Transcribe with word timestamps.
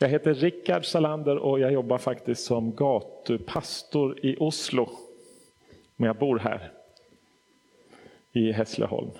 Jag 0.00 0.08
heter 0.08 0.34
Rickard 0.34 0.84
Salander 0.84 1.36
och 1.36 1.60
jag 1.60 1.72
jobbar 1.72 1.98
faktiskt 1.98 2.44
som 2.44 2.74
gatupastor 2.74 4.26
i 4.26 4.36
Oslo. 4.38 4.90
Men 5.96 6.06
jag 6.06 6.16
bor 6.16 6.38
här 6.38 6.72
i 8.32 8.52
Hässleholm. 8.52 9.10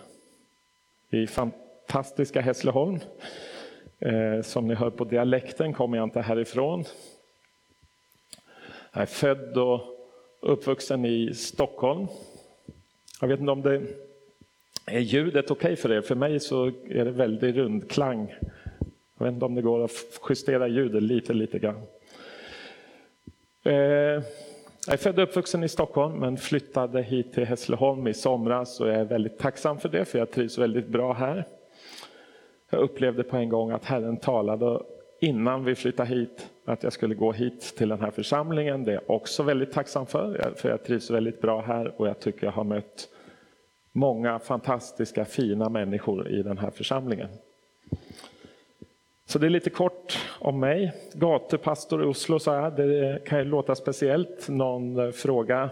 I 1.10 1.26
fantastiska 1.26 2.40
Hässleholm. 2.40 2.98
Eh, 3.98 4.42
som 4.42 4.68
ni 4.68 4.74
hör 4.74 4.90
på 4.90 5.04
dialekten 5.04 5.72
kommer 5.72 5.96
jag 5.96 6.04
inte 6.04 6.20
härifrån. 6.20 6.84
Jag 8.92 9.02
är 9.02 9.06
född 9.06 9.58
och 9.58 9.80
uppvuxen 10.40 11.04
i 11.04 11.34
Stockholm. 11.34 12.06
Jag 13.20 13.28
vet 13.28 13.40
inte 13.40 13.52
om 13.52 13.62
det 13.62 13.82
är 14.86 15.00
ljudet 15.00 15.50
okej 15.50 15.72
okay 15.72 15.76
för 15.76 15.92
er? 15.92 16.00
För 16.00 16.14
mig 16.14 16.40
så 16.40 16.66
är 16.66 17.04
det 17.04 17.10
väldigt 17.10 17.56
rundklang. 17.56 18.34
Jag 19.18 19.24
vet 19.24 19.34
inte 19.34 19.44
om 19.44 19.54
det 19.54 19.62
går 19.62 19.84
att 19.84 19.90
justera 20.28 20.68
ljudet 20.68 21.02
lite, 21.02 21.32
lite 21.32 21.58
grann. 21.58 21.82
Eh, 23.64 23.72
jag 24.86 24.94
är 24.94 24.96
född 24.96 25.18
och 25.18 25.22
uppvuxen 25.22 25.64
i 25.64 25.68
Stockholm 25.68 26.20
men 26.20 26.36
flyttade 26.36 27.02
hit 27.02 27.32
till 27.32 27.44
Hässleholm 27.44 28.06
i 28.06 28.14
somras 28.14 28.80
och 28.80 28.88
jag 28.88 28.96
är 28.96 29.04
väldigt 29.04 29.38
tacksam 29.38 29.78
för 29.78 29.88
det 29.88 30.04
för 30.04 30.18
jag 30.18 30.30
trivs 30.30 30.58
väldigt 30.58 30.88
bra 30.88 31.12
här. 31.12 31.46
Jag 32.70 32.80
upplevde 32.80 33.22
på 33.22 33.36
en 33.36 33.48
gång 33.48 33.70
att 33.70 33.84
Herren 33.84 34.16
talade 34.16 34.82
innan 35.20 35.64
vi 35.64 35.74
flyttade 35.74 36.08
hit 36.08 36.50
att 36.64 36.82
jag 36.82 36.92
skulle 36.92 37.14
gå 37.14 37.32
hit 37.32 37.74
till 37.76 37.88
den 37.88 38.00
här 38.00 38.10
församlingen. 38.10 38.84
Det 38.84 38.90
är 38.90 38.94
jag 38.94 39.10
också 39.16 39.42
väldigt 39.42 39.72
tacksam 39.72 40.06
för, 40.06 40.52
för 40.56 40.68
jag 40.68 40.84
trivs 40.84 41.10
väldigt 41.10 41.40
bra 41.40 41.60
här 41.60 42.00
och 42.00 42.08
jag 42.08 42.20
tycker 42.20 42.46
jag 42.46 42.52
har 42.52 42.64
mött 42.64 43.08
många 43.92 44.38
fantastiska 44.38 45.24
fina 45.24 45.68
människor 45.68 46.28
i 46.28 46.42
den 46.42 46.58
här 46.58 46.70
församlingen. 46.70 47.28
Så 49.28 49.38
det 49.38 49.46
är 49.46 49.50
lite 49.50 49.70
kort 49.70 50.18
om 50.38 50.60
mig. 50.60 50.92
Gatupastor 51.12 52.02
i 52.02 52.06
Oslo 52.06 52.38
sa 52.38 52.56
jag, 52.56 52.76
det 52.76 53.24
kan 53.24 53.38
ju 53.38 53.44
låta 53.44 53.74
speciellt. 53.74 54.48
Någon 54.48 54.98
eh, 54.98 55.10
fråga, 55.10 55.70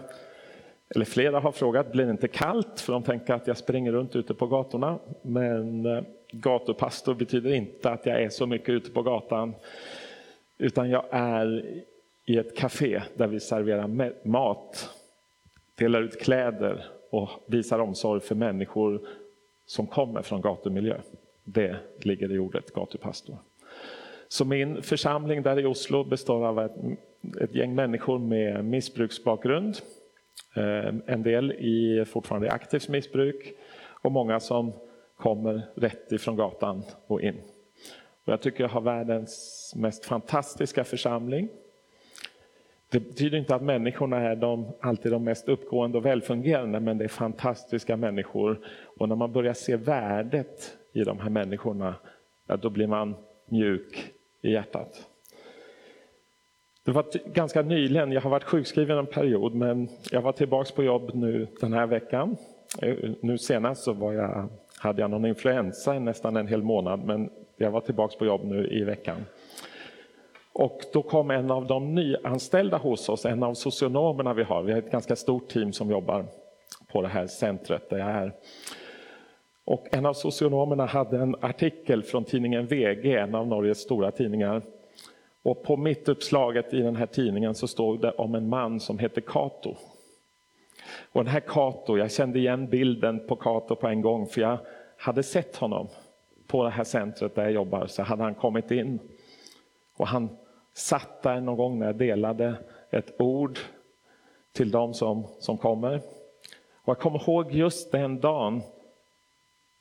eller 0.95 1.05
flera 1.05 1.39
har 1.39 1.51
frågat, 1.51 1.91
blir 1.91 2.05
det 2.05 2.11
inte 2.11 2.27
kallt? 2.27 2.79
För 2.79 2.93
de 2.93 3.03
tänker 3.03 3.33
att 3.33 3.47
jag 3.47 3.57
springer 3.57 3.91
runt 3.91 4.15
ute 4.15 4.33
på 4.33 4.47
gatorna. 4.47 4.99
Men 5.21 5.85
eh, 5.85 6.03
gatupastor 6.31 7.13
betyder 7.13 7.53
inte 7.53 7.89
att 7.89 8.05
jag 8.05 8.21
är 8.23 8.29
så 8.29 8.45
mycket 8.45 8.69
ute 8.69 8.91
på 8.91 9.01
gatan. 9.01 9.55
Utan 10.57 10.89
jag 10.89 11.05
är 11.09 11.65
i 12.25 12.37
ett 12.37 12.57
café 12.57 13.01
där 13.15 13.27
vi 13.27 13.39
serverar 13.39 14.11
mat, 14.27 14.89
delar 15.75 16.01
ut 16.01 16.21
kläder 16.21 16.85
och 17.09 17.29
visar 17.45 17.79
omsorg 17.79 18.21
för 18.21 18.35
människor 18.35 19.01
som 19.65 19.87
kommer 19.87 20.21
från 20.21 20.41
gatumiljö. 20.41 20.97
Det 21.49 21.75
ligger 22.01 22.31
i 22.31 22.39
ordet 22.39 22.73
gatupastor. 22.73 23.37
Så 24.29 24.45
min 24.45 24.81
församling 24.81 25.41
där 25.41 25.59
i 25.59 25.65
Oslo 25.65 26.03
består 26.03 26.45
av 26.45 26.59
ett, 26.59 26.75
ett 27.41 27.55
gäng 27.55 27.75
människor 27.75 28.19
med 28.19 28.65
missbruksbakgrund. 28.65 29.77
Eh, 30.55 30.93
en 31.05 31.23
del 31.23 31.51
i 31.51 32.05
fortfarande 32.05 32.51
aktivt 32.51 32.89
missbruk 32.89 33.53
och 34.01 34.11
många 34.11 34.39
som 34.39 34.73
kommer 35.17 35.61
rätt 35.75 36.11
ifrån 36.11 36.35
gatan 36.35 36.83
och 37.07 37.21
in. 37.21 37.35
Och 38.25 38.33
jag 38.33 38.41
tycker 38.41 38.63
jag 38.63 38.69
har 38.69 38.81
världens 38.81 39.73
mest 39.75 40.05
fantastiska 40.05 40.83
församling. 40.83 41.49
Det 42.89 42.99
betyder 42.99 43.37
inte 43.37 43.55
att 43.55 43.61
människorna 43.61 44.17
är 44.17 44.35
de, 44.35 44.67
alltid 44.81 45.11
de 45.11 45.23
mest 45.23 45.49
uppgående 45.49 45.97
och 45.97 46.05
välfungerande, 46.05 46.79
men 46.79 46.97
det 46.97 47.03
är 47.03 47.07
fantastiska 47.09 47.97
människor. 47.97 48.59
Och 48.97 49.09
när 49.09 49.15
man 49.15 49.31
börjar 49.31 49.53
se 49.53 49.75
värdet 49.75 50.77
i 50.93 51.03
de 51.03 51.19
här 51.19 51.29
människorna, 51.29 51.95
ja, 52.47 52.57
då 52.57 52.69
blir 52.69 52.87
man 52.87 53.15
mjuk 53.45 54.13
i 54.41 54.51
hjärtat. 54.51 55.07
Det 56.83 56.91
var 56.91 57.05
ganska 57.33 57.61
nyligen, 57.61 58.11
jag 58.11 58.21
har 58.21 58.29
varit 58.29 58.43
sjukskriven 58.43 58.97
en 58.97 59.05
period, 59.05 59.53
men 59.53 59.89
jag 60.11 60.21
var 60.21 60.31
tillbaks 60.31 60.71
på 60.71 60.83
jobb 60.83 61.11
nu 61.13 61.47
den 61.61 61.73
här 61.73 61.87
veckan. 61.87 62.37
Eh, 62.81 62.95
nu 63.21 63.37
senast 63.37 63.83
så 63.83 63.93
var 63.93 64.13
jag, 64.13 64.49
hade 64.77 65.01
jag 65.01 65.11
någon 65.11 65.25
influensa 65.25 65.95
i 65.95 65.99
nästan 65.99 66.35
en 66.35 66.47
hel 66.47 66.63
månad, 66.63 67.05
men 67.05 67.29
jag 67.57 67.71
var 67.71 67.81
tillbaks 67.81 68.15
på 68.15 68.25
jobb 68.25 68.41
nu 68.43 68.67
i 68.67 68.83
veckan. 68.83 69.25
Och 70.53 70.81
då 70.93 71.01
kom 71.01 71.31
en 71.31 71.51
av 71.51 71.67
de 71.67 71.95
nyanställda 71.95 72.77
hos 72.77 73.09
oss, 73.09 73.25
en 73.25 73.43
av 73.43 73.53
socionomerna 73.53 74.33
vi 74.33 74.43
har, 74.43 74.63
vi 74.63 74.71
har 74.71 74.79
ett 74.79 74.91
ganska 74.91 75.15
stort 75.15 75.47
team 75.49 75.73
som 75.73 75.91
jobbar 75.91 76.25
på 76.91 77.01
det 77.01 77.07
här 77.07 77.27
centret 77.27 77.89
där 77.89 77.97
jag 77.97 78.09
är. 78.09 78.33
Och 79.67 79.87
en 79.91 80.05
av 80.05 80.13
socionomerna 80.13 80.85
hade 80.85 81.17
en 81.17 81.35
artikel 81.41 82.03
från 82.03 82.23
tidningen 82.23 82.67
VG, 82.67 83.15
en 83.15 83.35
av 83.35 83.47
Norges 83.47 83.79
stora 83.79 84.11
tidningar. 84.11 84.61
Och 85.43 85.63
på 85.63 85.77
mittuppslaget 85.77 86.73
i 86.73 86.81
den 86.81 86.95
här 86.95 87.05
tidningen 87.05 87.55
så 87.55 87.67
stod 87.67 88.01
det 88.01 88.11
om 88.11 88.35
en 88.35 88.49
man 88.49 88.79
som 88.79 88.99
hette 88.99 89.21
Kato. 89.21 89.75
Och 91.11 91.23
den 91.23 91.33
här 91.33 91.39
Kato, 91.39 91.97
jag 91.97 92.11
kände 92.11 92.39
igen 92.39 92.69
bilden 92.69 93.27
på 93.27 93.35
Kato 93.35 93.75
på 93.75 93.87
en 93.87 94.01
gång 94.01 94.27
för 94.27 94.41
jag 94.41 94.57
hade 94.97 95.23
sett 95.23 95.55
honom 95.55 95.87
på 96.47 96.63
det 96.63 96.69
här 96.69 96.83
centret 96.83 97.35
där 97.35 97.43
jag 97.43 97.51
jobbar. 97.51 97.87
Så 97.87 98.03
hade 98.03 98.23
han 98.23 98.35
kommit 98.35 98.71
in 98.71 98.99
och 99.97 100.07
han 100.07 100.29
satt 100.73 101.23
där 101.23 101.41
någon 101.41 101.57
gång 101.57 101.79
när 101.79 101.85
jag 101.85 101.95
delade 101.95 102.55
ett 102.91 103.21
ord 103.21 103.59
till 104.51 104.71
de 104.71 104.93
som, 104.93 105.27
som 105.39 105.57
kommer. 105.57 106.01
Och 106.75 106.89
jag 106.89 106.99
kommer 106.99 107.29
ihåg 107.29 107.51
just 107.51 107.91
den 107.91 108.19
dagen 108.19 108.61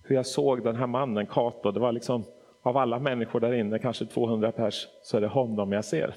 hur 0.07 0.17
jag 0.17 0.27
såg 0.27 0.65
den 0.65 0.77
här 0.77 0.87
mannen, 0.87 1.27
Cato. 1.27 1.71
Det 1.71 1.81
var 1.81 1.93
liksom 1.93 2.25
av 2.63 2.77
alla 2.77 2.99
människor 2.99 3.41
där 3.41 3.53
inne, 3.53 3.79
kanske 3.79 4.07
200 4.07 4.53
pers, 4.53 4.87
så 5.03 5.17
är 5.17 5.21
det 5.21 5.27
honom 5.27 5.73
jag 5.73 5.85
ser. 5.85 6.15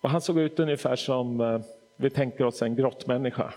Och 0.00 0.10
han 0.10 0.20
såg 0.20 0.38
ut 0.38 0.60
ungefär 0.60 0.96
som 0.96 1.40
eh, 1.40 1.60
vi 1.96 2.10
tänker 2.10 2.44
oss 2.44 2.62
en 2.62 2.76
grottmänniska. 2.76 3.54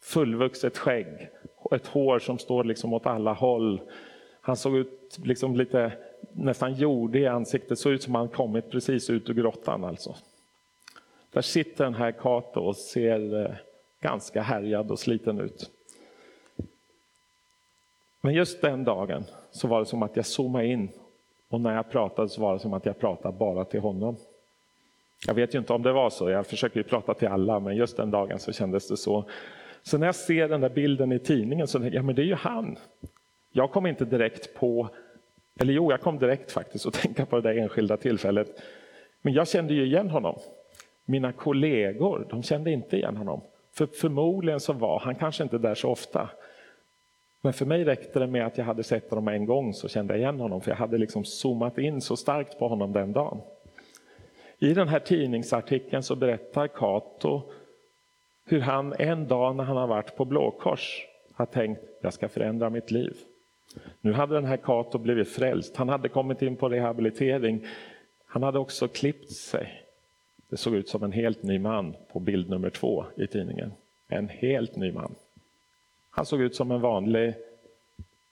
Fullvuxet 0.00 0.78
skägg, 0.78 1.28
ett 1.70 1.86
hår 1.86 2.18
som 2.18 2.38
står 2.38 2.64
liksom 2.64 2.92
åt 2.92 3.06
alla 3.06 3.32
håll. 3.32 3.80
Han 4.40 4.56
såg 4.56 4.76
ut 4.76 5.18
liksom 5.24 5.56
lite 5.56 5.92
nästan 6.32 6.74
jordig 6.74 7.22
i 7.22 7.26
ansiktet, 7.26 7.78
såg 7.78 7.92
ut 7.92 8.02
som 8.02 8.14
han 8.14 8.28
kommit 8.28 8.70
precis 8.70 9.10
ut 9.10 9.30
ur 9.30 9.34
grottan 9.34 9.84
alltså. 9.84 10.14
Där 11.32 11.42
sitter 11.42 11.84
den 11.84 11.94
här 11.94 12.12
Cato 12.12 12.60
och 12.60 12.76
ser 12.76 13.44
eh, 13.44 13.54
ganska 14.00 14.42
härjad 14.42 14.90
och 14.90 14.98
sliten 14.98 15.40
ut. 15.40 15.70
Men 18.26 18.34
just 18.34 18.60
den 18.60 18.84
dagen 18.84 19.24
så 19.50 19.68
var 19.68 19.80
det 19.80 19.86
som 19.86 20.02
att 20.02 20.16
jag 20.16 20.26
zoomade 20.26 20.66
in 20.66 20.88
och 21.48 21.60
när 21.60 21.74
jag 21.74 21.90
pratade 21.90 22.28
så 22.28 22.40
var 22.40 22.52
det 22.52 22.58
som 22.58 22.72
att 22.72 22.86
jag 22.86 22.98
pratade 22.98 23.38
bara 23.38 23.64
till 23.64 23.80
honom. 23.80 24.16
Jag 25.26 25.34
vet 25.34 25.54
ju 25.54 25.58
inte 25.58 25.72
om 25.72 25.82
det 25.82 25.92
var 25.92 26.10
så, 26.10 26.30
jag 26.30 26.46
försöker 26.46 26.76
ju 26.76 26.84
prata 26.84 27.14
till 27.14 27.28
alla 27.28 27.60
men 27.60 27.76
just 27.76 27.96
den 27.96 28.10
dagen 28.10 28.38
så 28.38 28.52
kändes 28.52 28.88
det 28.88 28.96
så. 28.96 29.24
Så 29.82 29.98
när 29.98 30.06
jag 30.06 30.14
ser 30.14 30.48
den 30.48 30.60
där 30.60 30.68
bilden 30.68 31.12
i 31.12 31.18
tidningen 31.18 31.66
så 31.66 31.78
tänker 31.78 31.94
jag, 31.94 32.02
ja 32.02 32.06
men 32.06 32.14
det 32.14 32.22
är 32.22 32.26
ju 32.26 32.34
han. 32.34 32.76
Jag 33.52 33.70
kom 33.70 33.86
inte 33.86 34.04
direkt 34.04 34.54
på, 34.54 34.88
eller 35.60 35.72
jo 35.72 35.90
jag 35.90 36.00
kom 36.00 36.18
direkt 36.18 36.52
faktiskt 36.52 36.86
att 36.86 36.94
tänka 37.02 37.26
på 37.26 37.36
det 37.36 37.42
där 37.42 37.58
enskilda 37.60 37.96
tillfället. 37.96 38.62
Men 39.22 39.32
jag 39.32 39.48
kände 39.48 39.74
ju 39.74 39.84
igen 39.84 40.10
honom. 40.10 40.38
Mina 41.04 41.32
kollegor, 41.32 42.26
de 42.30 42.42
kände 42.42 42.70
inte 42.70 42.96
igen 42.96 43.16
honom. 43.16 43.40
För 43.74 43.86
förmodligen 43.86 44.60
så 44.60 44.72
var 44.72 45.00
han 45.00 45.14
kanske 45.14 45.42
inte 45.42 45.58
där 45.58 45.74
så 45.74 45.90
ofta. 45.90 46.30
Men 47.46 47.52
för 47.52 47.66
mig 47.66 47.84
räckte 47.84 48.18
det 48.18 48.26
med 48.26 48.46
att 48.46 48.58
jag 48.58 48.64
hade 48.64 48.82
sett 48.82 49.10
honom 49.10 49.28
en 49.28 49.46
gång 49.46 49.74
så 49.74 49.88
kände 49.88 50.14
jag 50.14 50.20
igen 50.20 50.40
honom 50.40 50.60
för 50.60 50.70
jag 50.70 50.76
hade 50.76 50.98
liksom 50.98 51.24
zoomat 51.24 51.78
in 51.78 52.00
så 52.00 52.16
starkt 52.16 52.58
på 52.58 52.68
honom 52.68 52.92
den 52.92 53.12
dagen. 53.12 53.40
I 54.58 54.74
den 54.74 54.88
här 54.88 54.98
tidningsartikeln 54.98 56.02
så 56.02 56.16
berättar 56.16 56.68
Kato 56.68 57.42
hur 58.44 58.60
han 58.60 58.94
en 58.98 59.28
dag 59.28 59.56
när 59.56 59.64
han 59.64 59.76
har 59.76 59.86
varit 59.86 60.16
på 60.16 60.24
Blåkors 60.24 61.06
har 61.34 61.46
tänkt 61.46 61.80
jag 62.02 62.12
ska 62.12 62.28
förändra 62.28 62.70
mitt 62.70 62.90
liv. 62.90 63.16
Nu 64.00 64.12
hade 64.12 64.34
den 64.34 64.44
här 64.44 64.56
Kato 64.56 64.98
blivit 64.98 65.28
frälst, 65.28 65.76
han 65.76 65.88
hade 65.88 66.08
kommit 66.08 66.42
in 66.42 66.56
på 66.56 66.68
rehabilitering. 66.68 67.66
Han 68.26 68.42
hade 68.42 68.58
också 68.58 68.88
klippt 68.88 69.32
sig. 69.32 69.82
Det 70.50 70.56
såg 70.56 70.74
ut 70.74 70.88
som 70.88 71.02
en 71.02 71.12
helt 71.12 71.42
ny 71.42 71.58
man 71.58 71.96
på 72.12 72.20
bild 72.20 72.50
nummer 72.50 72.70
två 72.70 73.04
i 73.16 73.26
tidningen. 73.26 73.72
En 74.08 74.28
helt 74.28 74.76
ny 74.76 74.92
man. 74.92 75.14
Han 76.16 76.26
såg 76.26 76.40
ut 76.40 76.54
som 76.54 76.70
en 76.70 76.80
vanlig 76.80 77.34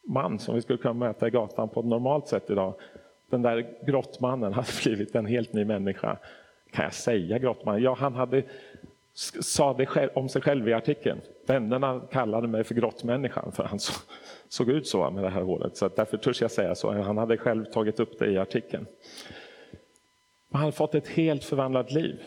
man 0.02 0.38
som 0.38 0.54
vi 0.54 0.62
skulle 0.62 0.78
kunna 0.78 0.94
möta 0.94 1.26
i 1.28 1.31
gatan 1.31 1.69
på 1.69 1.81
ett 1.81 1.86
normalt 1.86 2.28
sätt 2.28 2.50
idag. 2.50 2.75
Den 3.31 3.42
där 3.42 3.66
grottmannen 3.86 4.52
hade 4.52 4.69
blivit 4.84 5.14
en 5.14 5.26
helt 5.26 5.52
ny 5.52 5.64
människa. 5.64 6.16
Kan 6.70 6.84
jag 6.84 6.94
säga 6.94 7.38
grottman? 7.38 7.82
Ja, 7.82 7.96
han 7.98 8.14
hade 8.14 8.42
sa 9.40 9.75
det 9.75 9.86
själv, 9.86 10.10
om 10.14 10.28
sig 10.28 10.42
själv 10.42 10.69
i 10.69 10.72
artikeln. 10.72 11.20
Vännerna 11.46 12.00
kallade 12.10 12.48
mig 12.48 12.64
för 12.64 12.75
grottmänniskan 12.75 13.52
för 13.52 13.64
han 13.64 13.78
så, 13.81 13.92
såg 14.48 14.69
ut 14.69 14.87
så 14.87 15.10
med 15.10 15.25
det 15.25 15.30
här 15.30 15.42
håret. 15.42 15.76
Så 15.76 15.88
därför 15.88 16.16
törs 16.16 16.42
jag 16.42 16.50
säga 16.50 16.75
så. 16.75 16.92
Han 16.92 17.19
hade 17.19 17.37
själv 17.37 17.64
tagit 17.64 18.00
upp 18.00 18.19
det 18.19 18.26
i 18.26 18.38
artikeln. 18.38 18.87
Han 20.50 20.60
hade 20.60 20.72
fått 20.72 20.94
ett 20.94 21.08
helt 21.08 21.44
förvandlat 21.44 21.92
liv. 21.92 22.22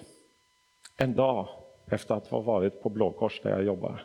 En 0.97 1.15
dag 1.15 1.47
efter 1.85 2.15
att 2.15 2.27
ha 2.27 2.39
varit 2.39 2.81
på 2.81 2.89
Blåkors 2.89 3.41
där 3.41 3.49
jag 3.49 3.63
jobbar. 3.63 4.03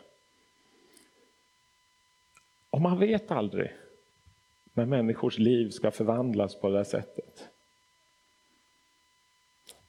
Och 2.73 2.81
man 2.81 2.99
vet 2.99 3.31
aldrig 3.31 3.71
när 4.73 4.85
människors 4.85 5.37
liv 5.37 5.69
ska 5.69 5.91
förvandlas 5.91 6.55
på 6.55 6.69
det 6.69 6.77
där 6.77 6.83
sättet. 6.83 7.49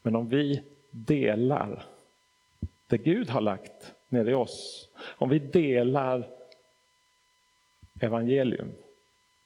Men 0.02 0.16
om 0.16 0.28
vi 0.28 0.62
delar 0.90 1.84
det 2.86 2.98
Gud 2.98 3.31
har 3.31 3.40
lagt 3.40 3.94
ner 4.08 4.28
i 4.28 4.34
oss, 4.34 4.88
om 4.98 5.28
vi 5.28 5.38
delar 5.38 6.28
evangelium 8.00 8.72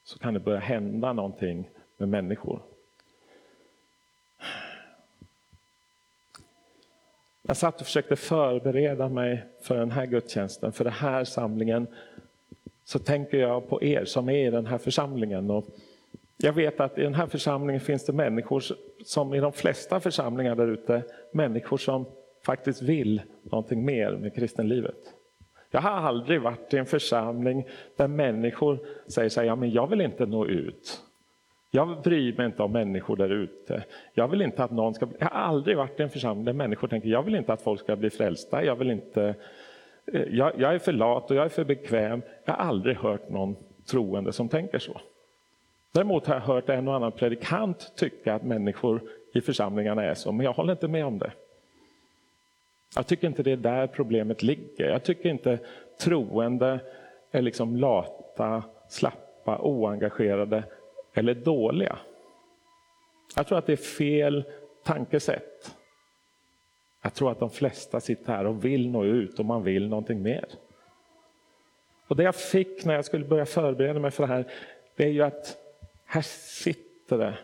så 0.05 0.19
kan 0.19 0.35
det 0.35 0.41
börja 0.41 0.61
hända 0.61 1.13
någonting 1.13 1.71
med 1.97 2.09
människor. 2.09 2.63
Jag 7.43 7.57
satt 7.57 7.81
och 7.81 7.87
försökte 7.87 8.17
förbereda 8.17 9.09
mig 9.09 9.45
för 9.63 9.77
den 9.77 9.91
här 9.91 10.07
gudstjänsten, 10.07 10.73
för 10.73 10.85
den 10.85 10.93
här 10.93 11.25
samlingen. 11.25 11.87
Så 12.89 12.99
tänker 12.99 13.39
jag 13.39 13.69
på 13.69 13.83
er 13.83 14.05
som 14.05 14.29
är 14.29 14.47
i 14.47 14.51
den 14.51 14.67
här 14.67 14.79
församlingen. 14.79 15.51
Och 15.51 15.65
jag 16.37 16.53
vet 16.53 16.81
att 16.81 16.99
i 16.99 17.03
den 17.03 17.15
här 17.15 17.27
församlingen 17.27 17.81
finns 17.81 18.07
det 18.07 18.13
människor 18.13 18.63
som 19.05 19.35
i 19.35 19.41
de 19.41 19.53
flesta 19.53 20.01
församlingar 20.01 20.55
där 20.55 20.69
ute, 20.69 21.03
människor 21.33 21.77
som 21.77 22.07
faktiskt 22.47 22.83
vill 22.83 23.23
någonting 23.43 23.85
mer 23.85 24.13
med 24.13 24.35
kristenlivet. 24.35 24.97
Jag 25.71 25.81
har 25.81 25.91
aldrig 25.91 26.41
varit 26.41 26.75
i 26.75 26.77
en 26.77 26.87
församling 26.87 27.65
där 27.97 28.09
människor 28.09 28.79
säger 29.07 29.29
så 29.29 29.41
här, 29.41 29.47
ja 29.47 29.57
men 29.57 29.71
jag 29.71 29.87
vill 29.87 30.01
inte 30.01 30.27
nå 30.27 30.47
ut. 30.47 31.01
Jag 31.71 32.03
bryr 32.03 32.37
mig 32.37 32.47
inte 32.47 32.63
om 32.63 32.73
människor 32.73 33.17
där 33.17 33.31
ute. 33.31 33.85
Jag 34.15 34.29
vill 34.29 34.43
inte 34.43 34.65
att 34.65 34.71
någon 34.71 34.95
ska... 34.95 35.09
Jag 35.19 35.27
har 35.27 35.41
aldrig 35.41 35.77
varit 35.77 36.01
i 36.01 36.03
en 36.03 36.11
församling 36.11 36.45
där 36.45 36.53
människor 36.53 36.89
tänker, 36.89 37.09
jag 37.09 37.23
vill 37.23 37.35
inte 37.35 37.53
att 37.53 37.63
folk 37.63 37.81
ska 37.81 37.97
bli 37.97 38.11
frälsta. 38.11 38.65
Jag 38.65 38.77
vill 38.77 38.91
inte... 38.91 39.35
Eh, 40.13 40.23
jag, 40.31 40.53
jag 40.61 40.75
är 40.75 40.79
för 40.79 40.93
lat 40.93 41.31
och 41.31 41.37
jag 41.37 41.45
är 41.45 41.49
för 41.49 41.65
bekväm. 41.65 42.23
Jag 42.45 42.55
har 42.55 42.65
aldrig 42.65 42.97
hört 42.97 43.29
någon 43.29 43.57
troende 43.91 44.33
som 44.33 44.49
tänker 44.49 44.79
så. 44.79 45.01
Däremot 45.93 46.27
har 46.27 46.35
jag 46.35 46.43
hört 46.43 46.69
en 46.69 46.89
och 46.89 46.95
annan 46.95 47.13
predikant 47.13 47.93
tycka 47.97 48.35
att 48.35 48.43
människor 48.43 49.03
i 49.35 49.41
församlingarna 49.41 50.05
är 50.05 50.15
så, 50.15 50.33
men 50.33 50.45
jag 50.45 50.53
håller 50.53 50.73
inte 50.73 50.89
med 50.89 51.07
om 51.07 51.19
det. 51.19 51.33
Jag 52.97 53.07
tycker 53.07 53.27
inte 53.27 53.43
det 53.43 53.53
är 53.53 53.57
där 53.57 53.87
problemet 53.87 54.43
ligger. 54.43 54.91
Jag 54.91 55.03
tycker 55.03 55.29
inte 55.29 55.59
troende 56.01 56.81
är 57.31 57.43
liksom 57.43 57.77
lata, 57.77 58.63
slappa, 58.89 59.59
oengagerade 59.59 60.65
eller 61.15 61.35
dåliga. 61.35 61.99
Jag 63.37 63.47
tror 63.47 63.59
att 63.59 63.67
det 63.67 63.73
är 63.73 63.77
fel 63.77 64.45
tankesätt. 64.85 65.78
Jag 67.09 67.15
tror 67.15 67.33
att 67.33 67.39
de 67.39 67.51
flesta 67.51 68.01
sitter 68.01 68.33
här 68.33 68.47
och 68.47 68.65
vill 68.65 68.91
nå 68.91 69.05
ut 69.05 69.39
och 69.39 69.45
man 69.45 69.63
vill 69.63 69.89
någonting 69.89 70.23
mer. 70.23 70.45
Och 72.09 72.17
det 72.17 72.23
jag 72.23 72.35
fick 72.35 72.85
när 72.85 72.95
jag 72.95 73.05
skulle 73.05 73.25
börja 73.25 73.47
förbereda 73.47 74.01
mig 74.01 74.11
för 74.11 74.27
det 74.27 74.33
här, 74.33 74.45
det 74.97 75.05
är 75.05 75.09
ju 75.09 75.23
att 75.23 75.57
här 76.05 76.23
sitter 76.23 77.19
det 77.19 77.39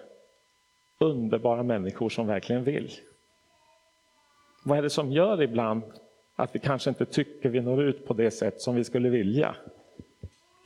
underbara 0.98 1.62
människor 1.62 2.08
som 2.08 2.26
verkligen 2.26 2.64
vill. 2.64 2.90
Vad 4.64 4.78
är 4.78 4.82
det 4.82 4.90
som 4.90 5.12
gör 5.12 5.42
ibland 5.42 5.82
att 6.36 6.54
vi 6.54 6.58
kanske 6.58 6.90
inte 6.90 7.06
tycker 7.06 7.48
vi 7.48 7.60
når 7.60 7.82
ut 7.82 8.06
på 8.06 8.14
det 8.14 8.30
sätt 8.30 8.60
som 8.60 8.74
vi 8.74 8.84
skulle 8.84 9.08
vilja? 9.08 9.56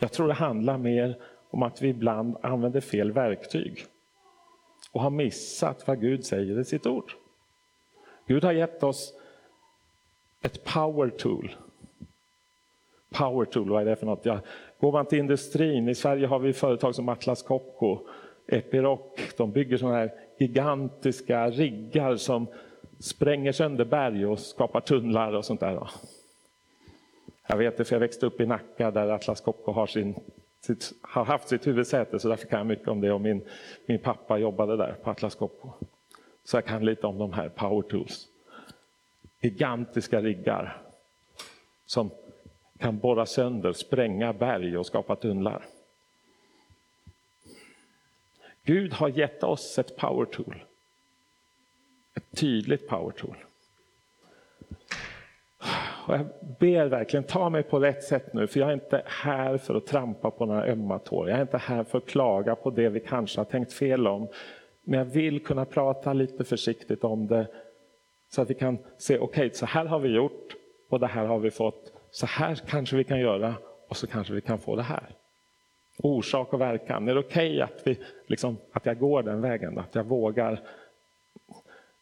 Jag 0.01 0.13
tror 0.13 0.29
det 0.29 0.35
handlar 0.35 0.79
mer 0.79 1.17
om 1.51 1.63
att 1.63 1.83
vi 1.83 1.89
ibland 1.89 2.37
använder 2.43 2.81
fel 2.81 3.13
verktyg 3.13 3.85
och 4.93 5.01
har 5.01 5.11
missat 5.11 5.87
vad 5.87 6.01
Gud 6.01 6.25
säger 6.25 6.61
i 6.61 6.65
sitt 6.65 6.87
ord. 6.87 7.13
Gud 8.29 8.45
har 8.45 8.53
gett 8.53 8.83
oss 8.83 9.13
ett 10.43 10.65
power 10.65 11.11
tool. 11.11 11.55
Power 13.11 13.45
tool, 13.45 13.71
vad 13.71 13.83
är 13.83 13.87
det 13.87 13.97
för 13.97 14.07
något? 14.07 14.25
Ja, 14.25 14.41
går 14.81 14.93
man 14.93 15.07
till 15.07 15.19
industrin, 15.19 15.89
i 15.89 15.95
Sverige 15.95 16.27
har 16.27 16.39
vi 16.39 16.53
företag 16.53 16.95
som 16.95 17.09
Atlas 17.09 17.43
Copco, 17.43 17.99
Epiroc, 18.47 19.01
de 19.37 19.53
bygger 19.53 19.77
sådana 19.77 19.97
här 19.97 20.13
gigantiska 20.39 21.51
riggar 21.51 22.17
som 22.17 22.47
spränger 22.99 23.53
sönder 23.53 23.85
berg 23.85 24.27
och 24.27 24.39
skapar 24.39 24.81
tunnlar 24.81 25.33
och 25.33 25.45
sånt 25.45 25.61
där. 25.61 25.91
Jag 27.47 27.57
vet 27.57 27.77
det 27.77 27.85
för 27.85 27.95
jag 27.95 28.01
växte 28.01 28.27
upp 28.27 28.41
i 28.41 28.47
Nacka 28.47 28.91
där 28.91 29.09
Atlas 29.09 29.41
Copco 29.41 29.73
har, 29.73 29.87
sin, 29.87 30.15
sitt, 30.61 30.93
har 31.03 31.25
haft 31.25 31.49
sitt 31.49 31.67
huvudsäte 31.67 32.19
så 32.19 32.29
därför 32.29 32.47
kan 32.47 32.59
jag 32.59 32.67
mycket 32.67 32.89
om 32.89 33.01
det 33.01 33.13
och 33.13 33.21
min, 33.21 33.43
min 33.87 33.99
pappa 33.99 34.39
jobbade 34.39 34.77
där 34.77 34.97
på 35.03 35.11
Atlas 35.11 35.35
Copco. 35.35 35.73
Så 36.49 36.57
jag 36.57 36.65
kan 36.65 36.85
lite 36.85 37.07
om 37.07 37.19
de 37.19 37.33
här 37.33 37.49
power 37.49 37.83
tools. 37.83 38.29
Gigantiska 39.41 40.21
riggar 40.21 40.83
som 41.87 42.11
kan 42.79 42.99
borra 42.99 43.27
sönder, 43.27 43.73
spränga 43.73 44.33
berg 44.33 44.79
och 44.79 44.87
skapa 44.87 45.17
tunnlar. 45.17 45.67
Gud 48.63 48.93
har 48.93 49.09
gett 49.09 49.43
oss 49.43 49.79
ett 49.79 49.97
power 49.97 50.25
tool 50.25 50.65
ett 52.19 52.39
tydligt 52.41 52.89
power 52.89 53.11
tool. 53.11 53.37
Och 56.07 56.15
jag 56.15 56.27
ber 56.59 56.87
verkligen, 56.87 57.25
ta 57.25 57.51
mig 57.51 57.63
på 57.63 57.79
rätt 57.79 58.05
sätt 58.05 58.33
nu, 58.35 58.47
för 58.47 58.61
jag 58.61 58.69
är 58.69 58.73
inte 58.73 59.03
här 59.07 59.59
för 59.59 59.75
att 59.75 59.87
trampa 59.87 60.31
på 60.31 60.47
några 60.47 60.65
ömma 60.67 60.99
tår. 60.99 61.29
Jag 61.29 61.39
är 61.39 61.43
inte 61.43 61.59
här 61.59 61.85
för 61.85 61.99
att 61.99 62.07
klaga 62.07 62.55
på 62.55 62.71
det 62.71 62.89
vi 62.89 63.01
kanske 63.01 63.41
har 63.41 63.45
tänkt 63.45 63.73
fel 63.73 64.07
om. 64.07 64.29
Men 64.89 64.99
jag 64.99 65.05
vill 65.05 65.45
kunna 65.45 65.65
prata 65.65 66.13
lite 66.13 66.45
försiktigt 66.45 67.05
om 67.05 67.27
det, 67.27 67.47
så 68.31 68.43
att 68.43 68.51
vi 68.51 68.55
kan 68.55 68.79
se, 68.99 69.19
okej, 69.19 69.25
okay, 69.25 69.51
så 69.51 69.67
här 69.67 69.85
har 69.85 69.99
vi 69.99 70.09
gjort 70.09 70.57
och 70.89 71.01
det 71.01 71.07
här 71.07 71.27
har 71.27 71.39
vi 71.39 71.51
fått. 71.51 71.93
Så 72.11 72.27
här 72.27 72.55
kanske 72.55 72.97
vi 72.97 73.05
kan 73.05 73.21
göra 73.21 73.55
och 73.89 73.97
så 73.97 74.07
kanske 74.07 74.35
vi 74.35 74.41
kan 74.41 74.59
få 74.59 74.77
det 74.77 74.83
här. 74.83 75.07
Orsak 75.99 76.53
och 76.53 76.61
verkan. 76.61 77.09
Är 77.09 77.15
det 77.15 77.21
okej 77.21 77.51
okay 77.51 77.61
att, 77.61 77.83
vi, 77.85 77.99
liksom, 78.27 78.57
att 78.73 78.87
jag 78.87 78.99
går 78.99 79.23
den 79.23 79.41
vägen? 79.41 79.79
Att 79.79 79.95
jag 79.95 80.05
vågar 80.05 80.61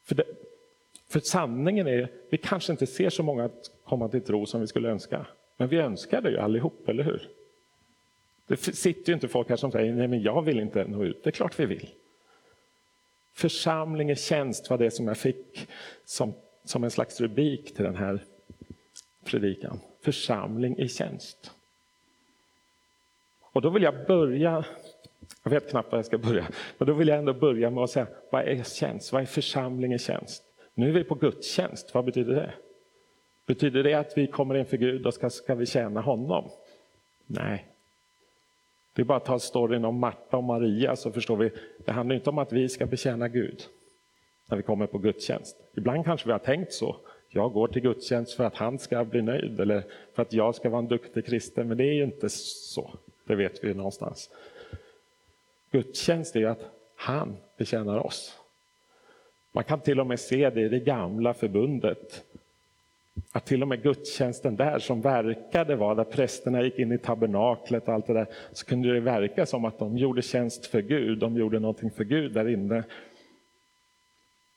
för, 0.04 0.14
det, 0.14 0.24
för 1.08 1.20
sanningen 1.20 1.86
är, 1.86 2.08
vi 2.30 2.38
kanske 2.38 2.72
inte 2.72 2.86
ser 2.86 3.10
så 3.10 3.22
många 3.22 3.50
komma 3.84 4.08
till 4.08 4.22
tro 4.22 4.46
som 4.46 4.60
vi 4.60 4.66
skulle 4.66 4.88
önska. 4.88 5.26
Men 5.56 5.68
vi 5.68 5.76
önskar 5.76 6.20
det 6.20 6.30
ju 6.30 6.38
allihop, 6.38 6.88
eller 6.88 7.04
hur? 7.04 7.28
Det 8.46 8.56
sitter 8.56 9.08
ju 9.08 9.14
inte 9.14 9.28
folk 9.28 9.48
här 9.48 9.56
som 9.56 9.72
säger, 9.72 9.92
nej 9.92 10.08
men 10.08 10.22
jag 10.22 10.42
vill 10.42 10.60
inte 10.60 10.84
nå 10.84 11.04
ut. 11.04 11.24
Det 11.24 11.30
är 11.30 11.32
klart 11.32 11.60
vi 11.60 11.66
vill. 11.66 11.88
Församling 13.36 14.10
i 14.10 14.16
tjänst 14.16 14.70
var 14.70 14.78
det 14.78 14.90
som 14.90 15.08
jag 15.08 15.16
fick 15.16 15.68
som, 16.04 16.34
som 16.64 16.84
en 16.84 16.90
slags 16.90 17.20
rubrik 17.20 17.74
till 17.74 17.84
den 17.84 17.96
här 17.96 18.24
predikan. 19.24 19.80
Församling 20.00 20.78
i 20.78 20.88
tjänst. 20.88 21.50
Och 23.40 23.62
då 23.62 23.70
vill 23.70 23.82
jag 23.82 24.06
börja 24.06 24.64
jag 25.42 25.50
vet 25.50 25.70
knappt 25.70 25.92
var 25.92 25.98
jag 25.98 26.06
ska 26.06 26.18
börja, 26.18 26.46
men 26.78 26.88
då 26.88 26.94
vill 26.94 27.08
jag 27.08 27.18
ändå 27.18 27.32
börja 27.32 27.70
med 27.70 27.84
att 27.84 27.90
säga, 27.90 28.06
vad 28.30 28.42
är 28.42 28.62
tjänst? 28.62 29.12
Vad 29.12 29.22
är 29.22 29.26
församlingens 29.26 30.02
tjänst? 30.02 30.42
Nu 30.74 30.88
är 30.88 30.92
vi 30.92 31.04
på 31.04 31.14
gudstjänst, 31.14 31.94
vad 31.94 32.04
betyder 32.04 32.34
det? 32.34 32.54
Betyder 33.46 33.82
det 33.82 33.94
att 33.94 34.18
vi 34.18 34.26
kommer 34.26 34.54
inför 34.54 34.76
Gud 34.76 35.06
och 35.06 35.14
ska, 35.14 35.30
ska 35.30 35.54
vi 35.54 35.66
tjäna 35.66 36.00
honom? 36.00 36.50
Nej. 37.26 37.66
Det 38.96 39.02
är 39.02 39.04
bara 39.04 39.16
att 39.16 39.24
ta 39.24 39.38
storyn 39.38 39.84
om 39.84 39.98
Marta 39.98 40.36
och 40.36 40.44
Maria 40.44 40.96
så 40.96 41.12
förstår 41.12 41.36
vi, 41.36 41.50
det 41.84 41.92
handlar 41.92 42.16
inte 42.16 42.30
om 42.30 42.38
att 42.38 42.52
vi 42.52 42.68
ska 42.68 42.86
betjäna 42.86 43.28
Gud 43.28 43.62
när 44.46 44.56
vi 44.56 44.62
kommer 44.62 44.86
på 44.86 44.98
gudstjänst. 44.98 45.56
Ibland 45.74 46.04
kanske 46.04 46.26
vi 46.26 46.32
har 46.32 46.38
tänkt 46.38 46.72
så, 46.72 46.96
jag 47.28 47.52
går 47.52 47.68
till 47.68 47.82
gudstjänst 47.82 48.34
för 48.34 48.44
att 48.44 48.56
han 48.56 48.78
ska 48.78 49.04
bli 49.04 49.22
nöjd 49.22 49.60
eller 49.60 49.84
för 50.14 50.22
att 50.22 50.32
jag 50.32 50.54
ska 50.54 50.68
vara 50.68 50.78
en 50.78 50.88
duktig 50.88 51.26
kristen, 51.26 51.68
men 51.68 51.76
det 51.76 51.84
är 51.84 51.92
ju 51.92 52.04
inte 52.04 52.28
så. 52.28 52.90
Det 53.24 53.34
vet 53.34 53.64
vi 53.64 53.74
någonstans. 53.74 54.30
Gudstjänst 55.70 56.36
är 56.36 56.40
ju 56.40 56.46
att 56.46 56.70
han 56.96 57.36
betjänar 57.56 57.98
oss. 57.98 58.38
Man 59.52 59.64
kan 59.64 59.80
till 59.80 60.00
och 60.00 60.06
med 60.06 60.20
se 60.20 60.50
det 60.50 60.60
i 60.60 60.68
det 60.68 60.80
gamla 60.80 61.34
förbundet. 61.34 62.24
Att 63.32 63.46
till 63.46 63.62
och 63.62 63.68
med 63.68 63.82
gudstjänsten 63.82 64.56
där 64.56 64.78
som 64.78 65.00
verkade 65.00 65.76
vara 65.76 65.94
där 65.94 66.04
prästerna 66.04 66.62
gick 66.62 66.78
in 66.78 66.92
i 66.92 66.98
tabernaklet 66.98 67.88
och 67.88 67.94
allt 67.94 68.06
det 68.06 68.12
där, 68.12 68.26
så 68.52 68.66
kunde 68.66 68.92
det 68.92 69.00
verka 69.00 69.46
som 69.46 69.64
att 69.64 69.78
de 69.78 69.98
gjorde 69.98 70.22
tjänst 70.22 70.66
för 70.66 70.80
Gud, 70.80 71.18
de 71.18 71.36
gjorde 71.36 71.58
någonting 71.58 71.90
för 71.90 72.04
Gud 72.04 72.32
där 72.32 72.48
inne. 72.48 72.84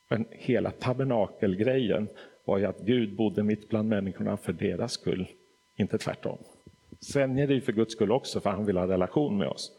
Men 0.10 0.26
hela 0.32 0.72
tabernakelgrejen 0.72 2.08
var 2.46 2.58
ju 2.58 2.66
att 2.66 2.80
Gud 2.80 3.16
bodde 3.16 3.44
mitt 3.44 3.70
bland 3.70 3.90
människorna 3.90 4.38
för 4.38 4.54
deras 4.54 4.92
skull, 4.92 5.28
inte 5.76 5.98
tvärtom. 5.98 6.38
Sen 7.00 7.40
är 7.40 7.48
det 7.48 7.54
ju 7.54 7.62
för 7.62 7.72
Guds 7.72 7.94
skull 7.94 8.12
också, 8.12 8.40
för 8.40 8.50
han 8.50 8.66
vill 8.66 8.78
ha 8.78 8.88
relation 8.88 9.38
med 9.38 9.48
oss. 9.48 9.72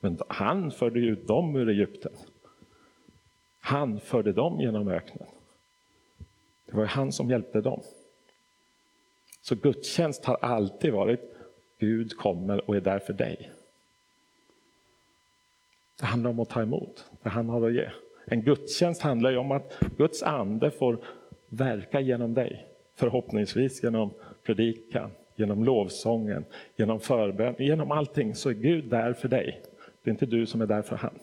Men 0.00 0.18
han 0.28 0.70
förde 0.70 1.00
ju 1.00 1.12
ut 1.12 1.26
dem 1.26 1.56
ur 1.56 1.68
Egypten. 1.68 2.12
Han 3.60 4.00
förde 4.00 4.32
dem 4.32 4.60
genom 4.60 4.88
öknen. 4.88 5.28
Det 6.66 6.76
var 6.76 6.84
han 6.84 7.12
som 7.12 7.30
hjälpte 7.30 7.60
dem. 7.60 7.82
Så 9.48 9.54
gudstjänst 9.54 10.24
har 10.24 10.36
alltid 10.42 10.92
varit 10.92 11.20
Gud 11.78 12.16
kommer 12.16 12.70
och 12.70 12.76
är 12.76 12.80
där 12.80 12.98
för 12.98 13.12
dig. 13.12 13.50
Det 16.00 16.06
handlar 16.06 16.30
om 16.30 16.40
att 16.40 16.48
ta 16.48 16.62
emot 16.62 17.10
det 17.22 17.28
han 17.28 17.48
har 17.48 17.66
att 17.66 17.74
ge. 17.74 17.90
En 18.24 18.42
gudstjänst 18.42 19.02
handlar 19.02 19.30
ju 19.30 19.36
om 19.36 19.50
att 19.50 19.78
Guds 19.96 20.22
ande 20.22 20.70
får 20.70 20.98
verka 21.48 22.00
genom 22.00 22.34
dig. 22.34 22.66
Förhoppningsvis 22.94 23.82
genom 23.82 24.10
predikan, 24.42 25.10
genom 25.36 25.64
lovsången, 25.64 26.44
genom 26.76 27.00
förbön, 27.00 27.54
genom 27.58 27.90
allting 27.90 28.34
så 28.34 28.50
är 28.50 28.54
Gud 28.54 28.84
där 28.84 29.12
för 29.12 29.28
dig. 29.28 29.62
Det 30.02 30.10
är 30.10 30.12
inte 30.12 30.26
du 30.26 30.46
som 30.46 30.60
är 30.60 30.66
där 30.66 30.82
för 30.82 30.96
han. 30.96 31.18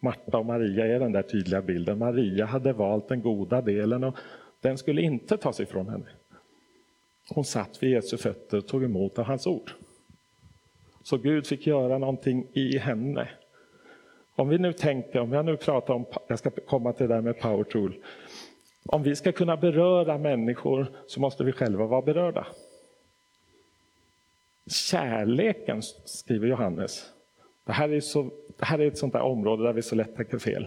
Marta 0.00 0.38
och 0.38 0.46
Maria 0.46 0.86
är 0.86 1.00
den 1.00 1.12
där 1.12 1.22
tydliga 1.22 1.62
bilden. 1.62 1.98
Maria 1.98 2.46
hade 2.46 2.72
valt 2.72 3.08
den 3.08 3.22
goda 3.22 3.60
delen 3.60 4.04
och 4.04 4.16
den 4.60 4.78
skulle 4.78 5.02
inte 5.02 5.36
tas 5.36 5.60
ifrån 5.60 5.88
henne. 5.88 6.06
Hon 7.34 7.44
satt 7.44 7.82
vid 7.82 7.90
Jesu 7.90 8.16
fötter 8.16 8.58
och 8.58 8.66
tog 8.66 8.84
emot 8.84 9.18
av 9.18 9.24
hans 9.24 9.46
ord. 9.46 9.70
Så 11.02 11.16
Gud 11.16 11.46
fick 11.46 11.66
göra 11.66 11.98
någonting 11.98 12.46
i 12.52 12.78
henne. 12.78 13.28
Om 14.34 14.48
vi 14.48 14.58
nu 14.58 14.72
tänker, 14.72 15.20
om 15.20 15.32
jag 15.32 15.44
nu 15.44 15.56
pratar 15.56 15.94
om, 15.94 16.04
jag 16.28 16.38
ska 16.38 16.50
komma 16.50 16.92
till 16.92 17.08
det 17.08 17.14
där 17.14 17.20
med 17.20 17.40
power 17.40 17.64
tool. 17.64 17.94
Om 18.86 19.02
vi 19.02 19.16
ska 19.16 19.32
kunna 19.32 19.56
beröra 19.56 20.18
människor 20.18 20.86
så 21.06 21.20
måste 21.20 21.44
vi 21.44 21.52
själva 21.52 21.86
vara 21.86 22.02
berörda. 22.02 22.46
Kärleken, 24.66 25.82
skriver 26.04 26.48
Johannes, 26.48 27.10
det 27.64 27.72
här, 27.72 27.88
är 27.88 28.00
så, 28.00 28.30
det 28.58 28.64
här 28.64 28.78
är 28.78 28.86
ett 28.86 28.98
sånt 28.98 29.12
där 29.12 29.22
område 29.22 29.62
där 29.62 29.72
vi 29.72 29.82
så 29.82 29.94
lätt 29.94 30.16
tänker 30.16 30.38
fel. 30.38 30.66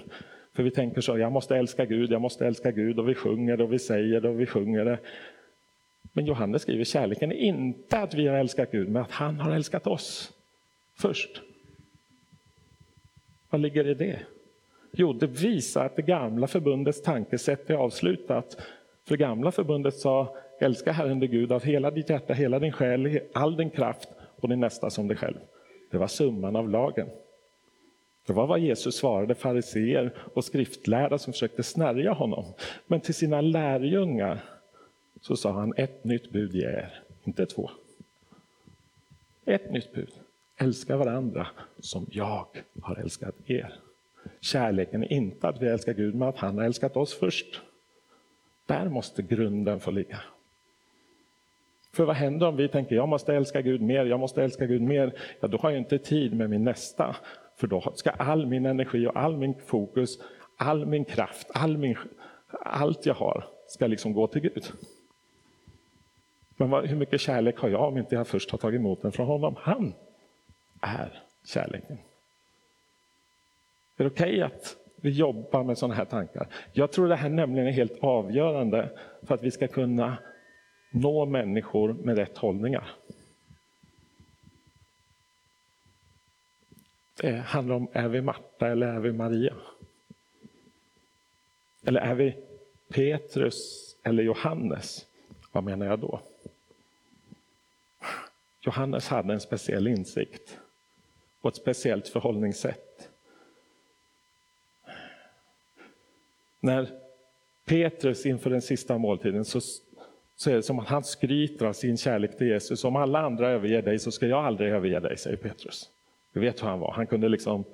För 0.53 0.63
vi 0.63 0.71
tänker 0.71 1.01
så, 1.01 1.17
jag 1.17 1.31
måste 1.31 1.55
älska 1.57 1.85
Gud, 1.85 2.11
jag 2.11 2.21
måste 2.21 2.47
älska 2.47 2.71
Gud 2.71 2.99
och 2.99 3.09
vi 3.09 3.15
sjunger 3.15 3.61
och 3.61 3.73
vi 3.73 3.79
säger 3.79 4.21
det 4.21 4.29
och 4.29 4.39
vi 4.39 4.45
sjunger 4.45 4.85
det. 4.85 4.99
Men 6.17 6.25
Johannes 6.25 6.61
skriver 6.61 6.83
kärleken 6.83 7.31
är 7.31 7.35
inte 7.35 7.99
att 7.99 8.13
vi 8.13 8.27
har 8.27 8.37
älskat 8.37 8.71
Gud, 8.71 8.89
men 8.89 9.01
att 9.01 9.11
han 9.11 9.39
har 9.39 9.51
älskat 9.51 9.87
oss 9.87 10.33
först. 10.97 11.41
Vad 13.49 13.61
ligger 13.61 13.87
i 13.87 13.93
det? 13.93 14.19
Jo, 14.91 15.13
det 15.13 15.27
visar 15.27 15.85
att 15.85 15.95
det 15.95 16.01
gamla 16.01 16.47
förbundets 16.47 17.01
tankesätt 17.01 17.69
är 17.69 17.75
avslutat. 17.75 18.57
För 19.07 19.17
det 19.17 19.23
gamla 19.23 19.51
förbundet 19.51 19.93
sa, 19.93 20.35
älska 20.59 20.91
Herren 20.91 21.19
din 21.19 21.31
Gud 21.31 21.51
av 21.51 21.63
hela 21.63 21.91
ditt 21.91 22.09
hjärta, 22.09 22.33
hela 22.33 22.59
din 22.59 22.71
själ, 22.71 23.19
all 23.33 23.57
din 23.57 23.69
kraft 23.69 24.09
och 24.35 24.49
din 24.49 24.59
nästa 24.59 24.89
som 24.89 25.07
dig 25.07 25.17
själv. 25.17 25.37
Det 25.91 25.97
var 25.97 26.07
summan 26.07 26.55
av 26.55 26.69
lagen. 26.69 27.07
Det 28.27 28.33
var 28.33 28.47
vad 28.47 28.59
Jesus 28.59 28.95
svarade 28.95 29.35
fariseer 29.35 30.13
och 30.33 30.45
skriftlärda 30.45 31.17
som 31.17 31.33
försökte 31.33 31.63
snärja 31.63 32.13
honom. 32.13 32.45
Men 32.87 33.01
till 33.01 33.13
sina 33.13 33.41
lärjungar 33.41 34.54
så 35.27 35.35
sa 35.35 35.51
han 35.51 35.73
ett 35.77 36.03
nytt 36.03 36.31
bud 36.31 36.55
ger 36.55 36.69
er, 36.69 37.03
inte 37.23 37.45
två. 37.45 37.69
Ett 39.45 39.71
nytt 39.71 39.93
bud. 39.93 40.11
Älska 40.57 40.97
varandra 40.97 41.47
som 41.79 42.05
jag 42.11 42.47
har 42.81 42.95
älskat 42.95 43.35
er. 43.45 43.73
Kärleken 44.41 45.03
är 45.03 45.13
inte 45.13 45.47
att 45.47 45.61
vi 45.61 45.67
älskar 45.67 45.93
Gud, 45.93 46.15
men 46.15 46.27
att 46.27 46.37
han 46.37 46.57
har 46.57 46.65
älskat 46.65 46.97
oss 46.97 47.13
först. 47.13 47.61
Där 48.65 48.89
måste 48.89 49.21
grunden 49.21 49.79
få 49.79 49.91
ligga. 49.91 50.19
För 51.91 52.05
vad 52.05 52.15
händer 52.15 52.47
om 52.47 52.55
vi 52.55 52.67
tänker 52.67 52.95
jag 52.95 53.09
måste 53.09 53.35
älska 53.35 53.61
Gud 53.61 53.81
mer, 53.81 54.05
jag 54.05 54.19
måste 54.19 54.43
älska 54.43 54.65
Gud 54.65 54.81
mer. 54.81 55.13
Ja, 55.39 55.47
då 55.47 55.57
har 55.57 55.69
jag 55.69 55.79
inte 55.79 55.97
tid 55.97 56.33
med 56.33 56.49
min 56.49 56.63
nästa. 56.63 57.15
För 57.55 57.67
då 57.67 57.93
ska 57.95 58.09
all 58.09 58.45
min 58.45 58.65
energi 58.65 59.07
och 59.07 59.17
all 59.17 59.37
min 59.37 59.55
fokus, 59.65 60.19
all 60.57 60.85
min 60.85 61.05
kraft, 61.05 61.47
all 61.53 61.77
min, 61.77 61.97
allt 62.49 63.05
jag 63.05 63.13
har 63.13 63.45
ska 63.67 63.87
liksom 63.87 64.13
gå 64.13 64.27
till 64.27 64.41
Gud. 64.41 64.71
Men 66.57 66.69
vad, 66.69 66.85
hur 66.85 66.95
mycket 66.95 67.21
kärlek 67.21 67.57
har 67.57 67.69
jag 67.69 67.81
om 67.81 67.97
inte 67.97 68.15
jag 68.15 68.27
först 68.27 68.51
har 68.51 68.57
tagit 68.57 68.79
emot 68.79 69.01
den 69.01 69.11
från 69.11 69.27
honom? 69.27 69.55
Han 69.59 69.93
är 70.81 71.23
kärleken. 71.45 71.97
Är 73.97 74.03
det 74.03 74.09
okej 74.09 74.29
okay 74.29 74.41
att 74.41 74.77
vi 74.95 75.09
jobbar 75.09 75.63
med 75.63 75.77
sådana 75.77 75.95
här 75.95 76.05
tankar? 76.05 76.47
Jag 76.73 76.91
tror 76.91 77.07
det 77.07 77.15
här 77.15 77.29
nämligen 77.29 77.67
är 77.67 77.71
helt 77.71 78.03
avgörande 78.03 78.89
för 79.23 79.35
att 79.35 79.43
vi 79.43 79.51
ska 79.51 79.67
kunna 79.67 80.17
nå 80.91 81.25
människor 81.25 81.93
med 81.93 82.17
rätt 82.17 82.37
hållningar. 82.37 82.91
Det 87.21 87.31
handlar 87.31 87.75
om, 87.75 87.87
är 87.93 88.07
vi 88.07 88.21
Marta 88.21 88.67
eller 88.67 88.87
är 88.87 88.99
vi 88.99 89.11
Maria? 89.11 89.53
Eller 91.85 92.01
är 92.01 92.15
vi 92.15 92.35
Petrus 92.89 93.95
eller 94.03 94.23
Johannes? 94.23 95.05
Vad 95.51 95.63
menar 95.63 95.85
jag 95.85 95.99
då? 95.99 96.21
Johannes 98.65 99.07
hade 99.07 99.33
en 99.33 99.39
speciell 99.39 99.87
insikt 99.87 100.59
och 101.41 101.49
ett 101.49 101.55
speciellt 101.55 102.07
förhållningssätt. 102.07 103.09
När 106.59 106.89
Petrus 107.65 108.25
inför 108.25 108.49
den 108.49 108.61
sista 108.61 108.97
måltiden 108.97 109.45
så, 109.45 109.61
så 110.35 110.49
är 110.49 110.55
det 110.55 110.63
som 110.63 110.79
att 110.79 110.87
han 110.87 111.03
skryter 111.03 111.65
av 111.65 111.73
sin 111.73 111.97
kärlek 111.97 112.37
till 112.37 112.47
Jesus. 112.47 112.83
Om 112.83 112.95
alla 112.95 113.19
andra 113.19 113.49
överger 113.49 113.81
dig 113.81 113.99
så 113.99 114.11
ska 114.11 114.27
jag 114.27 114.45
aldrig 114.45 114.71
överge 114.71 114.99
dig, 114.99 115.17
säger 115.17 115.37
Petrus. 115.37 115.89
Du 116.33 116.39
vet 116.39 116.63
hur 116.63 116.67
han 116.67 116.79
var. 116.79 116.91
Han 116.91 117.07
kunde 117.07 117.29
liksom 117.29 117.65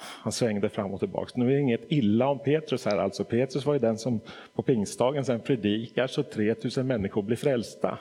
han 0.00 0.32
svängde 0.32 0.68
fram 0.68 0.94
och 0.94 1.00
tillbaka. 1.00 1.32
Nu 1.34 1.46
är 1.46 1.50
det 1.50 1.60
inget 1.60 1.92
illa 1.92 2.28
om 2.28 2.38
Petrus 2.38 2.84
här. 2.84 2.98
Alltså 2.98 3.24
Petrus 3.24 3.66
var 3.66 3.74
ju 3.74 3.80
den 3.80 3.98
som 3.98 4.20
på 4.54 4.62
pingstdagen 4.62 5.24
sen 5.24 5.40
predikar 5.40 6.06
så 6.06 6.22
3000 6.22 6.86
människor 6.86 7.22
blir 7.22 7.36
frälsta. 7.36 7.98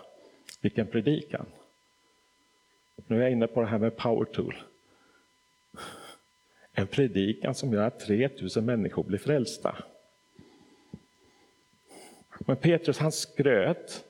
Vilken 0.62 0.88
predikan! 0.88 1.46
Nu 3.08 3.18
är 3.18 3.22
jag 3.22 3.32
inne 3.32 3.48
på 3.48 3.62
det 3.62 3.68
här 3.68 3.78
med 3.78 3.98
power 3.98 4.26
tool. 4.26 4.56
En 6.74 6.88
predikan 6.88 7.56
som 7.56 7.74
gör 7.74 7.84
att 7.84 8.00
3000 8.00 8.66
människor 8.66 9.04
blir 9.04 9.20
frälsta. 9.20 9.76
Men 12.40 12.58
Petrus 12.58 12.98
han 12.98 13.12
skröt 13.12 14.06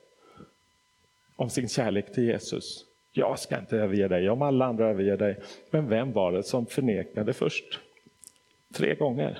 om 1.35 1.49
sin 1.49 1.69
kärlek 1.69 2.13
till 2.13 2.23
Jesus. 2.23 2.85
Jag 3.11 3.39
ska 3.39 3.59
inte 3.59 3.77
överge 3.77 4.07
dig 4.07 4.29
om 4.29 4.41
alla 4.41 4.65
andra 4.65 4.89
överger 4.89 5.17
dig. 5.17 5.39
Men 5.69 5.89
vem 5.89 6.11
var 6.11 6.31
det 6.31 6.43
som 6.43 6.65
förnekade 6.65 7.33
först? 7.33 7.79
Tre 8.73 8.95
gånger. 8.95 9.39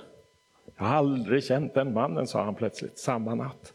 Jag 0.75 0.85
har 0.85 0.95
aldrig 0.95 1.43
känt 1.43 1.73
den 1.73 1.93
mannen, 1.93 2.27
sa 2.27 2.43
han 2.43 2.55
plötsligt 2.55 2.97
samma 2.97 3.35
natt. 3.35 3.73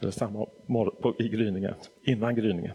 Eller 0.00 0.10
samma 0.10 0.46
morgon 0.66 1.14
i 1.18 1.28
gryningen, 1.28 1.74
innan 2.02 2.34
gryningen. 2.34 2.74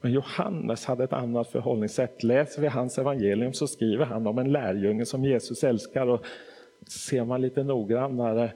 Men 0.00 0.12
Johannes 0.12 0.84
hade 0.84 1.04
ett 1.04 1.12
annat 1.12 1.50
förhållningssätt. 1.50 2.22
Läser 2.22 2.62
vi 2.62 2.68
hans 2.68 2.98
evangelium 2.98 3.52
så 3.52 3.66
skriver 3.66 4.04
han 4.04 4.26
om 4.26 4.38
en 4.38 4.52
lärjunge 4.52 5.06
som 5.06 5.24
Jesus 5.24 5.64
älskar. 5.64 6.06
Och 6.06 6.26
ser 6.88 7.24
man 7.24 7.40
lite 7.40 7.62
noggrannare 7.62 8.52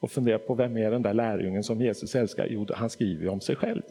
och 0.00 0.10
funderar 0.10 0.38
på 0.38 0.54
vem 0.54 0.76
är 0.76 0.90
den 0.90 1.02
där 1.02 1.14
lärjungen 1.14 1.64
som 1.64 1.80
Jesus 1.80 2.14
älskar? 2.14 2.46
Jo, 2.50 2.66
han 2.74 2.90
skriver 2.90 3.28
om 3.28 3.40
sig 3.40 3.56
själv. 3.56 3.82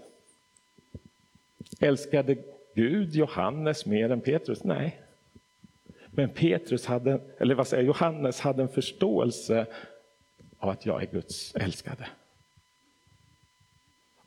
Älskade 1.79 2.37
Gud 2.75 3.15
Johannes 3.15 3.85
mer 3.85 4.11
än 4.11 4.21
Petrus? 4.21 4.63
Nej. 4.63 5.01
Men 6.07 6.29
Petrus 6.29 6.85
hade, 6.85 7.19
eller 7.37 7.55
vad 7.55 7.67
säger 7.67 7.83
Johannes 7.83 8.39
hade 8.39 8.61
en 8.61 8.69
förståelse 8.69 9.65
av 10.57 10.69
att 10.69 10.85
jag 10.85 11.03
är 11.03 11.07
Guds 11.07 11.55
älskade. 11.55 12.07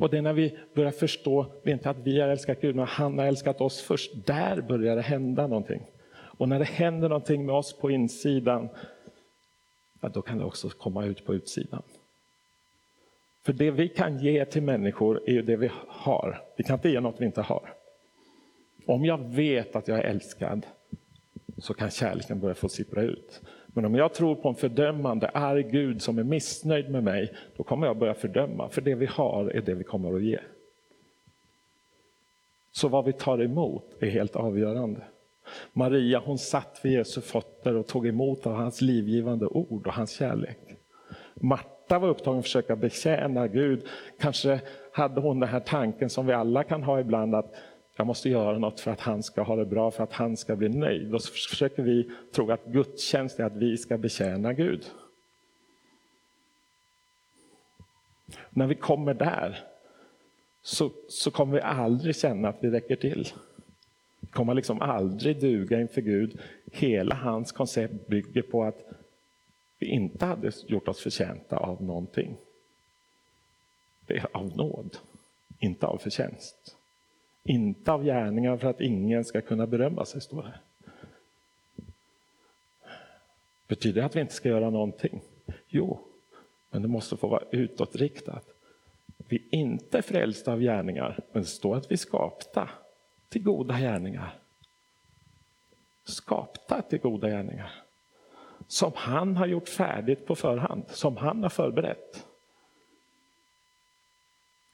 Och 0.01 0.11
det 0.11 0.19
är 0.19 0.23
när 0.23 0.33
vi 0.33 0.59
börjar 0.75 0.91
förstå, 0.91 1.47
inte 1.65 1.91
att 1.91 1.99
vi 1.99 2.21
har 2.21 2.29
älskat 2.29 2.61
Gud, 2.61 2.77
men 2.77 2.87
han 2.87 3.19
har 3.19 3.27
älskat 3.27 3.61
oss 3.61 3.81
först. 3.81 4.27
Där 4.27 4.61
börjar 4.61 4.97
det 4.97 5.03
hända 5.03 5.47
någonting. 5.47 5.83
Och 6.13 6.49
när 6.49 6.59
det 6.59 6.65
händer 6.65 7.09
någonting 7.09 7.47
med 7.47 7.55
oss 7.55 7.73
på 7.73 7.91
insidan, 7.91 8.69
ja, 10.01 10.09
då 10.09 10.23
kan 10.23 10.39
det 10.39 10.45
också 10.45 10.69
komma 10.69 11.05
ut 11.05 11.25
på 11.25 11.35
utsidan. 11.35 11.83
För 13.43 13.53
det 13.53 13.71
vi 13.71 13.89
kan 13.89 14.19
ge 14.19 14.45
till 14.45 14.63
människor 14.63 15.23
är 15.27 15.33
ju 15.33 15.43
det 15.43 15.57
vi 15.57 15.71
har. 15.89 16.43
Vi 16.57 16.65
kan 16.65 16.75
inte 16.75 16.89
ge 16.89 17.01
något 17.01 17.21
vi 17.21 17.25
inte 17.25 17.43
har. 17.43 17.75
Om 18.87 19.05
jag 19.05 19.19
vet 19.19 19.77
att 19.77 19.89
jag 19.89 19.99
är 19.99 20.03
älskad 20.03 20.67
så 21.59 21.75
kan 21.75 21.91
kärleken 21.91 22.41
börja 22.41 22.55
få 22.55 22.69
sippra 22.69 23.03
ut. 23.03 23.41
Men 23.75 23.85
om 23.85 23.95
jag 23.95 24.15
tror 24.15 24.35
på 24.35 24.49
en 24.49 24.55
fördömande, 24.55 25.29
arg 25.29 25.63
Gud 25.63 26.03
som 26.03 26.19
är 26.19 26.23
missnöjd 26.23 26.91
med 26.91 27.05
mig, 27.05 27.33
då 27.57 27.63
kommer 27.63 27.87
jag 27.87 27.97
börja 27.97 28.15
fördöma. 28.15 28.69
För 28.69 28.81
det 28.81 28.95
vi 28.95 29.07
har 29.07 29.51
är 29.51 29.61
det 29.61 29.75
vi 29.75 29.85
kommer 29.85 30.17
att 30.17 30.23
ge. 30.23 30.39
Så 32.73 32.89
vad 32.89 33.05
vi 33.05 33.13
tar 33.13 33.43
emot 33.43 33.85
är 34.01 34.11
helt 34.11 34.37
avgörande. 34.37 35.01
Maria 35.73 36.23
hon 36.25 36.39
satt 36.39 36.81
vid 36.83 36.93
Jesu 36.93 37.21
fötter 37.21 37.77
och 37.77 37.87
tog 37.87 38.07
emot 38.07 38.47
av 38.47 38.55
hans 38.55 38.81
livgivande 38.81 39.47
ord 39.47 39.87
och 39.87 39.93
hans 39.93 40.11
kärlek. 40.11 40.59
Marta 41.35 41.99
var 41.99 42.09
upptagen 42.09 42.39
att 42.39 42.45
försöka 42.45 42.77
betjäna 42.77 43.49
Gud. 43.49 43.87
Kanske 44.21 44.61
hade 44.93 45.21
hon 45.21 45.41
den 45.41 45.49
här 45.49 45.61
tanken 45.61 46.11
som 46.11 46.27
vi 46.27 46.33
alla 46.33 46.65
kan 46.65 46.83
ha 46.83 47.01
ibland 47.01 47.35
att 47.35 47.55
jag 48.01 48.07
måste 48.07 48.29
göra 48.29 48.59
något 48.59 48.81
för 48.81 48.91
att 48.91 49.01
han 49.01 49.23
ska 49.23 49.43
ha 49.43 49.57
det 49.57 49.65
bra, 49.65 49.91
för 49.91 50.05
att 50.05 50.13
han 50.13 50.37
ska 50.37 50.57
bli 50.57 50.69
nöjd. 50.69 51.11
Då 51.11 51.19
försöker 51.19 51.83
vi 51.83 52.11
tro 52.33 52.51
att 52.51 52.65
gudstjänst 52.65 53.41
är 53.41 53.45
att 53.45 53.57
vi 53.57 53.77
ska 53.77 53.99
betjäna 53.99 54.53
Gud. 54.53 54.85
När 58.51 58.67
vi 58.67 58.75
kommer 58.75 59.15
där 59.15 59.65
så, 60.63 60.91
så 61.09 61.31
kommer 61.31 61.55
vi 61.55 61.61
aldrig 61.61 62.17
känna 62.17 62.49
att 62.49 62.57
vi 62.61 62.71
räcker 62.71 62.97
till. 62.97 63.29
Vi 64.21 64.27
kommer 64.27 64.55
liksom 64.55 64.81
aldrig 64.81 65.41
duga 65.41 65.81
inför 65.81 66.01
Gud. 66.01 66.39
Hela 66.73 67.15
hans 67.15 67.53
koncept 67.53 68.07
bygger 68.07 68.43
på 68.43 68.65
att 68.65 68.85
vi 69.79 69.87
inte 69.87 70.27
hade 70.27 70.53
gjort 70.67 70.89
oss 70.89 71.01
förtjänta 71.01 71.57
av 71.57 71.83
någonting. 71.83 72.37
Det 74.07 74.17
är 74.17 74.27
av 74.33 74.57
nåd, 74.57 74.97
inte 75.59 75.87
av 75.87 75.99
förtjänst. 75.99 76.77
Inte 77.45 77.93
av 77.93 78.05
gärningar 78.05 78.57
för 78.57 78.69
att 78.69 78.81
ingen 78.81 79.25
ska 79.25 79.41
kunna 79.41 79.67
berömma 79.67 80.05
sig, 80.05 80.21
står 80.21 80.43
det. 80.43 80.59
Betyder 83.69 84.01
det 84.01 84.07
att 84.07 84.17
vi 84.17 84.21
inte 84.21 84.35
ska 84.35 84.49
göra 84.49 84.71
någonting? 84.71 85.21
Jo, 85.69 86.01
men 86.71 86.83
det 86.83 86.89
måste 86.89 87.17
få 87.17 87.29
vara 87.29 87.43
utåtriktat. 87.51 88.45
Vi 89.17 89.37
är 89.37 89.59
inte 89.59 90.03
frälsta 90.03 90.53
av 90.53 90.61
gärningar, 90.61 91.21
men 91.33 91.43
det 91.43 91.49
står 91.49 91.77
att 91.77 91.91
vi 91.91 91.93
är 91.93 91.99
skapta 91.99 92.71
till 93.29 93.43
goda 93.43 93.79
gärningar. 93.79 94.39
Skapta 96.05 96.83
till 96.83 96.99
goda 96.99 97.29
gärningar. 97.29 97.73
Som 98.67 98.93
han 98.95 99.37
har 99.37 99.47
gjort 99.47 99.69
färdigt 99.69 100.27
på 100.27 100.35
förhand, 100.35 100.83
som 100.89 101.17
han 101.17 101.43
har 101.43 101.51
förberett. 101.51 102.27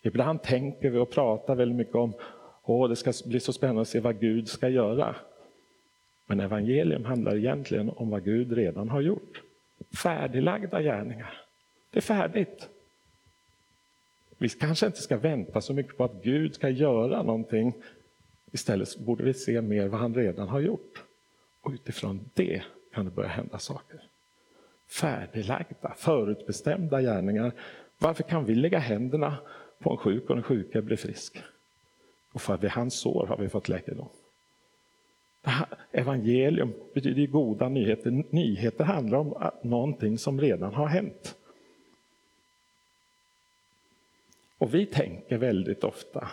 Ibland 0.02 0.42
tänker 0.42 0.90
vi 0.90 0.98
och 0.98 1.10
pratar 1.10 1.54
väldigt 1.54 1.76
mycket 1.76 1.94
om 1.94 2.14
Åh, 2.68 2.88
det 2.88 2.96
ska 2.96 3.12
bli 3.24 3.40
så 3.40 3.52
spännande 3.52 3.82
att 3.82 3.88
se 3.88 4.00
vad 4.00 4.20
Gud 4.20 4.48
ska 4.48 4.68
göra. 4.68 5.16
Men 6.26 6.40
evangelium 6.40 7.04
handlar 7.04 7.36
egentligen 7.36 7.90
om 7.96 8.10
vad 8.10 8.24
Gud 8.24 8.52
redan 8.52 8.88
har 8.88 9.00
gjort. 9.00 9.42
Färdiglagda 10.02 10.82
gärningar. 10.82 11.42
Det 11.90 11.98
är 11.98 12.02
färdigt. 12.02 12.68
Vi 14.38 14.48
kanske 14.48 14.86
inte 14.86 15.02
ska 15.02 15.16
vänta 15.16 15.60
så 15.60 15.72
mycket 15.72 15.96
på 15.96 16.04
att 16.04 16.22
Gud 16.22 16.54
ska 16.54 16.68
göra 16.68 17.22
någonting. 17.22 17.72
Istället 18.52 18.98
borde 18.98 19.24
vi 19.24 19.34
se 19.34 19.60
mer 19.60 19.88
vad 19.88 20.00
han 20.00 20.14
redan 20.14 20.48
har 20.48 20.60
gjort. 20.60 21.02
Och 21.60 21.72
utifrån 21.72 22.30
det 22.34 22.62
kan 22.94 23.04
det 23.04 23.10
börja 23.10 23.28
hända 23.28 23.58
saker. 23.58 24.00
Färdiglagda, 24.88 25.94
förutbestämda 25.96 27.00
gärningar. 27.02 27.52
Varför 27.98 28.22
kan 28.22 28.44
vi 28.44 28.54
lägga 28.54 28.78
händerna 28.78 29.36
på 29.78 29.90
en 29.90 29.96
sjuk 29.96 30.30
och 30.30 30.36
den 30.36 30.42
sjuka 30.42 30.82
blir 30.82 30.96
frisk? 30.96 31.42
Och 32.36 32.42
för 32.42 32.56
vid 32.56 32.70
hans 32.70 32.94
sår 32.94 33.26
har 33.26 33.36
vi 33.36 33.48
fått 33.48 33.68
läkedom. 33.68 34.08
Evangelium 35.92 36.72
betyder 36.94 37.26
goda 37.26 37.68
nyheter. 37.68 38.24
Nyheter 38.30 38.84
handlar 38.84 39.18
om 39.18 39.50
någonting 39.62 40.18
som 40.18 40.40
redan 40.40 40.74
har 40.74 40.86
hänt. 40.86 41.36
Och 44.58 44.74
vi 44.74 44.86
tänker 44.86 45.38
väldigt 45.38 45.84
ofta, 45.84 46.28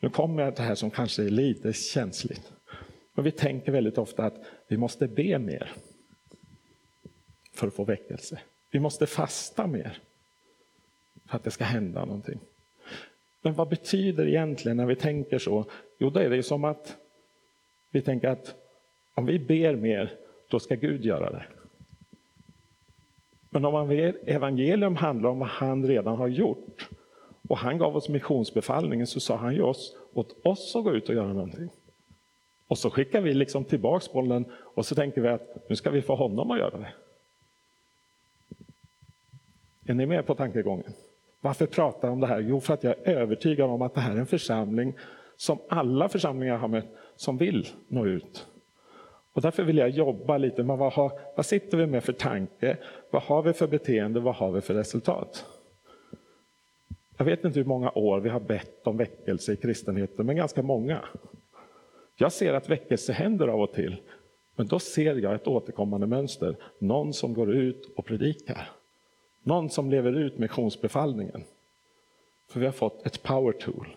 nu 0.00 0.10
kommer 0.10 0.42
jag 0.42 0.54
till 0.54 0.62
det 0.62 0.68
här 0.68 0.74
som 0.74 0.90
kanske 0.90 1.22
är 1.22 1.30
lite 1.30 1.72
känsligt, 1.72 2.52
men 3.14 3.24
vi 3.24 3.30
tänker 3.30 3.72
väldigt 3.72 3.98
ofta 3.98 4.24
att 4.24 4.44
vi 4.68 4.76
måste 4.76 5.08
be 5.08 5.38
mer 5.38 5.72
för 7.52 7.66
att 7.66 7.74
få 7.74 7.84
väckelse. 7.84 8.40
Vi 8.70 8.80
måste 8.80 9.06
fasta 9.06 9.66
mer 9.66 9.98
för 11.26 11.36
att 11.36 11.44
det 11.44 11.50
ska 11.50 11.64
hända 11.64 12.04
någonting. 12.04 12.40
Men 13.42 13.54
vad 13.54 13.68
betyder 13.68 14.24
det 14.24 14.30
egentligen 14.30 14.76
när 14.76 14.86
vi 14.86 14.96
tänker 14.96 15.38
så? 15.38 15.64
Jo, 15.98 16.10
då 16.10 16.20
är 16.20 16.30
det 16.30 16.42
som 16.42 16.64
att 16.64 16.96
vi 17.90 18.02
tänker 18.02 18.28
att 18.28 18.54
om 19.14 19.26
vi 19.26 19.38
ber 19.38 19.76
mer, 19.76 20.12
då 20.48 20.58
ska 20.58 20.74
Gud 20.74 21.04
göra 21.04 21.30
det. 21.30 21.44
Men 23.50 23.64
om 23.64 23.72
man 23.72 23.88
vet, 23.88 24.28
evangelium 24.28 24.96
handlar 24.96 25.30
om 25.30 25.38
vad 25.38 25.48
han 25.48 25.86
redan 25.86 26.16
har 26.16 26.28
gjort 26.28 26.88
och 27.48 27.58
han 27.58 27.78
gav 27.78 27.96
oss 27.96 28.08
missionsbefallningen 28.08 29.06
så 29.06 29.20
sa 29.20 29.36
han 29.36 29.54
ju 29.54 29.62
oss, 29.62 29.96
åt 30.12 30.46
oss 30.46 30.76
att 30.76 30.84
gå 30.84 30.92
ut 30.92 31.08
och 31.08 31.14
göra 31.14 31.32
någonting. 31.32 31.68
Och 32.66 32.78
så 32.78 32.90
skickar 32.90 33.20
vi 33.20 33.34
liksom 33.34 33.64
tillbaks 33.64 34.12
bollen 34.12 34.44
och 34.52 34.86
så 34.86 34.94
tänker 34.94 35.20
vi 35.20 35.28
att 35.28 35.68
nu 35.68 35.76
ska 35.76 35.90
vi 35.90 36.02
få 36.02 36.14
honom 36.14 36.50
att 36.50 36.58
göra 36.58 36.78
det. 36.78 36.92
Är 39.86 39.94
ni 39.94 40.06
med 40.06 40.26
på 40.26 40.34
tankegången? 40.34 40.92
Varför 41.44 41.66
pratar 41.66 42.08
jag 42.08 42.12
om 42.12 42.20
det 42.20 42.26
här? 42.26 42.40
Jo, 42.40 42.60
för 42.60 42.74
att 42.74 42.84
jag 42.84 42.94
är 43.04 43.14
övertygad 43.14 43.70
om 43.70 43.82
att 43.82 43.94
det 43.94 44.00
här 44.00 44.14
är 44.14 44.20
en 44.20 44.26
församling 44.26 44.94
som 45.36 45.58
alla 45.68 46.08
församlingar 46.08 46.56
har 46.56 46.68
mött, 46.68 46.88
som 47.16 47.38
vill 47.38 47.68
nå 47.88 48.06
ut. 48.06 48.46
Och 49.32 49.42
därför 49.42 49.62
vill 49.62 49.78
jag 49.78 49.90
jobba 49.90 50.38
lite 50.38 50.62
med 50.62 50.78
vad, 50.78 50.92
har, 50.92 51.12
vad 51.36 51.46
sitter 51.46 51.76
vi 51.76 51.86
med 51.86 52.04
för 52.04 52.12
tanke? 52.12 52.76
Vad 53.10 53.22
har 53.22 53.42
vi 53.42 53.52
för 53.52 53.66
beteende? 53.66 54.20
Vad 54.20 54.34
har 54.34 54.52
vi 54.52 54.60
för 54.60 54.74
resultat? 54.74 55.46
Jag 57.16 57.24
vet 57.24 57.44
inte 57.44 57.58
hur 57.58 57.66
många 57.66 57.90
år 57.90 58.20
vi 58.20 58.28
har 58.28 58.40
bett 58.40 58.86
om 58.86 58.96
väckelse 58.96 59.52
i 59.52 59.56
kristenheten, 59.56 60.26
men 60.26 60.36
ganska 60.36 60.62
många. 60.62 61.04
Jag 62.16 62.32
ser 62.32 62.54
att 62.54 62.70
väckelse 62.70 63.12
händer 63.12 63.48
av 63.48 63.60
och 63.60 63.72
till, 63.72 63.96
men 64.56 64.66
då 64.66 64.78
ser 64.78 65.14
jag 65.14 65.34
ett 65.34 65.46
återkommande 65.46 66.06
mönster. 66.06 66.56
Någon 66.78 67.12
som 67.12 67.34
går 67.34 67.54
ut 67.54 67.92
och 67.96 68.06
predikar. 68.06 68.70
Någon 69.42 69.70
som 69.70 69.90
lever 69.90 70.12
ut 70.12 70.38
missionsbefallningen. 70.38 71.44
För 72.48 72.60
vi 72.60 72.66
har 72.66 72.72
fått 72.72 73.06
ett 73.06 73.22
power 73.22 73.52
tool. 73.52 73.96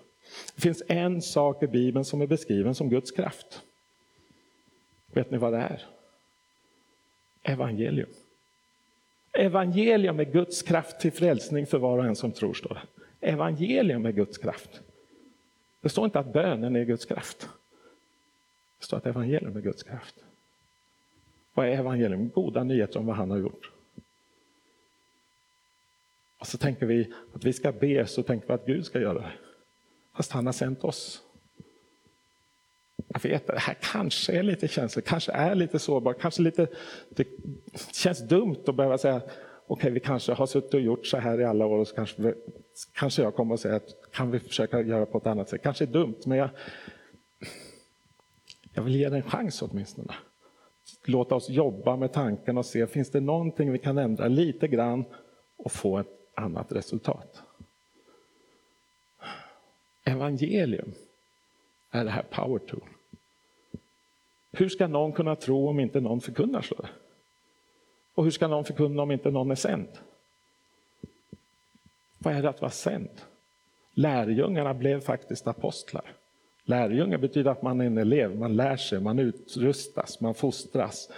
Det 0.56 0.62
finns 0.62 0.84
en 0.88 1.22
sak 1.22 1.64
i 1.64 1.68
Bibeln 1.68 2.06
som 2.06 2.22
är 2.22 2.28
beskriven 2.28 2.76
som 2.76 2.90
Guds 2.90 3.12
kraft. 3.12 3.62
Vet 5.14 5.32
ni 5.32 5.38
vad 5.38 5.54
det 5.54 5.60
är? 5.60 5.86
Evangelium. 7.44 8.10
Evangelium 9.32 10.20
är 10.20 10.24
Guds 10.24 10.62
kraft 10.62 11.00
till 11.00 11.12
frälsning 11.12 11.68
för 11.68 11.78
var 11.78 11.98
och 11.98 12.06
en 12.06 12.16
som 12.16 12.32
tror, 12.32 12.54
står 12.54 12.74
det. 12.74 13.28
Evangelium 13.28 14.06
är 14.06 14.12
Guds 14.12 14.38
kraft. 14.38 14.82
Det 15.82 15.90
står 15.90 16.06
inte 16.06 16.20
att 16.20 16.34
bönen 16.34 16.76
är 16.76 16.84
Guds 16.84 17.06
kraft. 17.06 17.50
Det 18.80 18.86
står 18.86 18.98
att 18.98 19.06
evangelium 19.06 19.58
är 19.58 19.62
Guds 19.62 19.84
kraft. 19.84 20.16
Vad 21.54 21.68
är 21.68 21.72
evangelium? 21.72 22.30
Goda 22.30 22.64
nyheter 22.64 23.00
om 23.00 23.06
vad 23.06 23.16
han 23.16 23.32
har 23.32 23.38
gjort. 23.38 23.72
Och 26.46 26.52
så 26.52 26.58
tänker 26.58 26.86
vi 26.86 27.14
att 27.34 27.44
vi 27.44 27.54
ska 27.54 27.72
be, 27.72 28.08
så 28.08 28.24
tänker 28.24 28.48
vi 28.48 28.54
att 28.54 28.66
Gud 28.66 28.86
ska 28.86 29.00
göra 29.00 29.14
det. 29.14 29.32
Fast 30.16 30.32
han 30.32 30.46
har 30.46 30.54
sänt 30.54 30.84
oss. 30.84 31.22
Jag 33.08 33.20
vet, 33.24 33.48
det 33.48 33.60
här 33.60 33.78
kanske 33.82 34.34
är 34.34 34.44
lite 34.44 34.68
känsligt, 34.68 35.06
kanske 35.06 35.32
är 35.32 35.56
lite 35.56 35.80
sårbart, 35.80 36.20
kanske 36.20 36.42
lite, 36.42 36.68
det 37.10 37.28
känns 37.94 38.28
dumt 38.28 38.64
att 38.68 38.76
behöva 38.76 38.98
säga 38.98 39.22
okej, 39.68 39.92
vi 39.92 40.00
kanske 40.00 40.34
har 40.34 40.46
suttit 40.46 40.74
och 40.74 40.82
gjort 40.82 41.06
så 41.06 41.18
här 41.18 41.42
i 41.42 41.46
alla 41.46 41.66
år 41.66 41.78
och 41.78 41.88
så 41.88 41.96
kanske, 41.96 42.34
kanske 42.94 43.22
jag 43.22 43.36
kommer 43.36 43.54
att 43.54 43.60
säga 43.60 43.76
att 43.76 44.12
kan 44.12 44.32
vi 44.32 44.40
försöka 44.40 44.82
göra 44.82 45.06
på 45.06 45.18
ett 45.18 45.28
annat 45.28 45.50
sätt. 45.50 45.64
Kanske 45.64 45.86
är 45.86 45.88
dumt, 45.88 46.20
men 46.26 46.38
jag, 46.38 46.50
jag 48.74 48.84
vill 48.84 48.96
ge 48.96 49.10
det 49.10 49.16
en 49.16 49.24
chans 49.24 49.62
åtminstone. 49.62 50.14
Låta 51.06 51.36
oss 51.36 51.50
jobba 51.50 51.96
med 51.96 52.14
tanken 52.14 52.58
och 52.58 52.66
se, 52.66 52.88
finns 52.88 53.12
det 53.12 53.20
någonting 53.20 53.72
vi 53.72 53.80
kan 53.80 53.98
ändra 53.98 54.28
lite 54.28 54.68
grann 54.68 55.06
och 55.58 55.72
få 55.72 55.98
ett 55.98 56.08
annat 56.36 56.72
resultat? 56.72 57.44
Evangelium 60.04 60.94
är 61.92 62.04
det 62.04 62.12
här 62.12 62.24
power 62.24 62.60
tool. 62.60 62.90
Hur 64.52 64.70
ska 64.70 64.88
någon 64.88 65.12
kunna 65.12 65.36
tro 65.36 65.70
om 65.70 65.80
inte 65.80 66.00
någon 66.00 66.22
förkunnar 66.22 66.62
så? 66.62 66.86
Och 68.16 68.24
hur 68.24 68.32
ska 68.32 68.48
någon 68.48 68.66
förkunna 68.66 69.02
om 69.02 69.12
inte 69.12 69.32
någon 69.32 69.52
är 69.52 69.56
sänd? 69.56 69.88
Vad 72.18 72.36
är 72.36 72.42
det 72.42 72.50
att 72.50 72.62
vara 72.62 72.72
sänd? 72.72 73.10
Lärjungarna 73.94 74.74
blev 74.74 75.02
faktiskt 75.02 75.48
apostlar. 75.48 76.14
Lärjungar 76.64 77.18
betyder 77.18 77.52
att 77.52 77.62
man 77.62 77.82
är 77.82 77.86
en 77.86 77.98
elev, 77.98 78.40
man 78.40 78.56
lär 78.56 78.78
sig, 78.78 79.00
man 79.00 79.20
utrustas, 79.20 80.22
man 80.22 80.36
fostras. 80.36 81.12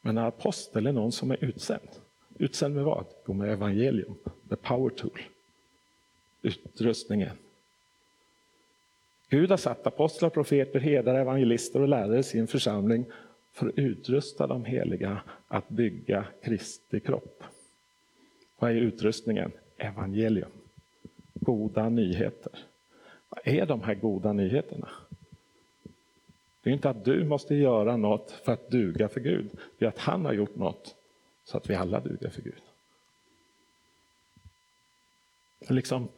Men 0.00 0.18
en 0.18 0.24
apostel 0.24 0.86
är 0.86 0.92
någon 0.92 1.12
som 1.12 1.30
är 1.30 1.44
utsänd. 1.44 1.88
Utsänd 2.38 2.74
med 2.74 2.84
vad? 2.84 3.04
Jo, 3.26 3.34
med 3.34 3.52
evangelium, 3.52 4.14
the 4.48 4.56
power 4.56 4.90
tool. 4.90 5.20
Utrustningen. 6.42 7.36
Gud 9.28 9.50
har 9.50 9.56
satt 9.56 9.86
apostlar, 9.86 10.30
profeter, 10.30 10.80
herdar, 10.80 11.14
evangelister 11.14 11.82
och 11.82 11.88
lärare 11.88 12.18
i 12.18 12.22
sin 12.22 12.46
församling 12.46 13.04
för 13.52 13.68
att 13.68 13.78
utrusta 13.78 14.46
de 14.46 14.64
heliga 14.64 15.20
att 15.48 15.68
bygga 15.68 16.26
Kristi 16.42 17.00
kropp. 17.00 17.42
Vad 18.58 18.70
är 18.70 18.74
utrustningen? 18.74 19.52
Evangelium. 19.76 20.50
Goda 21.34 21.88
nyheter. 21.88 22.52
Vad 23.28 23.40
är 23.44 23.66
de 23.66 23.82
här 23.82 23.94
goda 23.94 24.32
nyheterna? 24.32 24.88
Det 26.62 26.70
är 26.70 26.74
inte 26.74 26.90
att 26.90 27.04
du 27.04 27.24
måste 27.24 27.54
göra 27.54 27.96
något 27.96 28.30
för 28.30 28.52
att 28.52 28.70
duga 28.70 29.08
för 29.08 29.20
Gud. 29.20 29.50
Det 29.78 29.84
är 29.84 29.88
att 29.88 29.98
han 29.98 30.24
har 30.24 30.32
gjort 30.32 30.56
något 30.56 30.94
så 31.44 31.56
att 31.56 31.70
vi 31.70 31.74
alla 31.74 32.00
duger 32.00 32.30
för 32.30 32.42
Gud. 32.42 32.62
Liksom 35.68 36.08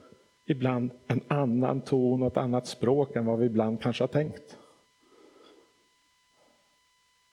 ibland 0.46 0.90
en 1.06 1.20
annan 1.28 1.80
ton 1.80 2.22
och 2.22 2.28
ett 2.28 2.36
annat 2.36 2.66
språk 2.66 3.16
än 3.16 3.26
vad 3.26 3.38
vi 3.38 3.46
ibland 3.46 3.82
kanske 3.82 4.02
har 4.02 4.08
tänkt. 4.08 4.58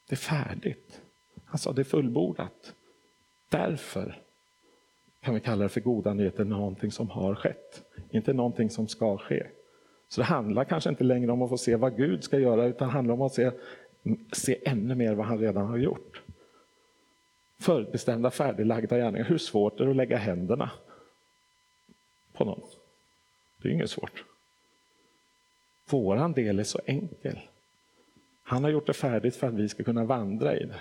Det 0.10 0.16
är 0.16 0.18
färdigt. 0.18 1.02
Han 1.46 1.58
sa 1.58 1.74
det 1.74 1.82
är 1.82 1.84
fullbordat. 1.84 2.74
Därför 3.50 4.22
kan 5.22 5.34
vi 5.34 5.40
kalla 5.40 5.64
det 5.64 5.70
för 5.70 5.82
goda 5.82 6.14
nyheter, 6.14 6.46
någonting 6.46 6.92
som 6.92 7.10
har 7.10 7.36
skett. 7.36 7.84
Inte 8.10 8.34
någonting 8.34 8.70
som 8.70 8.88
ska 8.88 9.18
ske. 9.18 9.48
Så 10.10 10.22
det 10.22 10.26
handlar 10.26 10.64
kanske 10.64 10.90
inte 10.90 11.04
längre 11.04 11.32
om 11.32 11.42
att 11.42 11.50
få 11.50 11.58
se 11.58 11.76
vad 11.76 11.98
Gud 11.98 12.24
ska 12.24 12.40
göra, 12.40 12.66
utan 12.66 12.90
handlar 12.90 13.14
om 13.14 13.22
att 13.22 13.34
se, 13.34 13.52
se 14.32 14.70
ännu 14.70 14.96
mer 14.96 15.14
vad 15.14 15.26
han 15.26 15.40
redan 15.40 15.66
har 15.66 15.78
gjort. 15.78 16.23
Förutbestämda, 17.63 18.32
färdiglagda 18.32 18.97
gärningar. 18.97 19.26
Hur 19.26 19.38
svårt 19.38 19.80
är 19.80 19.86
det 19.86 19.89
att 19.89 19.95
lägga 19.95 20.17
händerna 20.17 20.71
på 22.34 22.45
någon? 22.45 22.62
Det 23.58 23.69
är 23.69 23.73
inget 23.73 23.89
svårt. 23.89 24.23
våran 25.89 26.34
del 26.34 26.60
är 26.60 26.63
så 26.63 26.80
enkel. 26.86 27.39
Han 28.43 28.63
har 28.63 28.71
gjort 28.71 28.88
det 28.88 28.93
färdigt 28.93 29.36
för 29.36 29.47
att 29.47 29.54
vi 29.54 29.69
ska 29.69 29.84
kunna 29.84 30.04
vandra 30.04 30.56
i 30.56 30.65
det. 30.65 30.80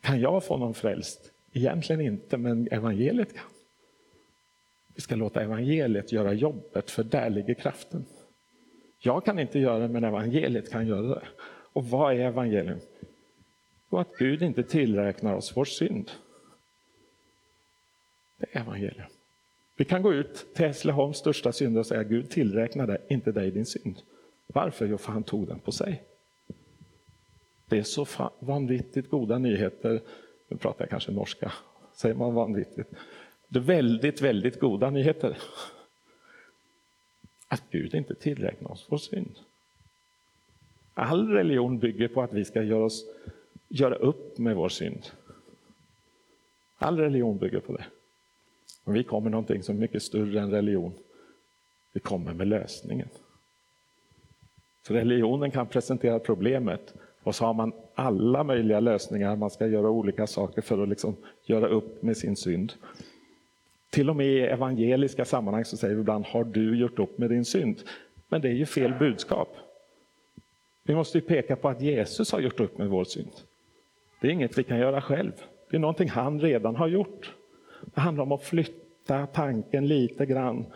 Kan 0.00 0.20
jag 0.20 0.44
få 0.44 0.56
någon 0.56 0.74
frälst? 0.74 1.30
Egentligen 1.52 2.00
inte, 2.00 2.36
men 2.36 2.68
evangeliet 2.70 3.34
kan. 3.34 3.48
Vi 4.94 5.00
ska 5.00 5.14
låta 5.14 5.42
evangeliet 5.42 6.12
göra 6.12 6.32
jobbet, 6.32 6.90
för 6.90 7.04
där 7.04 7.30
ligger 7.30 7.54
kraften. 7.54 8.04
Jag 8.98 9.24
kan 9.24 9.38
inte 9.38 9.58
göra 9.58 9.78
det, 9.78 9.88
men 9.88 10.04
evangeliet 10.04 10.70
kan 10.70 10.86
göra 10.86 11.14
det. 11.14 11.26
Och 11.72 11.84
vad 11.84 12.14
är 12.14 12.18
evangelium? 12.18 12.80
Jo, 13.96 14.00
att 14.00 14.18
Gud 14.18 14.42
inte 14.42 14.62
tillräknar 14.62 15.34
oss 15.34 15.56
vår 15.56 15.64
synd. 15.64 16.10
Det 18.36 18.46
är 18.52 18.60
evangelium. 18.60 19.10
Vi 19.76 19.84
kan 19.84 20.02
gå 20.02 20.14
ut 20.14 20.46
till 20.54 20.66
Hässleholms 20.66 21.16
största 21.16 21.52
synd 21.52 21.78
och 21.78 21.86
säga 21.86 22.02
Gud 22.02 22.30
tillräknade 22.30 22.98
inte 23.08 23.32
dig 23.32 23.50
din 23.50 23.66
synd. 23.66 23.96
Varför? 24.46 24.86
Jo, 24.86 24.98
för 24.98 25.12
han 25.12 25.22
tog 25.22 25.48
den 25.48 25.58
på 25.58 25.72
sig. 25.72 26.02
Det 27.66 27.78
är 27.78 27.82
så 27.82 28.06
vanvittigt 28.38 29.10
goda 29.10 29.38
nyheter. 29.38 30.00
Nu 30.48 30.56
pratar 30.56 30.84
jag 30.84 30.90
kanske 30.90 31.12
norska, 31.12 31.52
säger 31.94 32.14
man 32.14 32.34
vanvittigt. 32.34 32.90
Det 33.48 33.58
är 33.58 33.62
väldigt, 33.62 34.20
väldigt 34.20 34.60
goda 34.60 34.90
nyheter. 34.90 35.38
Att 37.48 37.62
Gud 37.70 37.94
inte 37.94 38.14
tillräknar 38.14 38.70
oss 38.70 38.86
vår 38.88 38.98
synd. 38.98 39.38
All 40.94 41.28
religion 41.28 41.78
bygger 41.78 42.08
på 42.08 42.22
att 42.22 42.32
vi 42.32 42.44
ska 42.44 42.62
göra, 42.62 42.84
oss, 42.84 43.04
göra 43.68 43.94
upp 43.94 44.38
med 44.38 44.56
vår 44.56 44.68
synd. 44.68 45.06
All 46.78 46.98
religion 46.98 47.38
bygger 47.38 47.60
på 47.60 47.72
det. 47.72 47.84
Men 48.84 48.94
vi 48.94 49.04
kommer 49.04 49.30
någonting 49.30 49.62
som 49.62 49.76
är 49.76 49.80
mycket 49.80 50.02
större 50.02 50.40
än 50.40 50.50
religion. 50.50 50.92
Vi 51.92 52.00
kommer 52.00 52.34
med 52.34 52.46
lösningen. 52.46 53.08
Så 54.86 54.94
religionen 54.94 55.50
kan 55.50 55.66
presentera 55.66 56.18
problemet 56.18 56.94
och 57.22 57.34
så 57.34 57.44
har 57.44 57.54
man 57.54 57.72
alla 57.94 58.44
möjliga 58.44 58.80
lösningar. 58.80 59.36
Man 59.36 59.50
ska 59.50 59.66
göra 59.66 59.90
olika 59.90 60.26
saker 60.26 60.62
för 60.62 60.82
att 60.82 60.88
liksom 60.88 61.16
göra 61.44 61.66
upp 61.66 62.02
med 62.02 62.16
sin 62.16 62.36
synd. 62.36 62.72
Till 63.90 64.10
och 64.10 64.16
med 64.16 64.26
i 64.26 64.40
evangeliska 64.40 65.24
sammanhang 65.24 65.64
så 65.64 65.76
säger 65.76 65.94
vi 65.94 66.00
ibland, 66.00 66.24
har 66.24 66.44
du 66.44 66.78
gjort 66.78 66.98
upp 66.98 67.18
med 67.18 67.30
din 67.30 67.44
synd? 67.44 67.82
Men 68.28 68.40
det 68.40 68.48
är 68.48 68.52
ju 68.52 68.66
fel 68.66 68.94
budskap. 68.98 69.56
Vi 70.82 70.94
måste 70.94 71.18
ju 71.18 71.22
peka 71.22 71.56
på 71.56 71.68
att 71.68 71.80
Jesus 71.80 72.32
har 72.32 72.40
gjort 72.40 72.60
upp 72.60 72.78
med 72.78 72.88
vår 72.88 73.04
synd. 73.04 73.32
Det 74.20 74.26
är 74.26 74.30
inget 74.32 74.58
vi 74.58 74.64
kan 74.64 74.78
göra 74.78 75.00
själv. 75.00 75.32
Det 75.70 75.76
är 75.76 75.80
någonting 75.80 76.08
han 76.08 76.40
redan 76.40 76.76
har 76.76 76.88
gjort. 76.88 77.34
Det 77.84 78.00
handlar 78.00 78.22
om 78.22 78.32
att 78.32 78.42
flytta 78.42 79.26
tanken 79.26 79.86
lite 79.86 80.26
grann 80.26 80.66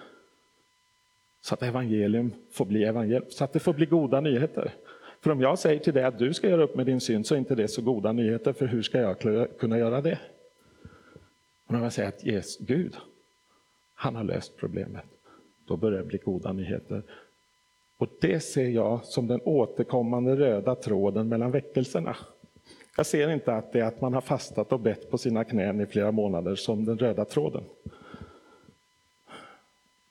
så 1.41 1.55
att 1.55 1.63
evangelium 1.63 2.33
får 2.51 2.65
bli 2.65 2.85
evangelium, 2.85 3.25
så 3.29 3.45
att 3.45 3.53
det 3.53 3.61
får 3.61 3.73
bli 3.73 3.87
goda 3.87 4.21
nyheter. 4.21 4.75
För 5.21 5.31
om 5.31 5.41
jag 5.41 5.59
säger 5.59 5.79
till 5.81 5.95
dig 5.95 6.05
att 6.05 6.19
du 6.19 6.35
ska 6.35 6.49
göra 6.49 6.63
upp 6.63 6.77
med 6.77 6.87
din 6.87 7.01
synd 7.01 7.27
så 7.27 7.35
är 7.35 7.39
inte 7.39 7.55
det 7.55 7.69
så 7.69 7.83
goda 7.83 8.13
nyheter, 8.13 8.53
för 8.53 8.67
hur 8.67 8.83
ska 8.83 8.99
jag 8.99 9.17
kunna 9.59 9.79
göra 9.79 10.01
det? 10.01 10.19
Men 11.67 11.77
om 11.77 11.83
jag 11.83 11.93
säger 11.93 12.09
att 12.09 12.27
yes, 12.27 12.59
Gud, 12.59 12.97
han 13.95 14.17
har 14.17 14.25
löst 14.25 14.57
problemet, 14.57 15.05
då 15.67 15.77
börjar 15.77 15.99
det 15.99 16.07
bli 16.07 16.19
goda 16.19 16.53
nyheter. 16.53 17.03
Och 17.97 18.09
det 18.21 18.41
ser 18.41 18.69
jag 18.69 19.05
som 19.05 19.27
den 19.27 19.41
återkommande 19.45 20.37
röda 20.37 20.75
tråden 20.75 21.29
mellan 21.29 21.51
väckelserna. 21.51 22.17
Jag 22.97 23.07
ser 23.07 23.31
inte 23.31 23.55
att 23.55 23.73
det 23.73 23.81
är 23.81 23.85
att 23.85 24.01
man 24.01 24.15
har 24.15 24.21
fastat 24.21 24.73
och 24.73 24.81
bett 24.81 25.11
på 25.11 25.19
sina 25.19 25.45
knän 25.45 25.81
i 25.81 25.87
flera 25.87 26.13
månader 26.13 26.55
som 26.55 26.85
den 26.85 26.99
röda 26.99 27.25
tråden 27.25 27.65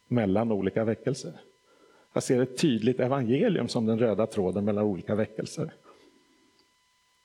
mellan 0.08 0.52
olika 0.52 0.84
väckelser. 0.84 1.34
Jag 2.14 2.24
ser 2.24 2.42
ett 2.42 2.58
tydligt 2.58 3.00
evangelium 3.00 3.68
som 3.68 3.86
den 3.86 4.00
röda 4.00 4.28
tråden 4.28 4.66
mellan 4.66 4.84
olika 4.84 5.16
väckelser. 5.16 5.72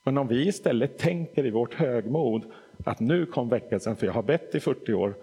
Men 0.02 0.18
om 0.18 0.28
vi 0.28 0.48
istället 0.48 0.98
tänker 0.98 1.46
i 1.46 1.50
vårt 1.50 1.74
högmod 1.74 2.42
att 2.84 3.00
nu 3.00 3.26
kom 3.26 3.48
väckelsen 3.48 3.96
för 3.96 4.06
jag 4.06 4.14
har 4.14 4.22
bett 4.22 4.54
i 4.54 4.60
40 4.60 4.94
år, 4.94 5.14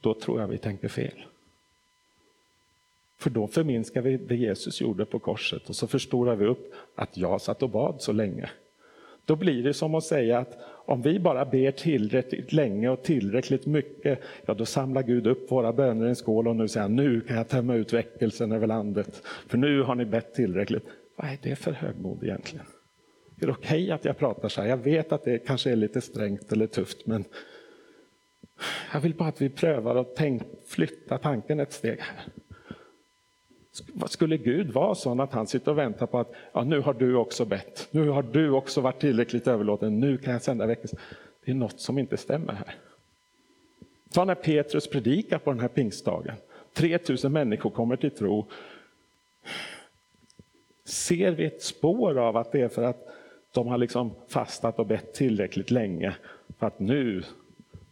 då 0.00 0.14
tror 0.14 0.40
jag 0.40 0.48
vi 0.48 0.58
tänker 0.58 0.88
fel. 0.88 1.24
För 3.18 3.30
då 3.30 3.46
förminskar 3.46 4.02
vi 4.02 4.16
det 4.16 4.36
Jesus 4.36 4.80
gjorde 4.80 5.04
på 5.04 5.18
korset 5.18 5.68
och 5.68 5.76
så 5.76 5.86
förstorar 5.86 6.36
vi 6.36 6.46
upp 6.46 6.74
att 6.94 7.16
jag 7.16 7.40
satt 7.40 7.62
och 7.62 7.70
bad 7.70 8.02
så 8.02 8.12
länge. 8.12 8.50
Då 9.26 9.36
blir 9.36 9.62
det 9.62 9.74
som 9.74 9.94
att 9.94 10.04
säga 10.04 10.38
att 10.38 10.58
om 10.86 11.02
vi 11.02 11.18
bara 11.18 11.44
ber 11.44 11.70
tillräckligt 11.70 12.52
länge 12.52 12.88
och 12.88 13.02
tillräckligt 13.02 13.66
mycket, 13.66 14.20
ja 14.46 14.54
då 14.54 14.64
samlar 14.64 15.02
Gud 15.02 15.26
upp 15.26 15.52
våra 15.52 15.72
böner 15.72 16.06
i 16.06 16.08
en 16.08 16.16
skål 16.16 16.48
och 16.48 16.56
nu 16.56 16.68
säger 16.68 16.82
han, 16.82 16.96
nu 16.96 17.20
kan 17.20 17.36
jag 17.36 17.48
tömma 17.48 17.74
ut 17.74 17.92
väckelsen 17.92 18.52
över 18.52 18.66
landet, 18.66 19.22
för 19.48 19.58
nu 19.58 19.82
har 19.82 19.94
ni 19.94 20.04
bett 20.04 20.34
tillräckligt. 20.34 20.84
Vad 21.16 21.26
är 21.26 21.38
det 21.42 21.56
för 21.56 21.72
högmod 21.72 22.24
egentligen? 22.24 22.66
Är 23.40 23.46
det 23.46 23.52
okej 23.52 23.82
okay 23.82 23.90
att 23.90 24.04
jag 24.04 24.18
pratar 24.18 24.48
så 24.48 24.60
här? 24.60 24.68
Jag 24.68 24.76
vet 24.76 25.12
att 25.12 25.24
det 25.24 25.38
kanske 25.38 25.70
är 25.70 25.76
lite 25.76 26.00
strängt 26.00 26.52
eller 26.52 26.66
tufft, 26.66 27.06
men 27.06 27.24
jag 28.92 29.00
vill 29.00 29.14
bara 29.14 29.28
att 29.28 29.42
vi 29.42 29.48
prövar 29.48 29.96
att 29.96 30.16
tänk, 30.16 30.42
flytta 30.66 31.18
tanken 31.18 31.60
ett 31.60 31.72
steg 31.72 31.98
här. 32.00 32.24
Skulle 34.06 34.36
Gud 34.36 34.70
vara 34.70 34.94
sån 34.94 35.20
att 35.20 35.32
han 35.32 35.46
sitter 35.46 35.70
och 35.70 35.78
väntar 35.78 36.06
på 36.06 36.18
att 36.18 36.32
ja, 36.52 36.64
nu 36.64 36.80
har 36.80 36.94
du 36.94 37.14
också 37.14 37.44
bett, 37.44 37.88
nu 37.90 38.08
har 38.08 38.22
du 38.22 38.50
också 38.50 38.80
varit 38.80 39.00
tillräckligt 39.00 39.46
överlåten, 39.46 40.00
nu 40.00 40.18
kan 40.18 40.32
jag 40.32 40.42
sända 40.42 40.66
väckelse. 40.66 40.96
Det 41.44 41.50
är 41.50 41.54
något 41.54 41.80
som 41.80 41.98
inte 41.98 42.16
stämmer 42.16 42.52
här. 42.52 42.74
Ta 44.12 44.24
när 44.24 44.34
Petrus 44.34 44.90
predikar 44.90 45.38
på 45.38 45.50
den 45.50 45.60
här 45.60 45.68
pingstdagen. 45.68 46.34
3000 46.72 47.32
människor 47.32 47.70
kommer 47.70 47.96
till 47.96 48.10
tro. 48.10 48.46
Ser 50.84 51.30
vi 51.30 51.44
ett 51.44 51.62
spår 51.62 52.18
av 52.18 52.36
att 52.36 52.52
det 52.52 52.60
är 52.60 52.68
för 52.68 52.82
att 52.82 53.08
de 53.52 53.66
har 53.66 53.78
liksom 53.78 54.14
fastat 54.28 54.78
och 54.78 54.86
bett 54.86 55.14
tillräckligt 55.14 55.70
länge 55.70 56.16
för 56.58 56.66
att 56.66 56.78
nu, 56.78 57.22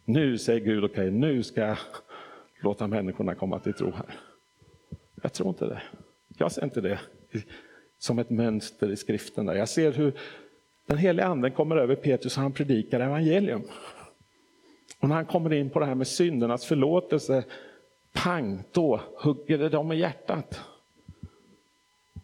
nu 0.05 0.37
säger 0.37 0.59
Gud 0.59 0.83
okej, 0.83 0.91
okay, 0.91 1.11
nu 1.11 1.43
ska 1.43 1.61
jag 1.61 1.77
låta 2.61 2.87
människorna 2.87 3.35
komma 3.35 3.59
till 3.59 3.73
tro 3.73 3.91
här. 3.91 4.24
Jag 5.25 5.33
tror 5.33 5.49
inte 5.49 5.65
det. 5.65 5.81
Jag 6.37 6.51
ser 6.51 6.63
inte 6.63 6.81
det 6.81 6.99
som 7.97 8.19
ett 8.19 8.29
mönster 8.29 8.91
i 8.91 8.95
skriften. 8.95 9.45
Där. 9.45 9.55
Jag 9.55 9.69
ser 9.69 9.91
hur 9.91 10.13
den 10.85 10.97
heliga 10.97 11.25
anden 11.25 11.51
kommer 11.51 11.75
över 11.75 11.95
Petrus 11.95 12.37
och 12.37 12.43
han 12.43 12.51
predikar 12.51 12.99
evangelium. 12.99 13.61
Och 14.99 15.09
när 15.09 15.15
han 15.15 15.25
kommer 15.25 15.53
in 15.53 15.69
på 15.69 15.79
det 15.79 15.85
här 15.85 15.95
med 15.95 16.07
syndernas 16.07 16.65
förlåtelse, 16.65 17.43
pang, 18.13 18.63
då 18.71 19.01
hugger 19.17 19.57
det 19.57 19.69
dem 19.69 19.91
i 19.91 19.95
hjärtat. 19.95 20.61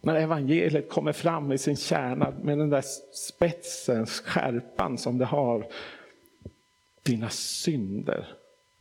När 0.00 0.14
evangeliet 0.14 0.88
kommer 0.88 1.12
fram 1.12 1.52
i 1.52 1.58
sin 1.58 1.76
kärna 1.76 2.32
med 2.42 2.58
den 2.58 2.70
där 2.70 2.84
spetsen, 3.12 4.06
skärpan 4.06 4.98
som 4.98 5.18
det 5.18 5.24
har. 5.24 5.66
Dina 7.02 7.28
synder 7.30 8.28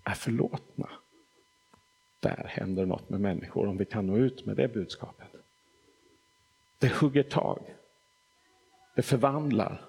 är 0.04 0.14
förlåtna. 0.14 0.90
Där 2.22 2.46
händer 2.48 2.86
något 2.86 3.10
med 3.10 3.22
människor 3.22 3.68
om 3.68 3.78
vi 3.78 3.86
kan 3.86 4.08
nå 4.08 4.18
ut 4.18 4.46
med 4.46 4.58
det 4.58 4.68
budskapet. 4.68 5.28
Det 6.80 6.94
hugger 6.94 7.24
tag. 7.24 7.76
Det 8.96 9.02
förvandlar 9.02 9.82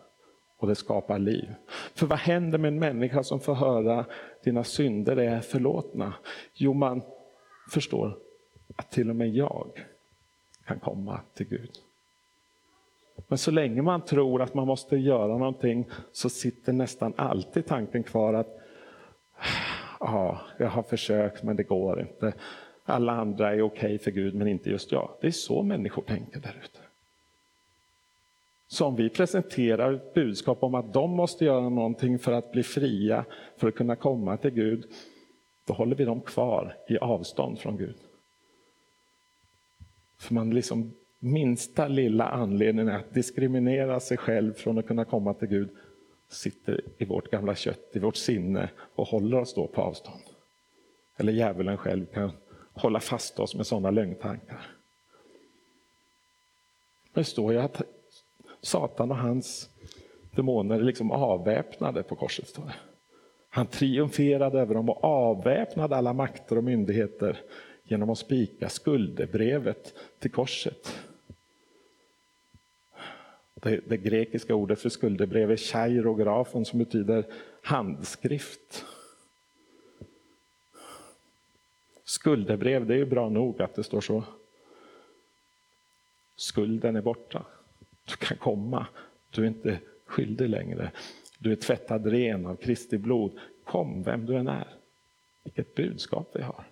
och 0.56 0.68
det 0.68 0.74
skapar 0.74 1.18
liv. 1.18 1.54
För 1.94 2.06
vad 2.06 2.18
händer 2.18 2.58
med 2.58 2.68
en 2.68 2.78
människa 2.78 3.22
som 3.22 3.40
får 3.40 3.54
höra 3.54 4.04
dina 4.44 4.64
synder 4.64 5.16
är 5.16 5.40
förlåtna? 5.40 6.14
Jo, 6.54 6.72
man 6.74 7.02
förstår 7.70 8.18
att 8.76 8.90
till 8.90 9.10
och 9.10 9.16
med 9.16 9.28
jag 9.28 9.86
kan 10.64 10.80
komma 10.80 11.20
till 11.34 11.46
Gud. 11.46 11.70
Men 13.28 13.38
så 13.38 13.50
länge 13.50 13.82
man 13.82 14.00
tror 14.00 14.42
att 14.42 14.54
man 14.54 14.66
måste 14.66 14.96
göra 14.96 15.38
någonting 15.38 15.88
så 16.12 16.28
sitter 16.28 16.72
nästan 16.72 17.12
alltid 17.16 17.66
tanken 17.66 18.02
kvar 18.02 18.34
att 18.34 18.58
ja, 20.04 20.40
jag 20.58 20.68
har 20.68 20.82
försökt 20.82 21.42
men 21.42 21.56
det 21.56 21.62
går 21.62 22.00
inte. 22.00 22.32
Alla 22.84 23.12
andra 23.12 23.54
är 23.54 23.62
okej 23.62 23.86
okay 23.86 23.98
för 23.98 24.10
Gud 24.10 24.34
men 24.34 24.48
inte 24.48 24.70
just 24.70 24.92
jag. 24.92 25.10
Det 25.20 25.26
är 25.26 25.30
så 25.30 25.62
människor 25.62 26.02
tänker 26.02 26.40
där 26.40 26.56
ute. 26.64 26.78
Så 28.68 28.86
om 28.86 28.96
vi 28.96 29.08
presenterar 29.08 29.92
ett 29.92 30.14
budskap 30.14 30.62
om 30.62 30.74
att 30.74 30.92
de 30.92 31.10
måste 31.10 31.44
göra 31.44 31.68
någonting 31.68 32.18
för 32.18 32.32
att 32.32 32.52
bli 32.52 32.62
fria, 32.62 33.24
för 33.56 33.68
att 33.68 33.74
kunna 33.74 33.96
komma 33.96 34.36
till 34.36 34.50
Gud, 34.50 34.84
då 35.64 35.74
håller 35.74 35.96
vi 35.96 36.04
dem 36.04 36.20
kvar 36.20 36.76
i 36.88 36.98
avstånd 36.98 37.58
från 37.58 37.76
Gud. 37.76 37.96
För 40.18 40.34
man 40.34 40.50
liksom 40.50 40.92
minsta 41.18 41.88
lilla 41.88 42.28
anledning 42.28 42.88
att 42.88 43.14
diskriminera 43.14 44.00
sig 44.00 44.16
själv 44.16 44.52
från 44.52 44.78
att 44.78 44.86
kunna 44.86 45.04
komma 45.04 45.34
till 45.34 45.48
Gud 45.48 45.68
sitter 46.32 46.80
i 46.98 47.04
vårt 47.04 47.30
gamla 47.30 47.54
kött, 47.54 47.90
i 47.92 47.98
vårt 47.98 48.16
sinne 48.16 48.70
och 48.94 49.08
håller 49.08 49.40
oss 49.40 49.54
då 49.54 49.66
på 49.66 49.82
avstånd. 49.82 50.22
Eller 51.16 51.32
djävulen 51.32 51.76
själv 51.76 52.06
kan 52.06 52.32
hålla 52.74 53.00
fast 53.00 53.40
oss 53.40 53.54
med 53.54 53.66
sådana 53.66 53.90
lögntankar. 53.90 54.66
Det 57.14 57.24
står 57.24 57.52
ju 57.52 57.58
att 57.58 57.82
Satan 58.60 59.10
och 59.10 59.16
hans 59.16 59.70
demoner 60.36 60.74
är 60.74 60.82
liksom 60.82 61.10
avväpnade 61.10 62.02
på 62.02 62.16
korset. 62.16 62.48
Står 62.48 62.64
det. 62.64 62.74
Han 63.48 63.66
triumferade 63.66 64.60
över 64.60 64.74
dem 64.74 64.88
och 64.90 65.04
avväpnade 65.04 65.96
alla 65.96 66.12
makter 66.12 66.58
och 66.58 66.64
myndigheter 66.64 67.40
genom 67.84 68.10
att 68.10 68.18
spika 68.18 68.68
skuldebrevet 68.68 69.94
till 70.18 70.30
korset. 70.30 70.98
Det, 73.62 73.80
det 73.88 73.96
grekiska 73.96 74.54
ordet 74.54 74.80
för 74.80 74.88
skuldebrev 74.88 75.50
är 75.50 75.56
chairografon 75.56 76.64
som 76.64 76.78
betyder 76.78 77.24
handskrift. 77.62 78.84
Skuldebrev, 82.04 82.86
det 82.86 82.94
är 82.94 82.98
ju 82.98 83.04
bra 83.04 83.28
nog 83.28 83.62
att 83.62 83.74
det 83.74 83.84
står 83.84 84.00
så. 84.00 84.24
Skulden 86.36 86.96
är 86.96 87.00
borta. 87.00 87.44
Du 88.04 88.16
kan 88.16 88.36
komma. 88.36 88.86
Du 89.30 89.42
är 89.42 89.46
inte 89.46 89.78
skyldig 90.06 90.48
längre. 90.48 90.90
Du 91.38 91.52
är 91.52 91.56
tvättad 91.56 92.06
ren 92.06 92.46
av 92.46 92.56
Kristi 92.56 92.98
blod. 92.98 93.38
Kom, 93.64 94.02
vem 94.02 94.26
du 94.26 94.36
än 94.36 94.48
är. 94.48 94.68
Vilket 95.42 95.74
budskap 95.74 96.30
vi 96.34 96.42
har. 96.42 96.64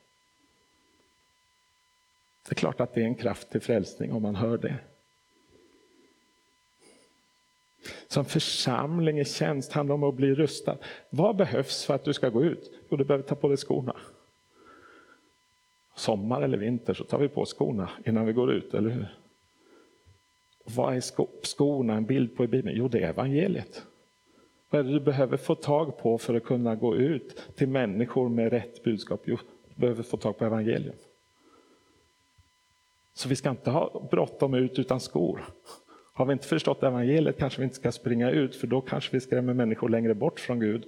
Det 2.48 2.53
är 2.53 2.55
klart 2.55 2.81
att 2.81 2.94
det 2.94 3.00
är 3.00 3.05
en 3.05 3.14
kraft 3.14 3.50
till 3.50 3.61
frälsning 3.61 4.12
om 4.12 4.22
man 4.22 4.37
hör 4.37 4.59
det. 4.59 4.79
Som 8.11 8.25
församling 8.25 9.20
i 9.20 9.25
tjänst 9.25 9.73
handlar 9.73 9.94
om 9.94 10.05
att 10.05 10.14
bli 10.14 10.35
rustad. 10.35 10.77
Vad 11.11 11.37
behövs 11.37 11.85
för 11.85 11.94
att 11.94 12.05
du 12.05 12.12
ska 12.12 12.29
gå 12.29 12.44
ut? 12.44 12.70
Jo, 12.88 12.96
du 12.96 13.05
behöver 13.05 13.25
ta 13.25 13.35
på 13.35 13.49
dig 13.49 13.57
skorna. 13.57 13.96
Sommar 15.94 16.42
eller 16.42 16.59
vinter 16.59 16.94
så 16.94 17.05
tar 17.05 17.18
vi 17.18 17.29
på 17.29 17.44
skorna 17.44 17.90
innan 18.07 18.27
vi 18.27 18.33
går 18.33 18.53
ut, 18.53 18.75
eller 18.75 18.90
hur? 18.90 19.16
Vad 20.64 20.96
är 20.96 21.01
sko 21.01 21.29
skorna 21.42 21.94
en 21.94 22.05
bild 22.05 22.37
på 22.37 22.44
i 22.44 22.46
Bibeln? 22.46 22.77
Jo, 22.77 22.88
det 22.88 22.99
är 22.99 23.09
evangeliet. 23.09 23.83
Vad 24.70 24.81
är 24.81 24.85
det 24.85 24.92
du 24.92 25.01
behöver 25.01 25.37
få 25.37 25.55
tag 25.55 25.99
på 25.99 26.18
för 26.18 26.35
att 26.35 26.44
kunna 26.44 26.75
gå 26.75 26.96
ut 26.96 27.42
till 27.55 27.68
människor 27.68 28.29
med 28.29 28.53
rätt 28.53 28.83
budskap? 28.85 29.23
Jo, 29.25 29.37
du 29.68 29.81
behöver 29.81 30.03
få 30.03 30.16
tag 30.16 30.38
på 30.38 30.44
evangelium. 30.44 30.96
Så 33.14 33.29
vi 33.29 33.37
ska 33.37 33.51
inte 33.51 33.70
ha 33.70 34.09
bråttom 34.11 34.55
ut 34.55 34.79
utan 34.79 35.01
skor. 35.01 35.44
Har 36.12 36.27
vi 36.27 36.33
inte 36.33 36.46
förstått 36.46 36.83
evangeliet 36.83 37.38
kanske 37.38 37.61
vi 37.61 37.64
inte 37.64 37.77
ska 37.77 37.92
springa 37.92 38.31
ut 38.31 38.57
för 38.57 38.66
då 38.66 38.81
kanske 38.81 39.11
vi 39.12 39.20
skrämmer 39.20 39.55
människor 39.55 39.88
längre 39.88 40.14
bort 40.14 40.40
från 40.40 40.61
Gud. 40.61 40.85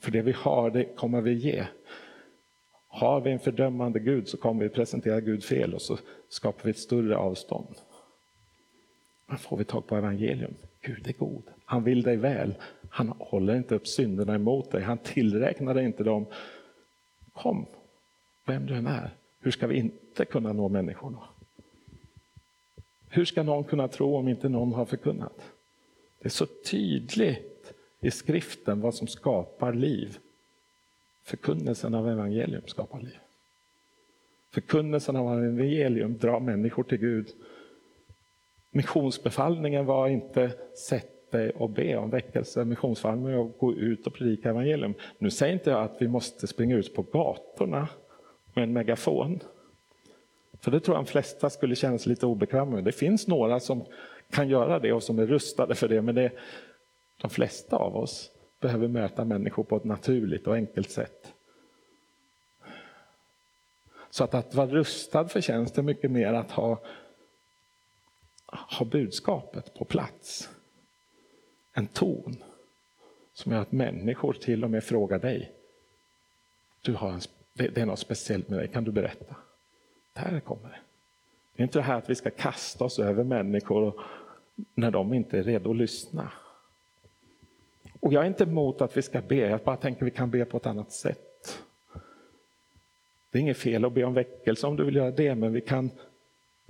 För 0.00 0.10
det 0.10 0.22
vi 0.22 0.32
har, 0.32 0.70
det 0.70 0.84
kommer 0.84 1.20
vi 1.20 1.32
ge. 1.32 1.64
Har 2.88 3.20
vi 3.20 3.30
en 3.30 3.38
fördömande 3.38 4.00
Gud 4.00 4.28
så 4.28 4.36
kommer 4.36 4.62
vi 4.62 4.68
presentera 4.68 5.20
Gud 5.20 5.44
fel 5.44 5.74
och 5.74 5.82
så 5.82 5.98
skapar 6.28 6.64
vi 6.64 6.70
ett 6.70 6.78
större 6.78 7.16
avstånd. 7.16 7.74
Men 9.26 9.38
får 9.38 9.56
vi 9.56 9.64
tag 9.64 9.86
på 9.86 9.96
evangelium, 9.96 10.54
Gud 10.80 11.08
är 11.08 11.12
god. 11.12 11.42
Han 11.64 11.84
vill 11.84 12.02
dig 12.02 12.16
väl. 12.16 12.54
Han 12.90 13.08
håller 13.08 13.56
inte 13.56 13.74
upp 13.74 13.86
synderna 13.86 14.34
emot 14.34 14.70
dig. 14.70 14.82
Han 14.82 14.98
tillräknar 14.98 15.74
dig 15.74 15.84
inte 15.84 16.04
dem. 16.04 16.26
Kom, 17.32 17.66
vem 18.46 18.66
du 18.66 18.74
än 18.74 18.86
är. 18.86 19.10
Hur 19.40 19.50
ska 19.50 19.66
vi 19.66 19.76
inte 19.76 20.24
kunna 20.24 20.52
nå 20.52 20.68
människor 20.68 21.10
då? 21.10 21.37
Hur 23.10 23.24
ska 23.24 23.42
någon 23.42 23.64
kunna 23.64 23.88
tro 23.88 24.16
om 24.16 24.28
inte 24.28 24.48
någon 24.48 24.72
har 24.72 24.84
förkunnat? 24.84 25.52
Det 26.18 26.28
är 26.28 26.30
så 26.30 26.46
tydligt 26.46 27.72
i 28.00 28.10
skriften 28.10 28.80
vad 28.80 28.94
som 28.94 29.06
skapar 29.06 29.72
liv. 29.72 30.18
Förkunnelsen 31.24 31.94
av 31.94 32.08
evangelium 32.08 32.62
skapar 32.66 33.00
liv. 33.00 33.18
Förkunnelsen 34.50 35.16
av 35.16 35.44
evangelium 35.44 36.18
drar 36.18 36.40
människor 36.40 36.82
till 36.82 36.98
Gud. 36.98 37.28
Missionsbefallningen 38.70 39.86
var 39.86 40.08
inte 40.08 40.52
sätt 40.88 41.14
dig 41.30 41.50
och 41.50 41.70
be 41.70 41.96
om 41.96 42.10
väckelse. 42.10 42.64
Missionsbefallningen 42.64 43.38
var 43.38 43.46
att 43.46 43.58
gå 43.58 43.74
ut 43.74 44.06
och 44.06 44.14
predika 44.14 44.50
evangelium. 44.50 44.94
Nu 45.18 45.30
säger 45.30 45.52
inte 45.52 45.70
jag 45.70 45.82
att 45.82 45.96
vi 46.02 46.08
måste 46.08 46.46
springa 46.46 46.76
ut 46.76 46.94
på 46.94 47.02
gatorna 47.02 47.88
med 48.54 48.64
en 48.64 48.72
megafon. 48.72 49.40
För 50.60 50.70
det 50.70 50.80
tror 50.80 50.96
jag 50.96 51.04
de 51.04 51.10
flesta 51.10 51.50
skulle 51.50 51.76
känna 51.76 51.98
sig 51.98 52.10
lite 52.10 52.26
obekväma 52.26 52.70
med. 52.70 52.84
Det 52.84 52.92
finns 52.92 53.26
några 53.26 53.60
som 53.60 53.84
kan 54.30 54.48
göra 54.48 54.78
det 54.78 54.92
och 54.92 55.02
som 55.02 55.18
är 55.18 55.26
rustade 55.26 55.74
för 55.74 55.88
det, 55.88 56.02
men 56.02 56.14
det, 56.14 56.32
de 57.20 57.30
flesta 57.30 57.76
av 57.76 57.96
oss 57.96 58.30
behöver 58.60 58.88
möta 58.88 59.24
människor 59.24 59.64
på 59.64 59.76
ett 59.76 59.84
naturligt 59.84 60.46
och 60.46 60.54
enkelt 60.54 60.90
sätt. 60.90 61.32
Så 64.10 64.24
att, 64.24 64.34
att 64.34 64.54
vara 64.54 64.66
rustad 64.66 65.28
för 65.28 65.40
tjänst 65.40 65.78
är 65.78 65.82
mycket 65.82 66.10
mer 66.10 66.32
att 66.32 66.50
ha, 66.50 66.80
ha 68.46 68.86
budskapet 68.86 69.74
på 69.74 69.84
plats. 69.84 70.50
En 71.72 71.86
ton 71.86 72.36
som 73.32 73.52
gör 73.52 73.60
att 73.60 73.72
människor 73.72 74.32
till 74.32 74.64
och 74.64 74.70
med 74.70 74.84
frågar 74.84 75.18
dig. 75.18 75.52
Du 76.80 76.94
har 76.94 77.12
en, 77.12 77.20
det 77.52 77.78
är 77.78 77.86
något 77.86 77.98
speciellt 77.98 78.48
med 78.48 78.58
dig, 78.58 78.68
kan 78.68 78.84
du 78.84 78.92
berätta? 78.92 79.36
Där 80.24 80.40
kommer 80.40 80.68
det. 80.68 80.78
Det 81.56 81.62
är 81.62 81.64
inte 81.64 81.78
det 81.78 81.82
här 81.82 81.98
att 81.98 82.10
vi 82.10 82.14
ska 82.14 82.30
kasta 82.30 82.84
oss 82.84 82.98
över 82.98 83.24
människor 83.24 84.00
när 84.74 84.90
de 84.90 85.14
inte 85.14 85.38
är 85.38 85.42
redo 85.42 85.70
att 85.70 85.76
lyssna. 85.76 86.32
Och 88.00 88.12
jag 88.12 88.22
är 88.22 88.26
inte 88.26 88.44
emot 88.44 88.80
att 88.80 88.96
vi 88.96 89.02
ska 89.02 89.20
be, 89.20 89.36
jag 89.36 89.60
bara 89.60 89.76
tänker 89.76 90.02
att 90.02 90.06
vi 90.06 90.10
kan 90.10 90.30
be 90.30 90.44
på 90.44 90.56
ett 90.56 90.66
annat 90.66 90.92
sätt. 90.92 91.58
Det 93.30 93.38
är 93.38 93.40
inget 93.40 93.56
fel 93.56 93.84
att 93.84 93.92
be 93.92 94.04
om 94.04 94.14
väckelse 94.14 94.66
om 94.66 94.76
du 94.76 94.84
vill 94.84 94.96
göra 94.96 95.10
det, 95.10 95.34
men 95.34 95.52
vi 95.52 95.60
kan, 95.60 95.90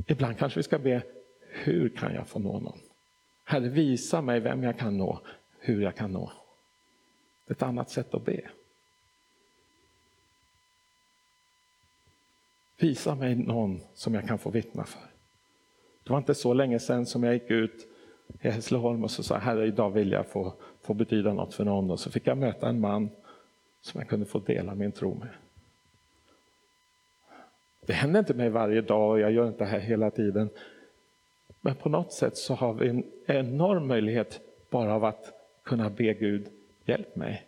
ibland 0.07 0.39
kanske 0.39 0.59
vi 0.59 0.63
ska 0.63 0.79
be, 0.79 1.03
hur 1.49 1.89
kan 1.89 2.15
jag 2.15 2.27
få 2.27 2.39
nå 2.39 2.61
någon? 2.61 2.79
Herre, 3.45 3.69
visa 3.69 4.21
mig 4.21 4.41
vem 4.41 4.63
jag 4.63 4.79
kan 4.79 4.99
nå, 4.99 5.21
hur 5.59 5.83
jag 5.83 5.95
kan 5.95 6.13
nå. 6.13 6.33
Det 7.47 7.53
är 7.53 7.55
ett 7.55 7.63
annat 7.63 7.91
sätt 7.91 8.15
att 8.15 8.25
be. 8.25 8.41
Visa 12.81 13.15
mig 13.15 13.35
någon 13.35 13.81
som 13.95 14.15
jag 14.15 14.29
kan 14.29 14.39
få 14.39 14.51
vittna 14.51 14.85
för. 14.85 15.03
Det 16.05 16.11
var 16.11 16.19
inte 16.19 16.35
så 16.35 16.55
länge 16.55 16.79
sedan 16.79 17.07
som 17.07 17.25
jag 17.25 17.35
gick 17.35 17.51
ut 17.51 17.87
i 18.41 18.49
Hässleholm 18.49 19.05
och 19.05 19.11
så 19.11 19.23
sa 19.23 19.37
Herre, 19.37 19.67
idag 19.67 19.91
vill 19.91 20.13
jag 20.13 20.27
få, 20.27 20.53
få 20.83 20.95
betyda 20.95 21.33
något 21.33 21.55
för 21.55 21.65
någon. 21.65 21.91
Och 21.91 22.01
så 22.01 22.11
fick 22.11 22.27
jag 22.27 22.39
möta 22.39 22.69
en 22.69 22.81
man 22.81 23.11
som 23.81 24.01
jag 24.01 24.09
kunde 24.09 24.27
få 24.27 24.39
dela 24.39 24.75
min 24.75 24.93
tro 24.93 25.15
med. 25.15 25.29
Det 27.87 27.93
händer 27.93 28.21
inte 28.21 28.35
mig 28.35 28.51
varje 28.51 28.81
dag 28.81 29.11
och 29.11 29.21
jag 29.21 29.33
gör 29.33 29.49
inte 29.49 29.65
det 29.65 29.71
här 29.71 29.81
hela 29.81 30.11
tiden. 30.11 30.51
Men 31.61 31.75
på 31.75 31.89
något 31.89 32.13
sätt 32.13 32.37
så 32.37 32.55
har 32.55 32.75
vi 32.75 32.89
en 32.89 33.05
enorm 33.27 33.87
möjlighet 33.87 34.41
bara 34.71 34.95
av 34.95 35.05
att 35.05 35.33
kunna 35.63 35.91
be 35.91 36.15
Gud, 36.15 36.47
hjälp 36.85 37.17
mig 37.17 37.47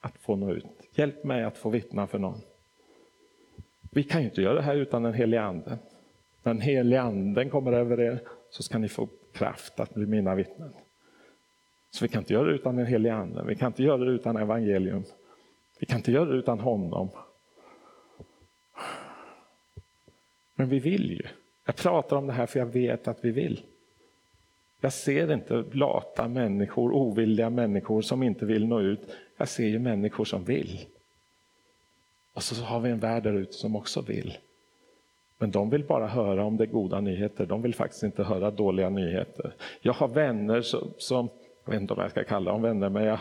att 0.00 0.18
få 0.18 0.36
nå 0.36 0.52
ut. 0.52 0.66
Hjälp 0.92 1.24
mig 1.24 1.44
att 1.44 1.58
få 1.58 1.70
vittna 1.70 2.06
för 2.06 2.18
någon. 2.18 2.40
Vi 3.90 4.02
kan 4.02 4.20
ju 4.20 4.28
inte 4.28 4.42
göra 4.42 4.54
det 4.54 4.62
här 4.62 4.76
utan 4.76 5.02
den 5.02 5.14
helige 5.14 5.42
anden. 5.42 5.78
När 6.42 6.54
den 6.54 6.62
helige 6.62 7.00
anden 7.00 7.50
kommer 7.50 7.72
över 7.72 8.00
er 8.00 8.20
så 8.50 8.62
ska 8.62 8.78
ni 8.78 8.88
få 8.88 9.08
kraft 9.32 9.80
att 9.80 9.94
bli 9.94 10.06
mina 10.06 10.34
vittnen. 10.34 10.72
Så 11.90 12.04
vi 12.04 12.08
kan 12.08 12.22
inte 12.22 12.32
göra 12.32 12.46
det 12.46 12.54
utan 12.54 12.76
den 12.76 12.86
helige 12.86 13.14
anden, 13.14 13.46
vi 13.46 13.54
kan 13.54 13.66
inte 13.66 13.82
göra 13.82 14.04
det 14.04 14.10
utan 14.10 14.36
evangelium. 14.36 15.04
Vi 15.80 15.86
kan 15.86 15.98
inte 15.98 16.12
göra 16.12 16.24
det 16.24 16.36
utan 16.36 16.60
honom. 16.60 17.08
Men 20.54 20.68
vi 20.68 20.78
vill 20.78 21.10
ju. 21.10 21.22
Jag 21.64 21.76
pratar 21.76 22.16
om 22.16 22.26
det 22.26 22.32
här 22.32 22.46
för 22.46 22.58
jag 22.58 22.66
vet 22.66 23.08
att 23.08 23.24
vi 23.24 23.30
vill. 23.30 23.62
Jag 24.80 24.92
ser 24.92 25.32
inte 25.32 25.64
lata 25.72 26.28
människor, 26.28 26.92
ovilliga 26.92 27.50
människor 27.50 28.02
som 28.02 28.22
inte 28.22 28.46
vill 28.46 28.66
nå 28.66 28.80
ut. 28.80 29.00
Jag 29.36 29.48
ser 29.48 29.66
ju 29.66 29.78
människor 29.78 30.24
som 30.24 30.44
vill. 30.44 30.86
Och 32.38 32.42
så 32.42 32.64
har 32.64 32.80
vi 32.80 32.90
en 32.90 32.98
värld 32.98 33.22
där 33.22 33.32
ute 33.32 33.52
som 33.52 33.76
också 33.76 34.00
vill. 34.00 34.38
Men 35.38 35.50
de 35.50 35.70
vill 35.70 35.84
bara 35.84 36.06
höra 36.06 36.44
om 36.44 36.56
det 36.56 36.64
är 36.64 36.66
goda 36.66 37.00
nyheter, 37.00 37.46
de 37.46 37.62
vill 37.62 37.74
faktiskt 37.74 38.02
inte 38.02 38.24
höra 38.24 38.50
dåliga 38.50 38.88
nyheter. 38.88 39.54
Jag 39.80 39.92
har 39.92 40.08
vänner 40.08 40.62
som, 40.62 40.92
som 40.98 41.28
jag 41.64 41.72
vet 41.72 41.80
inte 41.80 41.94
vad 41.94 42.04
jag 42.04 42.10
ska 42.10 42.24
kalla 42.24 42.50
dem 42.50 42.62
vänner, 42.62 42.88
men 42.88 43.04
jag 43.04 43.18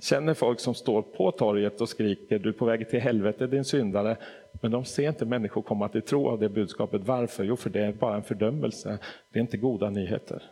känner 0.00 0.34
folk 0.34 0.60
som 0.60 0.74
står 0.74 1.02
på 1.02 1.30
torget 1.30 1.80
och 1.80 1.88
skriker 1.88 2.38
du 2.38 2.48
är 2.48 2.52
på 2.52 2.64
väg 2.64 2.90
till 2.90 3.00
helvetet 3.00 3.50
din 3.50 3.64
syndare. 3.64 4.16
Men 4.52 4.70
de 4.70 4.84
ser 4.84 5.08
inte 5.08 5.24
människor 5.24 5.62
komma 5.62 5.88
till 5.88 6.02
tro 6.02 6.28
av 6.28 6.38
det 6.38 6.48
budskapet. 6.48 7.02
Varför? 7.04 7.44
Jo, 7.44 7.56
för 7.56 7.70
det 7.70 7.80
är 7.80 7.92
bara 7.92 8.16
en 8.16 8.22
fördömelse. 8.22 8.98
Det 9.32 9.38
är 9.38 9.40
inte 9.40 9.56
goda 9.56 9.90
nyheter. 9.90 10.42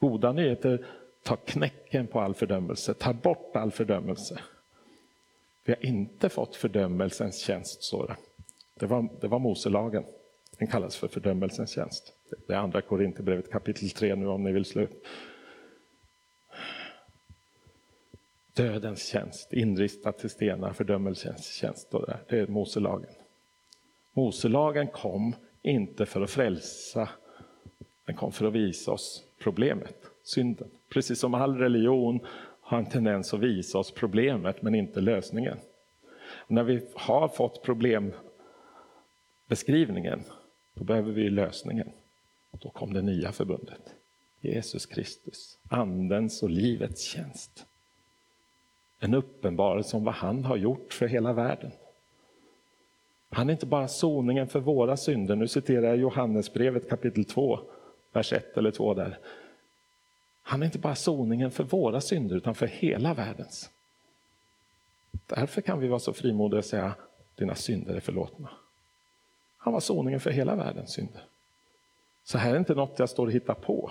Goda 0.00 0.32
nyheter 0.32 0.84
tar 1.22 1.36
knäcken 1.36 2.06
på 2.06 2.20
all 2.20 2.34
fördömelse, 2.34 2.94
tar 2.94 3.12
bort 3.12 3.56
all 3.56 3.70
fördömelse. 3.70 4.40
Vi 5.70 5.76
har 5.76 5.86
inte 5.86 6.28
fått 6.28 6.56
fördömelsens 6.56 7.38
tjänst, 7.38 7.82
står 7.82 8.06
det. 8.06 8.16
Det 8.74 8.86
var, 8.86 9.08
det 9.20 9.28
var 9.28 9.38
Moselagen. 9.38 10.04
Den 10.58 10.68
kallas 10.68 10.96
för 10.96 11.08
fördömelsens 11.08 11.70
tjänst. 11.70 12.12
Det 12.46 12.52
är 12.52 12.58
andra 12.58 12.80
Korinthierbrevet 12.80 13.50
kapitel 13.50 13.90
3 13.90 14.14
nu 14.14 14.26
om 14.26 14.44
ni 14.44 14.52
vill 14.52 14.64
slå 14.64 14.82
upp. 14.82 15.04
Dödens 18.54 19.06
tjänst, 19.06 19.52
inristat 19.52 20.18
till 20.18 20.30
stenar, 20.30 20.72
fördömelsens 20.72 21.52
tjänst. 21.52 21.86
Står 21.86 22.06
det, 22.06 22.18
det 22.28 22.38
är 22.42 22.46
Moselagen. 22.46 23.10
Moselagen 24.12 24.88
kom 24.88 25.34
inte 25.62 26.06
för 26.06 26.20
att 26.20 26.30
frälsa, 26.30 27.08
den 28.04 28.16
kom 28.16 28.32
för 28.32 28.46
att 28.46 28.52
visa 28.52 28.92
oss 28.92 29.24
problemet, 29.38 29.96
synden. 30.22 30.68
Precis 30.88 31.18
som 31.18 31.34
all 31.34 31.58
religion 31.58 32.20
har 32.70 32.78
en 32.78 32.86
tendens 32.86 33.34
att 33.34 33.40
visa 33.40 33.78
oss 33.78 33.90
problemet 33.90 34.62
men 34.62 34.74
inte 34.74 35.00
lösningen. 35.00 35.58
Och 36.32 36.50
när 36.50 36.62
vi 36.62 36.82
har 36.94 37.28
fått 37.28 37.62
problembeskrivningen, 37.62 40.22
då 40.74 40.84
behöver 40.84 41.12
vi 41.12 41.30
lösningen. 41.30 41.90
Då 42.50 42.70
kom 42.70 42.92
det 42.92 43.02
nya 43.02 43.32
förbundet. 43.32 43.94
Jesus 44.40 44.86
Kristus, 44.86 45.58
andens 45.68 46.42
och 46.42 46.50
livets 46.50 47.02
tjänst. 47.02 47.66
En 49.00 49.14
uppenbarelse 49.14 49.96
om 49.96 50.04
vad 50.04 50.14
han 50.14 50.44
har 50.44 50.56
gjort 50.56 50.92
för 50.92 51.06
hela 51.06 51.32
världen. 51.32 51.70
Han 53.30 53.48
är 53.48 53.52
inte 53.52 53.66
bara 53.66 53.88
soningen 53.88 54.48
för 54.48 54.60
våra 54.60 54.96
synder, 54.96 55.36
nu 55.36 55.48
citerar 55.48 55.82
jag 55.82 55.96
Johannesbrevet 55.96 56.88
kapitel 56.88 57.24
2, 57.24 57.60
vers 58.12 58.32
1 58.32 58.56
eller 58.56 58.70
2 58.70 58.94
där. 58.94 59.18
Han 60.42 60.62
är 60.62 60.66
inte 60.66 60.78
bara 60.78 60.94
soningen 60.94 61.50
för 61.50 61.64
våra 61.64 62.00
synder 62.00 62.36
utan 62.36 62.54
för 62.54 62.66
hela 62.66 63.14
världens. 63.14 63.70
Därför 65.26 65.60
kan 65.60 65.80
vi 65.80 65.88
vara 65.88 66.00
så 66.00 66.12
frimodiga 66.12 66.58
och 66.58 66.64
säga 66.64 66.94
dina 67.34 67.54
synder 67.54 67.94
är 67.94 68.00
förlåtna. 68.00 68.50
Han 69.58 69.72
var 69.72 69.80
soningen 69.80 70.20
för 70.20 70.30
hela 70.30 70.56
världens 70.56 70.92
synder. 70.92 71.22
Så 72.24 72.38
här 72.38 72.54
är 72.54 72.58
inte 72.58 72.74
något 72.74 72.98
jag 72.98 73.08
står 73.08 73.26
och 73.26 73.32
hittar 73.32 73.54
på. 73.54 73.90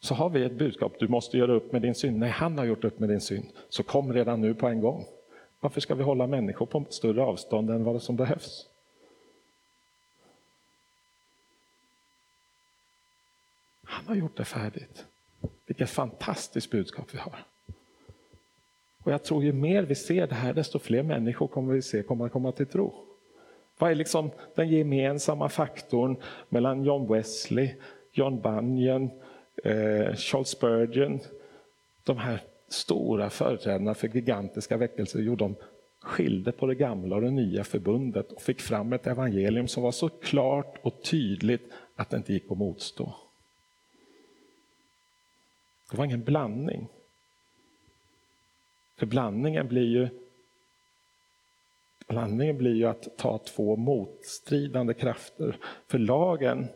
Så 0.00 0.14
har 0.14 0.30
vi 0.30 0.44
ett 0.44 0.58
budskap, 0.58 0.92
du 0.98 1.08
måste 1.08 1.38
göra 1.38 1.52
upp 1.52 1.72
med 1.72 1.82
din 1.82 1.94
synd. 1.94 2.18
Nej, 2.18 2.30
han 2.30 2.58
har 2.58 2.64
gjort 2.64 2.84
upp 2.84 2.98
med 2.98 3.08
din 3.08 3.20
synd. 3.20 3.46
Så 3.68 3.82
kom 3.82 4.12
redan 4.12 4.40
nu 4.40 4.54
på 4.54 4.68
en 4.68 4.80
gång. 4.80 5.04
Varför 5.60 5.80
ska 5.80 5.94
vi 5.94 6.02
hålla 6.02 6.26
människor 6.26 6.66
på 6.66 6.84
större 6.90 7.22
avstånd 7.22 7.70
än 7.70 7.84
vad 7.84 8.02
som 8.02 8.16
behövs? 8.16 8.69
Han 13.90 14.06
har 14.06 14.14
gjort 14.14 14.36
det 14.36 14.44
färdigt. 14.44 15.06
Vilket 15.66 15.90
fantastiskt 15.90 16.70
budskap 16.70 17.14
vi 17.14 17.18
har. 17.18 17.44
Och 19.02 19.12
jag 19.12 19.24
tror 19.24 19.44
ju 19.44 19.52
mer 19.52 19.82
vi 19.82 19.94
ser 19.94 20.26
det 20.26 20.34
här, 20.34 20.54
desto 20.54 20.78
fler 20.78 21.02
människor 21.02 21.48
kommer 21.48 21.74
vi 21.74 21.82
se 21.82 22.02
kommer 22.02 22.26
att 22.26 22.32
komma 22.32 22.52
till 22.52 22.66
tro. 22.66 22.94
Vad 23.78 23.90
är 23.90 23.94
liksom 23.94 24.30
den 24.54 24.68
gemensamma 24.68 25.48
faktorn 25.48 26.16
mellan 26.48 26.84
John 26.84 27.12
Wesley, 27.12 27.74
John 28.12 28.40
Bunyan, 28.40 29.10
eh, 29.64 30.14
Charles 30.14 30.48
Spurgeon, 30.48 31.20
de 32.04 32.18
här 32.18 32.40
stora 32.68 33.30
företrädarna 33.30 33.94
för 33.94 34.08
gigantiska 34.08 34.76
väckelser? 34.76 35.20
Jo, 35.20 35.36
de 35.36 35.56
skilde 36.00 36.52
på 36.52 36.66
det 36.66 36.74
gamla 36.74 37.16
och 37.16 37.22
det 37.22 37.30
nya 37.30 37.64
förbundet 37.64 38.32
och 38.32 38.42
fick 38.42 38.60
fram 38.60 38.92
ett 38.92 39.06
evangelium 39.06 39.68
som 39.68 39.82
var 39.82 39.92
så 39.92 40.08
klart 40.08 40.78
och 40.82 41.02
tydligt 41.02 41.72
att 41.96 42.10
det 42.10 42.16
inte 42.16 42.32
gick 42.32 42.50
att 42.50 42.58
motstå. 42.58 43.14
Det 45.90 45.96
var 45.96 46.04
ingen 46.04 46.24
blandning. 46.24 46.88
För 48.96 49.06
blandningen 49.06 49.68
blir 49.68 49.86
ju 49.86 50.08
Blandningen 52.08 52.58
blir 52.58 52.74
ju 52.74 52.84
att 52.84 53.18
ta 53.18 53.38
två 53.38 53.76
motstridande 53.76 54.94
krafter. 54.94 55.56
För 55.86 55.98
lagen 55.98 56.66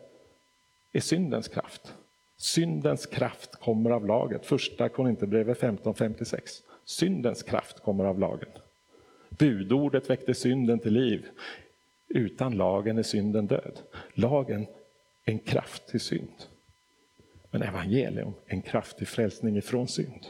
är 0.91 0.99
syndens 0.99 1.47
kraft. 1.47 1.93
Syndens 2.37 3.05
kraft 3.05 3.55
kommer 3.55 3.89
av 3.89 4.05
laget. 4.05 4.45
Första 4.45 4.89
Korinthierbrevet 4.89 5.61
15.56. 5.61 6.39
Syndens 6.85 7.43
kraft 7.43 7.79
kommer 7.79 8.05
av 8.05 8.19
lagen. 8.19 8.49
Budordet 9.29 10.09
väckte 10.09 10.33
synden 10.33 10.79
till 10.79 10.93
liv. 10.93 11.25
Utan 12.07 12.57
lagen 12.57 12.97
är 12.97 13.03
synden 13.03 13.47
död. 13.47 13.79
Lagen 14.13 14.61
är 15.25 15.31
en 15.31 15.39
kraft 15.39 15.87
till 15.87 15.99
synd. 15.99 16.45
Men 17.55 17.67
evangelium 17.67 18.33
en 18.45 18.61
kraft 18.61 18.97
till 18.97 19.07
frälsning 19.07 19.57
ifrån 19.57 19.87
synd. 19.87 20.25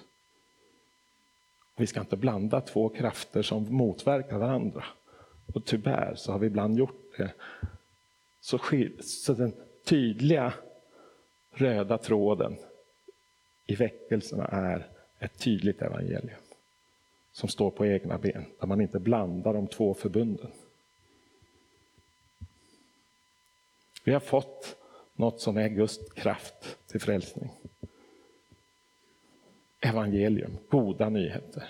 Vi 1.76 1.88
ska 1.88 2.00
inte 2.00 2.16
blanda 2.16 2.62
två 2.62 2.90
krafter 2.90 3.42
som 3.42 3.76
motverkar 3.76 4.38
varandra. 4.38 4.84
Och 5.54 5.66
tyvärr 5.66 6.16
så 6.16 6.32
har 6.32 6.40
vi 6.40 6.48
ibland 6.48 6.78
gjort 6.78 7.18
det. 7.18 7.34
Så, 8.42 8.60
så 9.02 9.34
den 9.34 9.54
tydliga 9.86 10.54
röda 11.52 11.98
tråden 11.98 12.58
i 13.66 13.76
väckelserna 13.76 14.46
är 14.46 14.88
ett 15.20 15.40
tydligt 15.40 15.82
evangelium 15.82 16.42
som 17.32 17.50
står 17.50 17.72
på 17.72 17.86
egna 17.86 18.18
ben, 18.18 18.46
där 18.60 18.68
man 18.68 18.82
inte 18.82 19.00
blandar 19.00 19.54
de 19.54 19.68
två 19.68 19.94
förbunden. 19.94 20.52
Vi 24.04 24.14
har 24.14 24.20
fått 24.20 24.78
något 25.14 25.42
som 25.42 25.58
är 25.58 25.70
Guds 25.70 26.00
kraft 26.14 26.78
till 26.96 27.02
frälsning 27.02 27.52
evangelium, 29.80 30.58
goda 30.70 31.10
nyheter. 31.10 31.64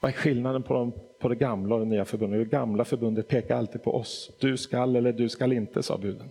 Vad 0.00 0.12
är 0.12 0.16
skillnaden 0.16 0.62
på, 0.62 0.74
dem, 0.74 0.92
på 1.18 1.28
det 1.28 1.34
gamla 1.34 1.74
och 1.74 1.80
det 1.80 1.86
nya 1.86 2.04
förbundet? 2.04 2.40
Det 2.40 2.56
gamla 2.56 2.84
förbundet 2.84 3.28
pekar 3.28 3.56
alltid 3.56 3.82
på 3.82 3.94
oss. 3.94 4.30
Du 4.40 4.56
skall 4.56 4.96
eller 4.96 5.12
du 5.12 5.28
skall 5.28 5.52
inte, 5.52 5.82
sa 5.82 5.98
buden. 5.98 6.30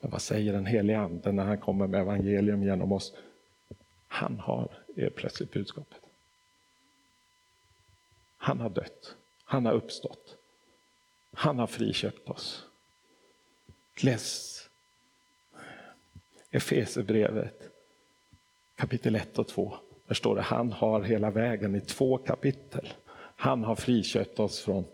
Men 0.00 0.10
vad 0.10 0.22
säger 0.22 0.52
den 0.52 0.66
helige 0.66 0.98
ande 0.98 1.32
när 1.32 1.44
han 1.44 1.58
kommer 1.58 1.86
med 1.86 2.00
evangelium 2.00 2.62
genom 2.62 2.92
oss? 2.92 3.14
Han 4.08 4.38
har 4.38 4.70
är 4.96 5.10
plötsligt 5.10 5.52
budskapet. 5.52 6.00
Han 8.36 8.60
har 8.60 8.70
dött. 8.70 9.16
Han 9.44 9.66
har 9.66 9.72
uppstått. 9.72 10.36
Han 11.32 11.58
har 11.58 11.66
friköpt 11.66 12.28
oss. 12.28 12.64
Läs 14.02 14.59
Efesebrevet 16.50 17.70
kapitel 18.76 19.16
1 19.16 19.38
och 19.38 19.48
2. 19.48 19.74
Där 20.06 20.14
står 20.14 20.36
det 20.36 20.42
han 20.42 20.72
har 20.72 21.02
hela 21.02 21.30
vägen 21.30 21.74
i 21.74 21.80
två 21.80 22.18
kapitel. 22.18 22.88
Han 23.36 23.64
har 23.64 23.74
friköpt 23.74 24.40
oss 24.40 24.60
från, 24.60 24.84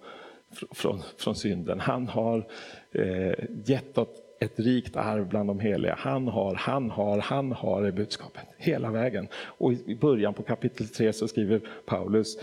från, 0.70 1.02
från 1.18 1.36
synden. 1.36 1.80
Han 1.80 2.08
har 2.08 2.46
eh, 2.92 3.34
gett 3.64 3.98
oss 3.98 4.08
ett 4.40 4.58
rikt 4.60 4.96
arv 4.96 5.28
bland 5.28 5.48
de 5.48 5.60
heliga. 5.60 5.94
Han 5.98 6.28
har, 6.28 6.54
han 6.54 6.90
har, 6.90 7.18
han 7.18 7.52
har 7.52 7.82
är 7.82 7.90
budskapet 7.90 8.44
hela 8.56 8.90
vägen. 8.90 9.28
Och 9.34 9.72
i 9.72 9.94
början 9.94 10.34
på 10.34 10.42
kapitel 10.42 10.88
3 10.88 11.12
så 11.12 11.28
skriver 11.28 11.60
Paulus 11.86 12.38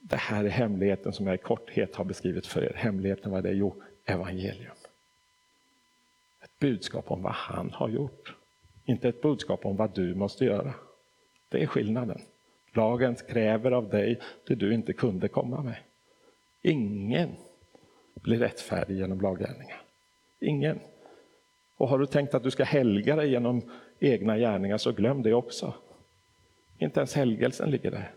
det 0.00 0.16
här 0.16 0.44
är 0.44 0.48
hemligheten 0.48 1.12
som 1.12 1.26
jag 1.26 1.34
i 1.34 1.38
korthet 1.38 1.96
har 1.96 2.04
beskrivit 2.04 2.46
för 2.46 2.64
er. 2.64 2.72
Hemligheten 2.76 3.32
var 3.32 3.42
det? 3.42 3.52
Jo, 3.52 3.82
evangelium. 4.04 4.74
Ett 6.40 6.58
budskap 6.58 7.10
om 7.10 7.22
vad 7.22 7.32
han 7.32 7.70
har 7.70 7.88
gjort. 7.88 8.34
Inte 8.88 9.08
ett 9.08 9.22
budskap 9.22 9.66
om 9.66 9.76
vad 9.76 9.94
du 9.94 10.14
måste 10.14 10.44
göra. 10.44 10.74
Det 11.48 11.62
är 11.62 11.66
skillnaden. 11.66 12.20
Lagen 12.72 13.14
kräver 13.14 13.70
av 13.70 13.88
dig 13.88 14.20
det 14.46 14.54
du 14.54 14.74
inte 14.74 14.92
kunde 14.92 15.28
komma 15.28 15.62
med. 15.62 15.76
Ingen 16.62 17.30
blir 18.14 18.38
rättfärdig 18.38 18.96
genom 18.96 19.20
laggärningar. 19.20 19.82
Ingen. 20.40 20.78
Och 21.76 21.88
har 21.88 21.98
du 21.98 22.06
tänkt 22.06 22.34
att 22.34 22.42
du 22.42 22.50
ska 22.50 22.64
helga 22.64 23.16
dig 23.16 23.30
genom 23.30 23.62
egna 23.98 24.38
gärningar 24.38 24.78
så 24.78 24.92
glöm 24.92 25.22
det 25.22 25.34
också. 25.34 25.74
Inte 26.78 27.00
ens 27.00 27.14
helgelsen 27.14 27.70
ligger 27.70 27.90
där. 27.90 28.14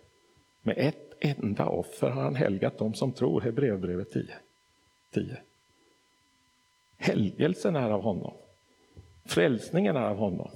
Med 0.62 0.78
ett 0.78 1.14
enda 1.20 1.66
offer 1.66 2.10
har 2.10 2.24
han 2.24 2.36
helgat 2.36 2.78
dem 2.78 2.94
som 2.94 3.12
tror, 3.12 3.42
Hebreerbrevet 3.42 4.12
10. 4.12 4.26
10. 5.14 5.38
Helgelsen 6.98 7.76
är 7.76 7.90
av 7.90 8.02
honom. 8.02 8.34
Frälsningen 9.26 9.96
är 9.96 10.10
av 10.10 10.18
honom. 10.18 10.50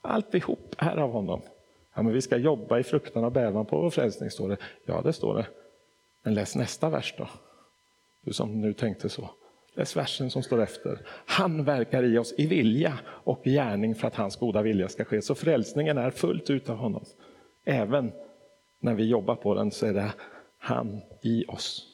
Alltihop 0.00 0.74
är 0.78 0.96
av 0.96 1.10
honom. 1.12 1.42
Ja, 1.94 2.02
men 2.02 2.12
vi 2.12 2.22
ska 2.22 2.36
jobba 2.36 2.78
i 2.78 2.82
fruktan 2.82 3.24
och 3.24 3.32
bävan 3.32 3.66
på 3.66 3.80
vår 3.80 3.90
frälsning, 3.90 4.30
står 4.30 4.48
det. 4.48 4.56
Ja, 4.84 5.00
det 5.02 5.12
står 5.12 5.34
det. 5.34 5.46
Men 6.22 6.34
läs 6.34 6.56
nästa 6.56 6.90
vers 6.90 7.14
då. 7.18 7.28
Du 8.20 8.32
som 8.32 8.60
nu 8.60 8.72
tänkte 8.72 9.08
så. 9.08 9.30
Läs 9.74 9.96
versen 9.96 10.30
som 10.30 10.42
står 10.42 10.62
efter. 10.62 11.00
Han 11.26 11.64
verkar 11.64 12.02
i 12.02 12.18
oss 12.18 12.34
i 12.38 12.46
vilja 12.46 12.98
och 13.06 13.44
gärning 13.44 13.94
för 13.94 14.08
att 14.08 14.14
hans 14.14 14.36
goda 14.36 14.62
vilja 14.62 14.88
ska 14.88 15.04
ske. 15.04 15.22
Så 15.22 15.34
frälsningen 15.34 15.98
är 15.98 16.10
fullt 16.10 16.50
ut 16.50 16.70
av 16.70 16.76
honom. 16.76 17.04
Även 17.64 18.12
när 18.80 18.94
vi 18.94 19.04
jobbar 19.04 19.34
på 19.34 19.54
den 19.54 19.70
så 19.70 19.86
är 19.86 19.94
det 19.94 20.12
han 20.58 21.00
i 21.22 21.44
oss. 21.48 21.86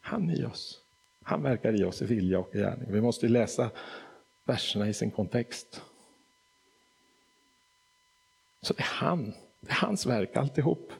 Han 0.00 0.30
i 0.30 0.44
oss. 0.44 0.80
Han 1.22 1.42
verkar 1.42 1.80
i 1.80 1.84
oss 1.84 2.02
i 2.02 2.04
vilja 2.04 2.38
och 2.38 2.52
gärning. 2.52 2.92
Vi 2.92 3.00
måste 3.00 3.28
läsa 3.28 3.70
verserna 4.44 4.88
i 4.88 4.92
sin 4.92 5.10
kontext. 5.10 5.82
Så 8.66 8.74
det 8.74 8.82
är 8.82 8.84
han, 8.84 9.34
det 9.60 9.70
är 9.70 9.74
hans 9.74 10.06
verk 10.06 10.36
alltihop. 10.36 10.92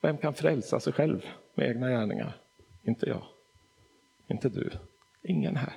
Vem 0.00 0.18
kan 0.18 0.34
frälsa 0.34 0.80
sig 0.80 0.92
själv 0.92 1.26
med 1.54 1.68
egna 1.68 1.90
gärningar? 1.90 2.36
Inte 2.82 3.08
jag, 3.08 3.22
inte 4.28 4.48
du, 4.48 4.70
ingen 5.22 5.56
här. 5.56 5.72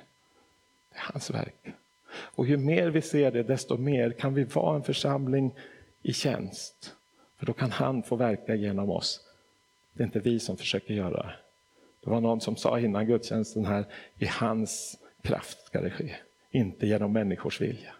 Det 0.90 0.98
är 0.98 1.12
hans 1.12 1.30
verk. 1.30 1.74
Och 2.12 2.46
ju 2.46 2.56
mer 2.56 2.88
vi 2.88 3.02
ser 3.02 3.30
det, 3.30 3.42
desto 3.42 3.76
mer 3.76 4.10
kan 4.10 4.34
vi 4.34 4.44
vara 4.44 4.76
en 4.76 4.82
församling 4.82 5.54
i 6.02 6.12
tjänst. 6.12 6.94
För 7.36 7.46
då 7.46 7.52
kan 7.52 7.70
han 7.70 8.02
få 8.02 8.16
verka 8.16 8.54
genom 8.54 8.90
oss. 8.90 9.20
Det 9.92 10.02
är 10.02 10.06
inte 10.06 10.20
vi 10.20 10.40
som 10.40 10.56
försöker 10.56 10.94
göra 10.94 11.22
det. 11.22 11.34
Det 12.04 12.10
var 12.10 12.20
någon 12.20 12.40
som 12.40 12.56
sa 12.56 12.80
innan 12.80 13.06
gudstjänsten 13.06 13.64
här, 13.64 13.84
i 14.18 14.26
hans 14.26 14.98
kraft 15.22 15.66
ska 15.66 15.80
det 15.80 15.90
ske, 15.90 16.16
inte 16.50 16.86
genom 16.86 17.12
människors 17.12 17.60
vilja. 17.60 17.94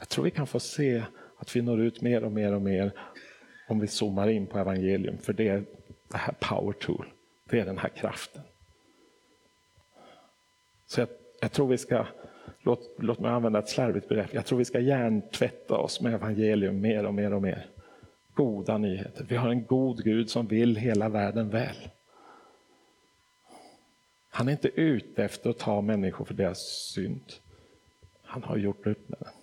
Jag 0.00 0.08
tror 0.08 0.24
vi 0.24 0.30
kan 0.30 0.46
få 0.46 0.60
se 0.60 1.04
att 1.36 1.56
vi 1.56 1.62
når 1.62 1.80
ut 1.80 2.00
mer 2.00 2.24
och 2.24 2.32
mer 2.32 2.54
och 2.54 2.62
mer 2.62 2.92
om 3.68 3.80
vi 3.80 3.86
zoomar 3.86 4.28
in 4.28 4.46
på 4.46 4.58
evangelium, 4.58 5.18
för 5.18 5.32
det 5.32 5.48
är 5.48 5.64
det 6.08 6.16
här 6.16 6.34
power 6.40 6.72
tool, 6.72 7.12
det 7.50 7.60
är 7.60 7.64
den 7.64 7.78
här 7.78 7.88
kraften. 7.88 8.42
Så 10.86 11.00
jag, 11.00 11.08
jag 11.40 11.52
tror 11.52 11.68
vi 11.68 11.78
ska, 11.78 12.06
låt, 12.62 12.96
låt 12.98 13.18
mig 13.18 13.30
använda 13.30 13.58
ett 13.58 13.68
slarvigt 13.68 14.08
begrepp, 14.08 14.34
jag 14.34 14.46
tror 14.46 14.58
vi 14.58 14.64
ska 14.64 14.80
hjärntvätta 14.80 15.76
oss 15.76 16.00
med 16.00 16.14
evangelium 16.14 16.80
mer 16.80 17.06
och 17.06 17.14
mer 17.14 17.34
och 17.34 17.42
mer. 17.42 17.66
Goda 18.34 18.78
nyheter. 18.78 19.26
Vi 19.28 19.36
har 19.36 19.48
en 19.48 19.64
god 19.64 20.04
Gud 20.04 20.30
som 20.30 20.46
vill 20.46 20.76
hela 20.76 21.08
världen 21.08 21.50
väl. 21.50 21.76
Han 24.30 24.48
är 24.48 24.52
inte 24.52 24.68
ute 24.68 25.24
efter 25.24 25.50
att 25.50 25.58
ta 25.58 25.80
människor 25.80 26.24
för 26.24 26.34
deras 26.34 26.58
synd. 26.94 27.32
Han 28.22 28.42
har 28.42 28.56
gjort 28.56 28.86
upp 28.86 29.08
med 29.08 29.18
den. 29.20 29.39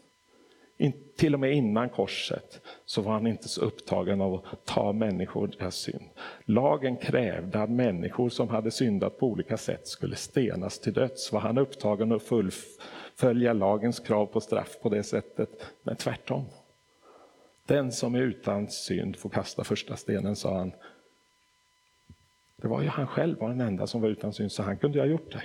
Till 1.15 1.33
och 1.33 1.39
med 1.39 1.53
innan 1.53 1.89
korset 1.89 2.61
så 2.85 3.01
var 3.01 3.13
han 3.13 3.27
inte 3.27 3.47
så 3.47 3.61
upptagen 3.61 4.21
av 4.21 4.33
att 4.33 4.65
ta 4.65 4.93
människor 4.93 5.47
deras 5.47 5.75
synd. 5.75 6.09
Lagen 6.45 6.97
krävde 6.97 7.61
att 7.61 7.69
människor 7.69 8.29
som 8.29 8.49
hade 8.49 8.71
syndat 8.71 9.19
på 9.19 9.27
olika 9.27 9.57
sätt 9.57 9.87
skulle 9.87 10.15
stenas 10.15 10.79
till 10.79 10.93
döds. 10.93 11.31
Var 11.31 11.39
han 11.39 11.57
upptagen 11.57 12.11
att 12.11 12.23
fullfölja 12.23 13.53
lagens 13.53 13.99
krav 13.99 14.25
på 14.25 14.41
straff 14.41 14.77
på 14.81 14.89
det 14.89 15.03
sättet? 15.03 15.49
Men 15.83 15.95
tvärtom. 15.95 16.45
Den 17.65 17.91
som 17.91 18.15
är 18.15 18.21
utan 18.21 18.67
synd 18.67 19.15
får 19.15 19.29
kasta 19.29 19.63
första 19.63 19.95
stenen, 19.95 20.35
sa 20.35 20.57
han. 20.57 20.71
Det 22.55 22.67
var 22.67 22.81
ju 22.81 22.87
han 22.87 23.07
själv 23.07 23.39
var 23.39 23.49
den 23.49 23.61
enda 23.61 23.87
som 23.87 24.01
var 24.01 24.09
utan 24.09 24.33
synd, 24.33 24.51
så 24.51 24.63
han 24.63 24.77
kunde 24.77 24.99
ha 24.99 25.05
gjort 25.05 25.31
det. 25.31 25.43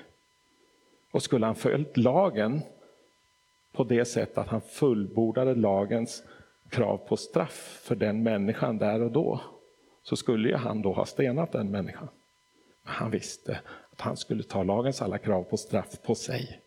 Och 1.11 1.22
skulle 1.22 1.47
han 1.47 1.55
följt 1.55 1.97
lagen 1.97 2.62
på 3.73 3.85
det 3.85 4.05
sättet 4.05 4.39
att 4.39 4.49
han 4.49 4.61
fullbordade 4.61 5.55
lagens 5.55 6.23
krav 6.68 6.97
på 6.97 7.16
straff 7.16 7.81
för 7.83 7.95
den 7.95 8.23
människan 8.23 8.79
där 8.79 9.03
och 9.03 9.12
då, 9.12 9.41
så 10.03 10.16
skulle 10.16 10.49
ju 10.49 10.55
han 10.55 10.83
då 10.83 10.93
ha 10.93 11.07
stenat 11.07 11.53
den 11.53 11.70
människan. 11.70 12.09
Men 12.83 12.95
han 12.95 13.11
visste 13.11 13.61
att 13.93 14.01
han 14.01 14.16
skulle 14.16 14.43
ta 14.43 14.62
lagens 14.62 15.03
alla 15.03 15.18
krav 15.18 15.43
på 15.43 15.57
straff 15.57 16.03
på 16.03 16.14
sig. 16.14 16.61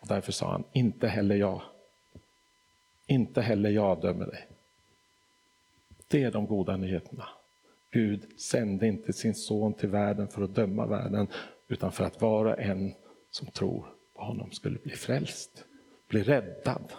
Och 0.00 0.08
därför 0.08 0.32
sa 0.32 0.50
han, 0.50 0.64
inte 0.72 1.08
heller 1.08 1.36
jag. 1.36 1.62
Inte 3.06 3.40
heller 3.40 3.70
jag 3.70 4.00
dömer 4.00 4.26
dig. 4.26 4.46
Det 6.08 6.22
är 6.22 6.30
de 6.30 6.46
goda 6.46 6.76
nyheterna. 6.76 7.28
Gud 7.90 8.40
sände 8.40 8.86
inte 8.86 9.12
sin 9.12 9.34
son 9.34 9.74
till 9.74 9.88
världen 9.88 10.28
för 10.28 10.42
att 10.42 10.54
döma 10.54 10.86
världen, 10.86 11.26
utan 11.68 11.92
för 11.92 12.04
att 12.04 12.20
var 12.20 12.44
och 12.44 12.58
en 12.58 12.94
som 13.30 13.46
tror 13.46 13.97
på 14.18 14.24
honom 14.24 14.50
skulle 14.50 14.78
bli 14.78 14.96
frälst, 14.96 15.64
bli 16.08 16.22
räddad. 16.22 16.92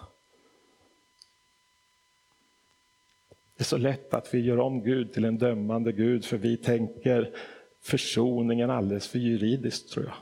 Det 3.58 3.62
är 3.62 3.66
så 3.66 3.78
lätt 3.78 4.14
att 4.14 4.34
vi 4.34 4.40
gör 4.40 4.60
om 4.60 4.84
Gud 4.84 5.14
till 5.14 5.26
en 5.26 5.38
dömande 5.38 5.92
Gud, 5.92 6.26
för 6.26 6.38
vi 6.38 6.58
tänker 6.58 7.36
försoningen 7.82 8.70
alldeles 8.70 9.08
för 9.08 9.20
juridiskt, 9.20 9.92
tror 9.92 10.06
jag. 10.06 10.16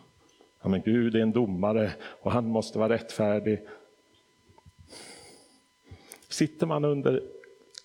Ja, 0.62 0.70
men 0.70 0.82
Gud 0.82 1.16
är 1.16 1.20
en 1.20 1.32
domare 1.32 1.92
och 2.02 2.32
han 2.32 2.48
måste 2.48 2.80
vara 2.80 2.94
rättfärdig. 2.94 3.62
Sitter 6.30 6.68
man 6.68 6.86
under 6.86 7.24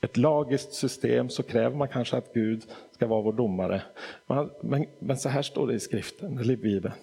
ett 0.01 0.17
lagiskt 0.17 0.73
system 0.73 1.29
så 1.29 1.43
kräver 1.43 1.77
man 1.77 1.89
kanske 1.89 2.17
att 2.17 2.33
Gud 2.35 2.63
ska 2.93 3.07
vara 3.07 3.23
vår 3.23 3.33
domare. 3.33 3.83
Men, 4.27 4.51
men, 4.63 4.87
men 4.99 5.17
så 5.17 5.29
här 5.29 5.43
står 5.43 5.67
det 5.67 5.75
i 5.75 5.81
skriften, 5.81 6.39
eller 6.39 6.55
i 6.55 6.57
Bibeln. 6.57 6.95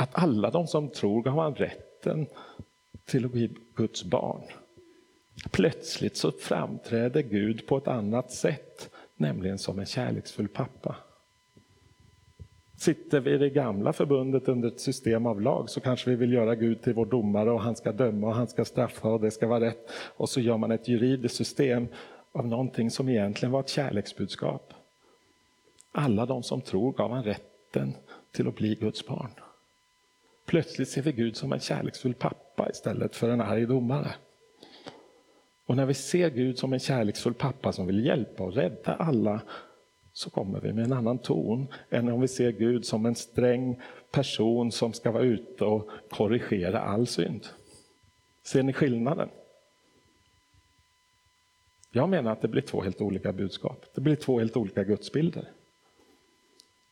Att 0.00 0.10
alla 0.12 0.50
de 0.50 0.66
som 0.66 0.88
tror 0.88 1.22
gav 1.22 1.38
han 1.38 1.54
rätten 1.54 2.26
till 3.04 3.24
att 3.24 3.32
bli 3.32 3.50
Guds 3.74 4.04
barn. 4.04 4.42
Plötsligt 5.50 6.16
så 6.16 6.32
framträder 6.32 7.22
Gud 7.22 7.66
på 7.66 7.76
ett 7.76 7.88
annat 7.88 8.32
sätt, 8.32 8.90
nämligen 9.16 9.58
som 9.58 9.78
en 9.78 9.86
kärleksfull 9.86 10.48
pappa. 10.48 10.96
Sitter 12.76 13.20
vi 13.20 13.30
i 13.30 13.38
det 13.38 13.50
gamla 13.50 13.92
förbundet 13.92 14.48
under 14.48 14.68
ett 14.68 14.80
system 14.80 15.26
av 15.26 15.40
lag 15.40 15.70
så 15.70 15.80
kanske 15.80 16.10
vi 16.10 16.16
vill 16.16 16.32
göra 16.32 16.54
Gud 16.54 16.82
till 16.82 16.94
vår 16.94 17.06
domare 17.06 17.50
och 17.50 17.62
han 17.62 17.76
ska 17.76 17.92
döma 17.92 18.26
och 18.26 18.34
han 18.34 18.48
ska 18.48 18.64
straffa 18.64 19.08
och 19.08 19.20
det 19.20 19.30
ska 19.30 19.46
vara 19.46 19.60
rätt. 19.60 19.90
Och 20.16 20.28
så 20.28 20.40
gör 20.40 20.56
man 20.56 20.70
ett 20.70 20.88
juridiskt 20.88 21.36
system 21.36 21.88
av 22.32 22.46
någonting 22.46 22.90
som 22.90 23.08
egentligen 23.08 23.52
var 23.52 23.60
ett 23.60 23.68
kärleksbudskap. 23.68 24.72
Alla 25.92 26.26
de 26.26 26.42
som 26.42 26.60
tror 26.60 26.92
gav 26.92 27.10
han 27.10 27.24
rätten 27.24 27.94
till 28.32 28.48
att 28.48 28.56
bli 28.56 28.74
Guds 28.74 29.06
barn. 29.06 29.30
Plötsligt 30.50 30.88
ser 30.88 31.02
vi 31.02 31.12
Gud 31.12 31.36
som 31.36 31.52
en 31.52 31.60
kärleksfull 31.60 32.14
pappa 32.14 32.70
istället 32.70 33.16
för 33.16 33.28
en 33.28 33.40
arg 33.40 33.66
domare. 33.66 34.14
Och 35.66 35.76
när 35.76 35.86
vi 35.86 35.94
ser 35.94 36.30
Gud 36.30 36.58
som 36.58 36.72
en 36.72 36.78
kärleksfull 36.78 37.34
pappa 37.34 37.72
som 37.72 37.86
vill 37.86 38.06
hjälpa 38.06 38.44
och 38.44 38.54
rädda 38.54 38.94
alla 38.94 39.40
så 40.12 40.30
kommer 40.30 40.60
vi 40.60 40.72
med 40.72 40.84
en 40.84 40.92
annan 40.92 41.18
ton 41.18 41.66
än 41.90 42.08
om 42.08 42.20
vi 42.20 42.28
ser 42.28 42.50
Gud 42.50 42.84
som 42.84 43.06
en 43.06 43.14
sträng 43.14 43.80
person 44.10 44.72
som 44.72 44.92
ska 44.92 45.10
vara 45.10 45.22
ute 45.22 45.64
och 45.64 45.90
korrigera 46.10 46.80
all 46.80 47.06
synd. 47.06 47.46
Ser 48.42 48.62
ni 48.62 48.72
skillnaden? 48.72 49.28
Jag 51.92 52.08
menar 52.08 52.32
att 52.32 52.42
det 52.42 52.48
blir 52.48 52.62
två 52.62 52.82
helt 52.82 53.00
olika 53.00 53.32
budskap. 53.32 53.86
Det 53.94 54.00
blir 54.00 54.16
två 54.16 54.38
helt 54.38 54.56
olika 54.56 54.84
gudsbilder. 54.84 55.48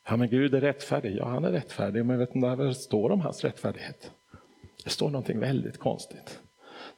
Ja, 0.08 0.16
men 0.16 0.28
Gud 0.28 0.54
är 0.54 0.60
rättfärdig. 0.60 1.16
Ja, 1.16 1.24
han 1.24 1.44
är 1.44 1.52
rättfärdig, 1.52 2.04
men 2.04 2.18
vet 2.18 2.34
ni 2.34 2.40
vad 2.40 2.58
det 2.58 2.74
står 2.74 3.10
om 3.10 3.20
hans 3.20 3.44
rättfärdighet? 3.44 4.12
Det 4.84 4.90
står 4.90 5.10
någonting 5.10 5.38
väldigt 5.38 5.78
konstigt. 5.78 6.40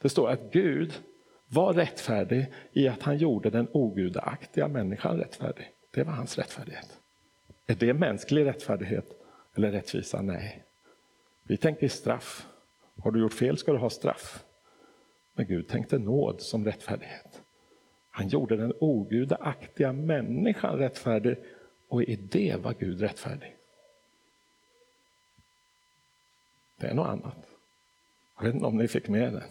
Det 0.01 0.09
står 0.09 0.29
att 0.29 0.51
Gud 0.51 0.93
var 1.47 1.73
rättfärdig 1.73 2.45
i 2.73 2.87
att 2.87 3.03
han 3.03 3.17
gjorde 3.17 3.49
den 3.49 3.67
ogudaktiga 3.71 4.67
människan 4.67 5.17
rättfärdig. 5.17 5.71
Det 5.91 6.03
var 6.03 6.13
hans 6.13 6.37
rättfärdighet. 6.37 6.99
Är 7.67 7.75
det 7.75 7.93
mänsklig 7.93 8.45
rättfärdighet 8.45 9.05
eller 9.55 9.71
rättvisa? 9.71 10.21
Nej. 10.21 10.63
Vi 11.43 11.57
tänker 11.57 11.87
straff. 11.87 12.47
Har 13.03 13.11
du 13.11 13.19
gjort 13.19 13.33
fel 13.33 13.57
ska 13.57 13.71
du 13.71 13.77
ha 13.77 13.89
straff. 13.89 14.43
Men 15.33 15.47
Gud 15.47 15.67
tänkte 15.67 15.97
nåd 15.97 16.41
som 16.41 16.65
rättfärdighet. 16.65 17.41
Han 18.09 18.27
gjorde 18.27 18.57
den 18.57 18.73
ogudaktiga 18.79 19.93
människan 19.93 20.77
rättfärdig 20.77 21.37
och 21.91 22.03
i 22.03 22.15
det 22.15 22.55
var 22.55 22.73
Gud 22.73 23.01
rättfärdig. 23.01 23.55
Det 26.77 26.87
är 26.87 26.93
något 26.93 27.07
annat. 27.07 27.47
Jag 28.37 28.43
vet 28.43 28.53
inte 28.53 28.65
om 28.65 28.77
ni 28.77 28.87
fick 28.87 29.07
med 29.07 29.33
det. 29.33 29.43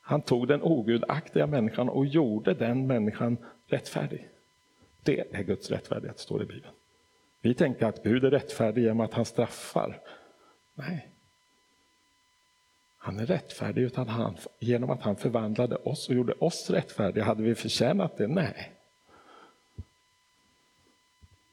Han 0.00 0.22
tog 0.22 0.48
den 0.48 0.62
ogudaktiga 0.62 1.46
människan 1.46 1.88
och 1.88 2.06
gjorde 2.06 2.54
den 2.54 2.86
människan 2.86 3.36
rättfärdig. 3.66 4.28
Det 5.02 5.34
är 5.34 5.42
Guds 5.42 5.70
rättfärdighet, 5.70 6.18
står 6.18 6.38
det 6.38 6.44
i 6.44 6.46
Bibeln. 6.46 6.74
Vi 7.40 7.54
tänker 7.54 7.86
att 7.86 8.02
Gud 8.02 8.24
är 8.24 8.30
rättfärdig 8.30 8.82
genom 8.82 9.00
att 9.00 9.14
han 9.14 9.24
straffar. 9.24 10.00
Nej. 10.74 11.08
Han 12.98 13.18
är 13.18 13.26
rättfärdig 13.26 13.82
utan 13.82 14.08
han, 14.08 14.36
genom 14.58 14.90
att 14.90 15.02
han 15.02 15.16
förvandlade 15.16 15.76
oss 15.76 16.08
och 16.08 16.14
gjorde 16.14 16.32
oss 16.32 16.70
rättfärdiga. 16.70 17.24
Hade 17.24 17.42
vi 17.42 17.54
förtjänat 17.54 18.16
det? 18.16 18.26
Nej. 18.26 18.75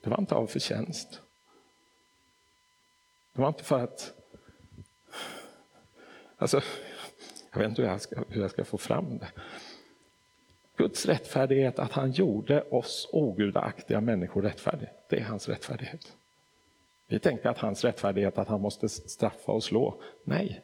Det 0.03 0.09
var 0.09 0.19
inte 0.19 0.35
av 0.35 0.47
förtjänst. 0.47 1.21
Det 3.33 3.41
var 3.41 3.47
inte 3.47 3.63
för 3.63 3.79
att... 3.79 4.13
Alltså, 6.37 6.61
jag 7.51 7.59
vet 7.59 7.69
inte 7.69 7.81
hur 7.81 7.89
jag 7.89 8.01
ska, 8.01 8.23
hur 8.29 8.41
jag 8.41 8.51
ska 8.51 8.65
få 8.65 8.77
fram 8.77 9.17
det. 9.17 9.31
Guds 10.75 11.05
rättfärdighet 11.05 11.79
att 11.79 11.91
han 11.91 12.11
gjorde 12.11 12.61
oss 12.61 13.09
ogudaktiga 13.11 14.01
människor 14.01 14.41
rättfärdiga. 14.41 14.89
Det 15.09 15.19
är 15.19 15.23
hans 15.23 15.49
rättfärdighet. 15.49 16.13
Vi 17.07 17.19
tänkte 17.19 17.49
att 17.49 17.57
hans 17.57 17.83
rättfärdighet 17.83 18.37
att 18.37 18.47
han 18.47 18.61
måste 18.61 18.89
straffa 18.89 19.51
och 19.51 19.63
slå. 19.63 20.01
Nej, 20.23 20.61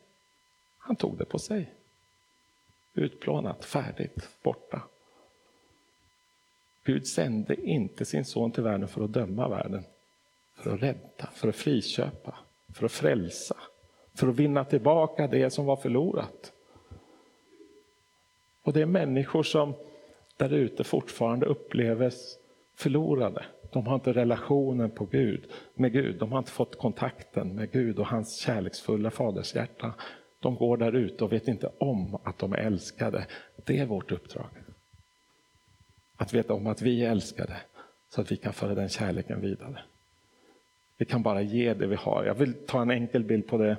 han 0.77 0.95
tog 0.95 1.17
det 1.17 1.25
på 1.25 1.39
sig. 1.39 1.73
Utplånat, 2.93 3.65
färdigt, 3.65 4.29
borta. 4.43 4.81
Gud 6.89 7.07
sände 7.07 7.55
inte 7.61 8.05
sin 8.05 8.25
son 8.25 8.51
till 8.51 8.63
världen 8.63 8.87
för 8.87 9.03
att 9.03 9.13
döma 9.13 9.49
världen. 9.49 9.83
För 10.55 10.73
att 10.73 10.81
rädda, 10.81 11.29
för 11.33 11.47
att 11.47 11.55
friköpa, 11.55 12.35
för 12.73 12.85
att 12.85 12.91
frälsa. 12.91 13.55
För 14.15 14.27
att 14.27 14.35
vinna 14.35 14.65
tillbaka 14.65 15.27
det 15.27 15.49
som 15.49 15.65
var 15.65 15.75
förlorat. 15.75 16.53
Och 18.63 18.73
det 18.73 18.81
är 18.81 18.85
människor 18.85 19.43
som 19.43 19.73
där 20.37 20.53
ute 20.53 20.83
fortfarande 20.83 21.45
upplevs 21.45 22.37
förlorade. 22.75 23.45
De 23.71 23.87
har 23.87 23.95
inte 23.95 24.13
relationen 24.13 24.91
på 24.91 25.05
Gud, 25.05 25.51
med 25.73 25.93
Gud. 25.93 26.19
De 26.19 26.31
har 26.31 26.39
inte 26.39 26.51
fått 26.51 26.77
kontakten 26.77 27.55
med 27.55 27.71
Gud 27.71 27.99
och 27.99 28.07
hans 28.07 28.37
kärleksfulla 28.39 29.11
fadershjärta. 29.11 29.93
De 30.39 30.55
går 30.55 30.77
där 30.77 30.95
ute 30.95 31.23
och 31.23 31.33
vet 31.33 31.47
inte 31.47 31.71
om 31.77 32.19
att 32.23 32.39
de 32.39 32.53
är 32.53 32.57
älskade. 32.57 33.27
Det 33.65 33.79
är 33.79 33.85
vårt 33.85 34.11
uppdrag. 34.11 34.49
Att 36.21 36.33
veta 36.33 36.53
om 36.53 36.67
att 36.67 36.81
vi 36.81 37.05
är 37.05 37.11
älskade 37.11 37.57
så 38.09 38.21
att 38.21 38.31
vi 38.31 38.37
kan 38.37 38.53
föra 38.53 38.75
den 38.75 38.89
kärleken 38.89 39.41
vidare. 39.41 39.79
Vi 40.97 41.05
kan 41.05 41.23
bara 41.23 41.41
ge 41.41 41.73
det 41.73 41.87
vi 41.87 41.95
har. 41.95 42.23
Jag 42.25 42.35
vill 42.35 42.53
ta 42.53 42.81
en 42.81 42.91
enkel 42.91 43.23
bild 43.23 43.47
på 43.47 43.57
det. 43.57 43.77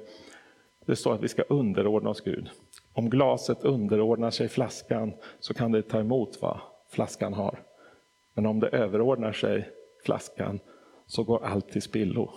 Det 0.87 0.97
står 0.97 1.15
att 1.15 1.23
vi 1.23 1.29
ska 1.29 1.43
underordna 1.43 2.11
oss 2.11 2.21
Gud. 2.21 2.51
Om 2.93 3.11
glaset 3.11 3.65
underordnar 3.65 4.31
sig 4.31 4.49
flaskan 4.49 5.13
så 5.41 5.55
kan 5.55 5.73
det 5.73 5.83
ta 5.83 6.01
emot 6.01 6.39
vad 6.43 6.61
flaskan 6.91 7.33
har. 7.33 7.63
Men 8.35 8.47
om 8.47 8.61
det 8.61 8.69
överordnar 8.69 9.33
sig 9.33 9.71
flaskan 10.05 10.61
så 11.07 11.25
går 11.25 11.45
allt 11.45 11.69
till 11.69 11.83
spillo. 11.83 12.31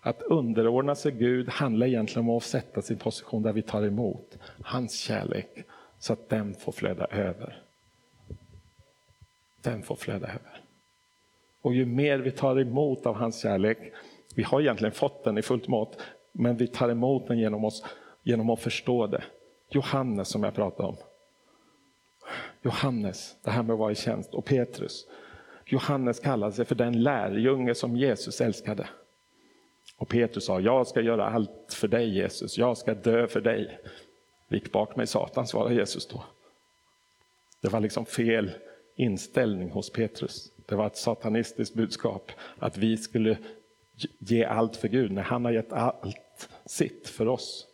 Att 0.00 0.22
underordna 0.22 0.94
sig 0.94 1.12
Gud 1.12 1.48
handlar 1.48 1.86
egentligen 1.86 2.28
om 2.28 2.36
att 2.36 2.42
sätta 2.42 2.82
sin 2.82 2.98
position 2.98 3.42
där 3.42 3.52
vi 3.52 3.62
tar 3.62 3.82
emot 3.82 4.38
hans 4.62 4.98
kärlek 4.98 5.64
så 5.98 6.12
att 6.12 6.28
den 6.28 6.54
får 6.54 6.72
flöda 6.72 7.06
över. 7.06 7.67
Den 9.68 9.82
får 9.82 9.96
flöda 9.96 10.26
över. 10.26 10.60
Och 11.62 11.74
ju 11.74 11.86
mer 11.86 12.18
vi 12.18 12.30
tar 12.30 12.60
emot 12.60 13.06
av 13.06 13.14
hans 13.14 13.42
kärlek, 13.42 13.78
vi 14.34 14.42
har 14.42 14.60
egentligen 14.60 14.92
fått 14.92 15.24
den 15.24 15.38
i 15.38 15.42
fullt 15.42 15.68
mått, 15.68 15.98
men 16.32 16.56
vi 16.56 16.66
tar 16.66 16.88
emot 16.88 17.28
den 17.28 17.38
genom, 17.38 17.64
oss, 17.64 17.84
genom 18.22 18.50
att 18.50 18.60
förstå 18.60 19.06
det. 19.06 19.24
Johannes 19.70 20.28
som 20.28 20.42
jag 20.42 20.54
pratade 20.54 20.88
om. 20.88 20.96
Johannes, 22.62 23.36
det 23.42 23.50
här 23.50 23.62
med 23.62 23.72
att 23.72 23.78
vara 23.78 23.92
i 23.92 23.94
tjänst, 23.94 24.34
och 24.34 24.44
Petrus. 24.44 25.06
Johannes 25.64 26.20
kallade 26.20 26.52
sig 26.52 26.64
för 26.64 26.74
den 26.74 27.02
lärjunge 27.02 27.74
som 27.74 27.96
Jesus 27.96 28.40
älskade. 28.40 28.88
Och 29.96 30.08
Petrus 30.08 30.44
sa, 30.44 30.60
jag 30.60 30.86
ska 30.86 31.00
göra 31.00 31.28
allt 31.28 31.74
för 31.74 31.88
dig 31.88 32.08
Jesus, 32.16 32.58
jag 32.58 32.78
ska 32.78 32.94
dö 32.94 33.26
för 33.26 33.40
dig. 33.40 33.78
Vik 34.48 34.72
bak 34.72 34.96
mig 34.96 35.06
Satan, 35.06 35.46
svarade 35.46 35.74
Jesus 35.74 36.06
då. 36.06 36.24
Det 37.60 37.68
var 37.68 37.80
liksom 37.80 38.06
fel 38.06 38.50
inställning 38.98 39.70
hos 39.70 39.90
Petrus. 39.90 40.52
Det 40.66 40.74
var 40.74 40.86
ett 40.86 40.96
satanistiskt 40.96 41.74
budskap, 41.74 42.32
att 42.58 42.76
vi 42.76 42.96
skulle 42.96 43.38
ge 44.18 44.44
allt 44.44 44.76
för 44.76 44.88
Gud 44.88 45.12
när 45.12 45.22
han 45.22 45.44
har 45.44 45.52
gett 45.52 45.72
allt 45.72 46.48
sitt 46.66 47.08
för 47.08 47.28
oss. 47.28 47.66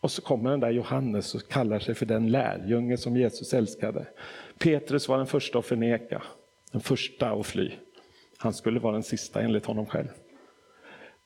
Och 0.00 0.10
så 0.10 0.22
kommer 0.22 0.50
den 0.50 0.60
där 0.60 0.70
Johannes 0.70 1.34
och 1.34 1.48
kallar 1.48 1.78
sig 1.78 1.94
för 1.94 2.06
den 2.06 2.30
lärjunge 2.30 2.96
som 2.96 3.16
Jesus 3.16 3.54
älskade. 3.54 4.06
Petrus 4.58 5.08
var 5.08 5.16
den 5.16 5.26
första 5.26 5.58
att 5.58 5.66
förneka, 5.66 6.22
den 6.72 6.80
första 6.80 7.30
att 7.30 7.46
fly. 7.46 7.72
Han 8.36 8.54
skulle 8.54 8.80
vara 8.80 8.92
den 8.92 9.02
sista 9.02 9.40
enligt 9.40 9.66
honom 9.66 9.86
själv. 9.86 10.08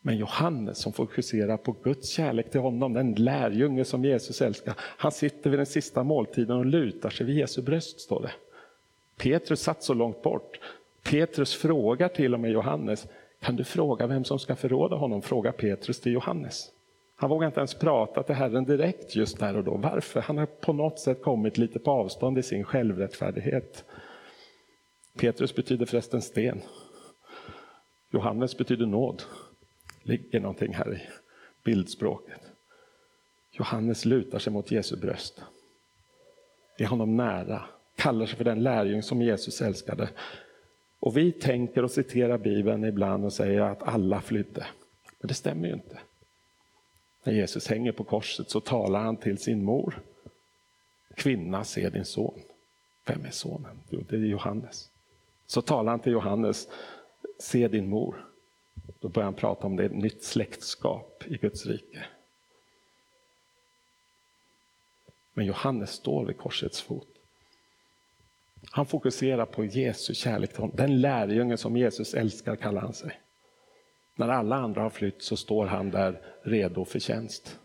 Men 0.06 0.16
Johannes 0.16 0.78
som 0.78 0.92
fokuserar 0.92 1.56
på 1.56 1.76
Guds 1.82 2.08
kärlek 2.08 2.50
till 2.50 2.60
honom, 2.60 2.92
den 2.92 3.14
lärjunge 3.14 3.84
som 3.84 4.04
Jesus 4.04 4.42
älskar, 4.42 4.74
han 4.78 5.12
sitter 5.12 5.50
vid 5.50 5.58
den 5.58 5.66
sista 5.66 6.02
måltiden 6.02 6.56
och 6.56 6.66
lutar 6.66 7.10
sig 7.10 7.26
vid 7.26 7.36
Jesu 7.36 7.62
bröst, 7.62 8.00
står 8.00 8.22
det. 8.22 8.30
Petrus 9.16 9.60
satt 9.60 9.82
så 9.82 9.94
långt 9.94 10.22
bort. 10.22 10.60
Petrus 11.02 11.54
frågar 11.54 12.08
till 12.08 12.34
och 12.34 12.40
med 12.40 12.50
Johannes, 12.50 13.06
kan 13.40 13.56
du 13.56 13.64
fråga 13.64 14.06
vem 14.06 14.24
som 14.24 14.38
ska 14.38 14.56
förråda 14.56 14.96
honom? 14.96 15.22
Fråga 15.22 15.52
Petrus 15.52 16.00
till 16.00 16.12
Johannes. 16.12 16.70
Han 17.16 17.30
vågar 17.30 17.46
inte 17.46 17.60
ens 17.60 17.74
prata 17.74 18.22
till 18.22 18.34
Herren 18.34 18.64
direkt 18.64 19.16
just 19.16 19.38
där 19.38 19.56
och 19.56 19.64
då. 19.64 19.76
Varför? 19.76 20.20
Han 20.20 20.38
har 20.38 20.46
på 20.46 20.72
något 20.72 20.98
sätt 20.98 21.22
kommit 21.22 21.58
lite 21.58 21.78
på 21.78 21.90
avstånd 21.90 22.38
i 22.38 22.42
sin 22.42 22.64
självrättfärdighet. 22.64 23.84
Petrus 25.18 25.54
betyder 25.54 25.86
förresten 25.86 26.22
sten. 26.22 26.60
Johannes 28.10 28.58
betyder 28.58 28.86
nåd 28.86 29.22
ligger 30.04 30.40
någonting 30.40 30.74
här 30.74 30.94
i 30.94 31.02
bildspråket. 31.64 32.40
Johannes 33.52 34.04
lutar 34.04 34.38
sig 34.38 34.52
mot 34.52 34.70
Jesu 34.70 34.96
bröst. 34.96 35.42
Är 36.78 36.86
honom 36.86 37.16
nära. 37.16 37.62
Kallar 37.96 38.26
sig 38.26 38.36
för 38.36 38.44
den 38.44 38.62
lärjung 38.62 39.02
som 39.02 39.22
Jesus 39.22 39.62
älskade. 39.62 40.08
Och 41.00 41.16
vi 41.16 41.32
tänker 41.32 41.82
och 41.82 41.90
citerar 41.90 42.38
Bibeln 42.38 42.84
ibland 42.84 43.24
och 43.24 43.32
säger 43.32 43.60
att 43.60 43.82
alla 43.82 44.20
flydde. 44.20 44.66
Men 45.20 45.28
det 45.28 45.34
stämmer 45.34 45.68
ju 45.68 45.74
inte. 45.74 45.98
När 47.24 47.32
Jesus 47.32 47.68
hänger 47.68 47.92
på 47.92 48.04
korset 48.04 48.50
så 48.50 48.60
talar 48.60 49.00
han 49.00 49.16
till 49.16 49.38
sin 49.38 49.64
mor. 49.64 50.00
Kvinna, 51.14 51.64
se 51.64 51.90
din 51.90 52.04
son. 52.04 52.40
Vem 53.06 53.24
är 53.24 53.30
sonen? 53.30 53.80
Jo, 53.90 54.04
det 54.08 54.16
är 54.16 54.20
Johannes. 54.20 54.90
Så 55.46 55.62
talar 55.62 55.92
han 55.92 56.00
till 56.00 56.12
Johannes, 56.12 56.68
se 57.38 57.68
din 57.68 57.88
mor. 57.88 58.24
Då 59.00 59.08
börjar 59.08 59.24
han 59.24 59.34
prata 59.34 59.66
om 59.66 59.76
det, 59.76 59.84
ett 59.84 59.92
nytt 59.92 60.24
släktskap 60.24 61.24
i 61.26 61.36
Guds 61.36 61.66
rike. 61.66 62.06
Men 65.34 65.46
Johannes 65.46 65.90
står 65.90 66.24
vid 66.24 66.38
korsets 66.38 66.82
fot. 66.82 67.08
Han 68.70 68.86
fokuserar 68.86 69.46
på 69.46 69.64
Jesu 69.64 70.14
kärlek 70.14 70.50
till 70.50 70.60
honom. 70.60 70.76
Den 70.76 71.00
lärjungen 71.00 71.58
som 71.58 71.76
Jesus 71.76 72.14
älskar 72.14 72.56
kallar 72.56 72.80
han 72.80 72.94
sig. 72.94 73.20
När 74.16 74.28
alla 74.28 74.56
andra 74.56 74.82
har 74.82 74.90
flytt 74.90 75.22
så 75.22 75.36
står 75.36 75.66
han 75.66 75.90
där 75.90 76.20
redo 76.42 76.84
för 76.84 76.98
tjänst. 76.98 77.58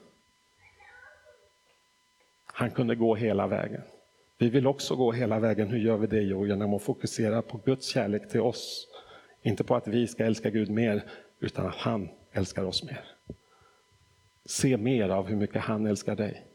Han 2.45 2.71
kunde 2.71 2.95
gå 2.95 3.15
hela 3.15 3.47
vägen. 3.47 3.81
Vi 4.37 4.49
vill 4.49 4.67
också 4.67 4.95
gå 4.95 5.11
hela 5.11 5.39
vägen. 5.39 5.67
Hur 5.67 5.79
gör 5.79 5.97
vi 5.97 6.07
det? 6.07 6.21
Jo, 6.21 6.47
genom 6.47 6.73
att 6.73 6.81
fokusera 6.81 7.41
på 7.41 7.57
Guds 7.65 7.87
kärlek 7.87 8.29
till 8.29 8.41
oss. 8.41 8.87
Inte 9.41 9.63
på 9.63 9.75
att 9.75 9.87
vi 9.87 10.07
ska 10.07 10.25
älska 10.25 10.49
Gud 10.49 10.69
mer, 10.69 11.03
utan 11.39 11.67
att 11.67 11.75
han 11.75 12.09
älskar 12.31 12.63
oss 12.63 12.83
mer. 12.83 13.05
Se 14.45 14.77
mer 14.77 15.09
av 15.09 15.27
hur 15.27 15.35
mycket 15.35 15.61
han 15.61 15.85
älskar 15.85 16.15
dig. 16.15 16.45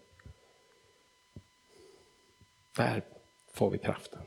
Där 2.76 3.02
får 3.52 3.70
vi 3.70 3.78
kraften. 3.78 4.22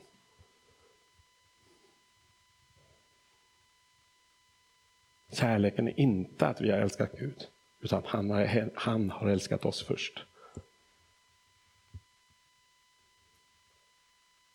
Kärleken 5.31 5.87
är 5.87 5.99
inte 5.99 6.47
att 6.47 6.61
vi 6.61 6.71
har 6.71 6.77
älskat 6.77 7.11
Gud, 7.19 7.47
utan 7.79 8.03
han 8.05 8.29
har, 8.29 8.69
han 8.75 9.09
har 9.09 9.27
älskat 9.27 9.65
oss 9.65 9.83
först. 9.83 10.25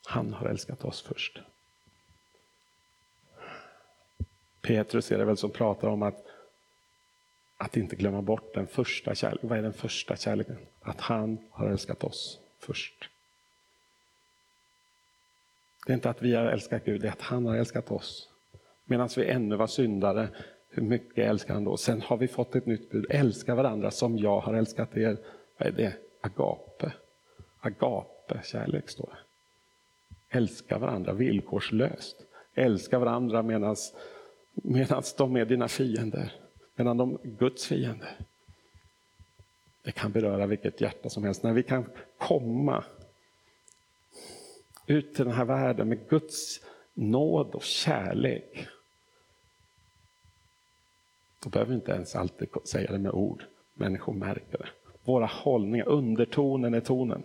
Han 0.06 0.32
har 0.32 0.46
älskat 0.46 0.84
oss 0.84 1.02
först. 1.02 1.40
Petrus 4.62 5.12
är 5.12 5.18
det 5.18 5.24
väl 5.24 5.36
som 5.36 5.50
pratar 5.50 5.88
om 5.88 6.02
att, 6.02 6.26
att 7.56 7.76
inte 7.76 7.96
glömma 7.96 8.22
bort 8.22 8.54
den 8.54 8.66
första 8.66 9.14
kärleken. 9.14 9.48
Vad 9.48 9.58
är 9.58 9.62
den 9.62 9.72
första 9.72 10.16
kärleken? 10.16 10.56
Att 10.80 11.00
han 11.00 11.38
har 11.50 11.66
älskat 11.66 12.04
oss 12.04 12.38
först. 12.58 13.08
Det 15.86 15.92
är 15.92 15.94
inte 15.94 16.10
att 16.10 16.22
vi 16.22 16.34
har 16.34 16.44
älskat 16.44 16.84
Gud, 16.84 17.00
det 17.00 17.08
är 17.08 17.12
att 17.12 17.20
han 17.20 17.46
har 17.46 17.56
älskat 17.56 17.90
oss. 17.90 18.28
Medan 18.84 19.08
vi 19.16 19.28
ännu 19.28 19.56
var 19.56 19.66
syndare 19.66 20.28
hur 20.74 20.82
mycket 20.82 21.28
älskar 21.28 21.54
han 21.54 21.64
då? 21.64 21.76
Sen 21.76 22.00
har 22.00 22.16
vi 22.16 22.28
fått 22.28 22.56
ett 22.56 22.66
nytt 22.66 22.90
bud. 22.90 23.06
Älska 23.10 23.54
varandra 23.54 23.90
som 23.90 24.18
jag 24.18 24.40
har 24.40 24.54
älskat 24.54 24.96
er. 24.96 25.16
Vad 25.58 25.68
är 25.68 25.72
det? 25.72 25.94
Agape. 26.20 26.92
Agape, 27.60 28.40
kärlek 28.44 28.88
står 28.88 29.08
det. 29.12 30.36
Älska 30.38 30.78
varandra 30.78 31.12
villkorslöst. 31.12 32.16
Älska 32.54 32.98
varandra 32.98 33.42
medan 33.42 33.76
de 35.16 35.36
är 35.36 35.44
dina 35.44 35.68
fiender. 35.68 36.32
Medan 36.74 36.96
de 36.96 37.14
är 37.14 37.28
Guds 37.28 37.66
fiender. 37.66 38.16
Det 39.82 39.92
kan 39.92 40.12
beröra 40.12 40.46
vilket 40.46 40.80
hjärta 40.80 41.08
som 41.08 41.24
helst. 41.24 41.42
När 41.42 41.52
vi 41.52 41.62
kan 41.62 41.84
komma 42.18 42.84
ut 44.86 45.14
till 45.14 45.24
den 45.24 45.34
här 45.34 45.44
världen 45.44 45.88
med 45.88 46.08
Guds 46.08 46.60
nåd 46.94 47.54
och 47.54 47.62
kärlek 47.62 48.68
då 51.42 51.50
behöver 51.50 51.68
vi 51.68 51.74
inte 51.74 51.92
ens 51.92 52.16
alltid 52.16 52.48
säga 52.64 52.92
det 52.92 52.98
med 52.98 53.12
ord. 53.12 53.44
Människor 53.74 54.12
märker 54.12 54.58
det. 54.58 54.68
Våra 55.04 55.26
hållningar, 55.26 55.88
undertonen 55.88 56.74
är 56.74 56.80
tonen. 56.80 57.22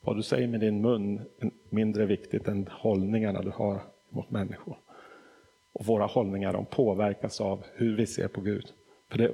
Vad 0.00 0.16
du 0.16 0.22
säger 0.22 0.48
med 0.48 0.60
din 0.60 0.80
mun 0.80 1.20
är 1.38 1.50
mindre 1.68 2.06
viktigt 2.06 2.48
än 2.48 2.68
hållningarna 2.70 3.42
du 3.42 3.50
har 3.50 3.80
mot 4.08 4.30
människor. 4.30 4.76
Och 5.72 5.86
våra 5.86 6.06
hållningar 6.06 6.52
de 6.52 6.64
påverkas 6.64 7.40
av 7.40 7.64
hur 7.74 7.96
vi 7.96 8.06
ser 8.06 8.28
på 8.28 8.40
Gud. 8.40 8.72
För 9.10 9.18
det, 9.18 9.32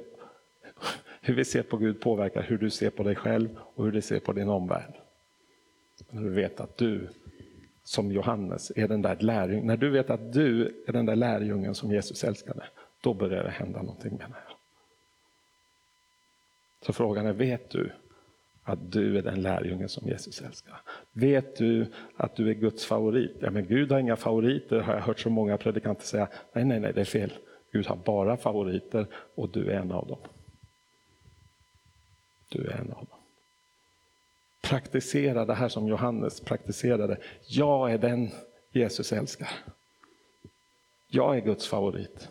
hur 1.21 1.35
vi 1.35 1.45
ser 1.45 1.63
på 1.63 1.77
Gud 1.77 2.01
påverkar 2.01 2.41
hur 2.41 2.57
du 2.57 2.69
ser 2.69 2.89
på 2.89 3.03
dig 3.03 3.15
själv 3.15 3.49
och 3.75 3.85
hur 3.85 3.91
du 3.91 4.01
ser 4.01 4.19
på 4.19 4.33
din 4.33 4.49
omvärld. 4.49 4.93
När 6.09 6.21
du 6.21 6.29
vet 6.29 6.59
att 6.59 6.77
du 6.77 7.09
som 7.83 8.11
Johannes 8.11 8.71
är 8.75 8.87
den 8.87 9.01
där 9.01 9.17
lärjungen. 9.19 9.67
När 9.67 9.77
du 9.77 9.89
vet 9.89 10.09
att 10.09 10.33
du 10.33 10.83
är 10.87 10.93
den 10.93 11.05
där 11.05 11.15
lärjungen 11.15 11.75
som 11.75 11.91
Jesus 11.91 12.23
älskade, 12.23 12.63
då 13.01 13.13
börjar 13.13 13.43
det 13.43 13.49
hända 13.49 13.81
någonting 13.81 14.11
med 14.17 14.29
dig. 14.29 14.41
Så 16.81 16.93
frågan 16.93 17.25
är, 17.25 17.33
vet 17.33 17.69
du 17.69 17.91
att 18.69 18.91
du 18.91 19.17
är 19.17 19.21
den 19.21 19.41
lärjunge 19.41 19.87
som 19.87 20.07
Jesus 20.07 20.41
älskar? 20.41 20.81
Vet 21.11 21.55
du 21.55 21.87
att 22.15 22.35
du 22.35 22.49
är 22.49 22.53
Guds 22.53 22.85
favorit? 22.85 23.35
Ja, 23.39 23.51
men 23.51 23.67
Gud 23.67 23.91
har 23.91 23.99
inga 23.99 24.15
favoriter 24.15 24.79
har 24.79 24.93
jag 24.93 25.01
hört 25.01 25.19
så 25.19 25.29
många 25.29 25.57
predikanter 25.57 26.05
säga. 26.05 26.27
Nej, 26.53 26.65
nej, 26.65 26.79
nej, 26.79 26.93
det 26.93 27.01
är 27.01 27.05
fel. 27.05 27.33
Gud 27.71 27.87
har 27.87 27.95
bara 27.95 28.37
favoriter 28.37 29.07
och 29.35 29.49
du 29.49 29.71
är 29.71 29.79
en 29.79 29.91
av 29.91 30.07
dem. 30.07 30.19
Du 32.49 32.67
är 32.67 32.77
en 32.77 32.91
av 32.91 33.05
dem 33.05 33.19
praktisera 34.69 35.45
det 35.45 35.53
här 35.53 35.69
som 35.69 35.87
Johannes 35.87 36.39
praktiserade. 36.39 37.17
Jag 37.47 37.91
är 37.91 37.97
den 37.97 38.31
Jesus 38.71 39.13
älskar. 39.13 39.49
Jag 41.07 41.37
är 41.37 41.41
Guds 41.41 41.67
favorit. 41.67 42.29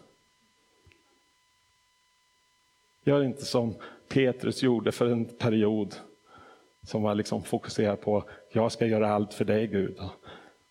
Gör 3.05 3.23
inte 3.23 3.45
som 3.45 3.75
Petrus 4.09 4.63
gjorde 4.63 4.93
för 4.93 5.07
en 5.07 5.25
period 5.25 5.95
som 6.89 7.03
var 7.03 7.15
liksom 7.15 7.43
fokuserad 7.43 8.01
på 8.01 8.25
jag 8.53 8.73
ska 8.73 8.87
göra 8.87 9.11
allt 9.11 9.35
för 9.35 9.45
dig 9.45 9.67
Gud. 9.67 9.97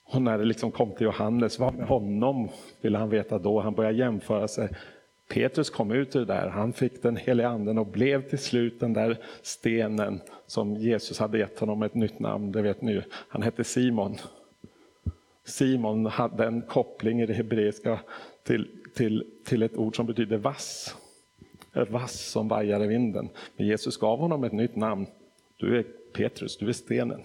Och 0.05 0.21
när 0.21 0.37
det 0.37 0.45
liksom 0.45 0.71
kom 0.71 0.91
till 0.91 1.05
Johannes, 1.05 1.59
vad 1.59 1.73
med 1.73 1.87
honom? 1.87 2.49
Ville 2.81 2.97
han 2.97 3.09
veta 3.09 3.39
då. 3.39 3.61
Han 3.61 3.73
började 3.73 3.97
jämföra 3.97 4.47
sig. 4.47 4.69
Petrus 5.27 5.69
kom 5.69 5.91
ut 5.91 6.15
ur 6.15 6.19
det 6.19 6.25
där, 6.25 6.47
han 6.47 6.73
fick 6.73 7.01
den 7.01 7.15
heliga 7.15 7.47
anden 7.47 7.77
och 7.77 7.87
blev 7.87 8.29
till 8.29 8.39
slut 8.39 8.79
den 8.79 8.93
där 8.93 9.17
stenen 9.41 10.21
som 10.45 10.75
Jesus 10.75 11.19
hade 11.19 11.37
gett 11.37 11.59
honom 11.59 11.83
ett 11.83 11.95
nytt 11.95 12.19
namn, 12.19 12.51
det 12.51 12.61
vet 12.61 12.81
ni 12.81 12.91
ju. 12.91 13.01
Han 13.27 13.41
hette 13.41 13.63
Simon. 13.63 14.15
Simon 15.45 16.05
hade 16.05 16.45
en 16.45 16.61
koppling 16.61 17.21
i 17.21 17.25
det 17.25 17.33
hebreiska 17.33 17.99
till, 18.43 18.67
till, 18.95 19.23
till 19.45 19.63
ett 19.63 19.77
ord 19.77 19.95
som 19.95 20.05
betyder 20.05 20.37
vass. 20.37 20.95
Vass 21.89 22.31
som 22.31 22.47
vajar 22.47 22.83
i 22.83 22.87
vinden. 22.87 23.29
Men 23.57 23.67
Jesus 23.67 23.97
gav 23.97 24.19
honom 24.19 24.43
ett 24.43 24.53
nytt 24.53 24.75
namn. 24.75 25.05
Du 25.57 25.77
är 25.77 25.85
Petrus, 26.13 26.57
du 26.57 26.69
är 26.69 26.73
stenen. 26.73 27.23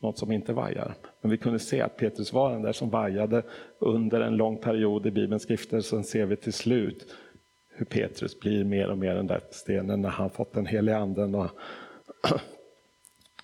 Något 0.00 0.18
som 0.18 0.32
inte 0.32 0.52
vajar. 0.52 0.94
Men 1.20 1.30
vi 1.30 1.36
kunde 1.36 1.58
se 1.58 1.80
att 1.80 1.96
Petrus 1.96 2.32
var 2.32 2.52
den 2.52 2.62
där 2.62 2.72
som 2.72 2.90
vajade 2.90 3.42
under 3.78 4.20
en 4.20 4.36
lång 4.36 4.56
period 4.56 5.06
i 5.06 5.10
Bibelns 5.10 5.42
skrifter. 5.42 5.80
Sen 5.80 6.04
ser 6.04 6.26
vi 6.26 6.36
till 6.36 6.52
slut 6.52 7.06
hur 7.68 7.86
Petrus 7.86 8.40
blir 8.40 8.64
mer 8.64 8.90
och 8.90 8.98
mer 8.98 9.14
den 9.14 9.26
där 9.26 9.40
stenen 9.50 10.02
när 10.02 10.08
han 10.08 10.30
fått 10.30 10.52
den 10.52 10.66
heliga 10.66 10.98
anden 10.98 11.34
och 11.34 11.50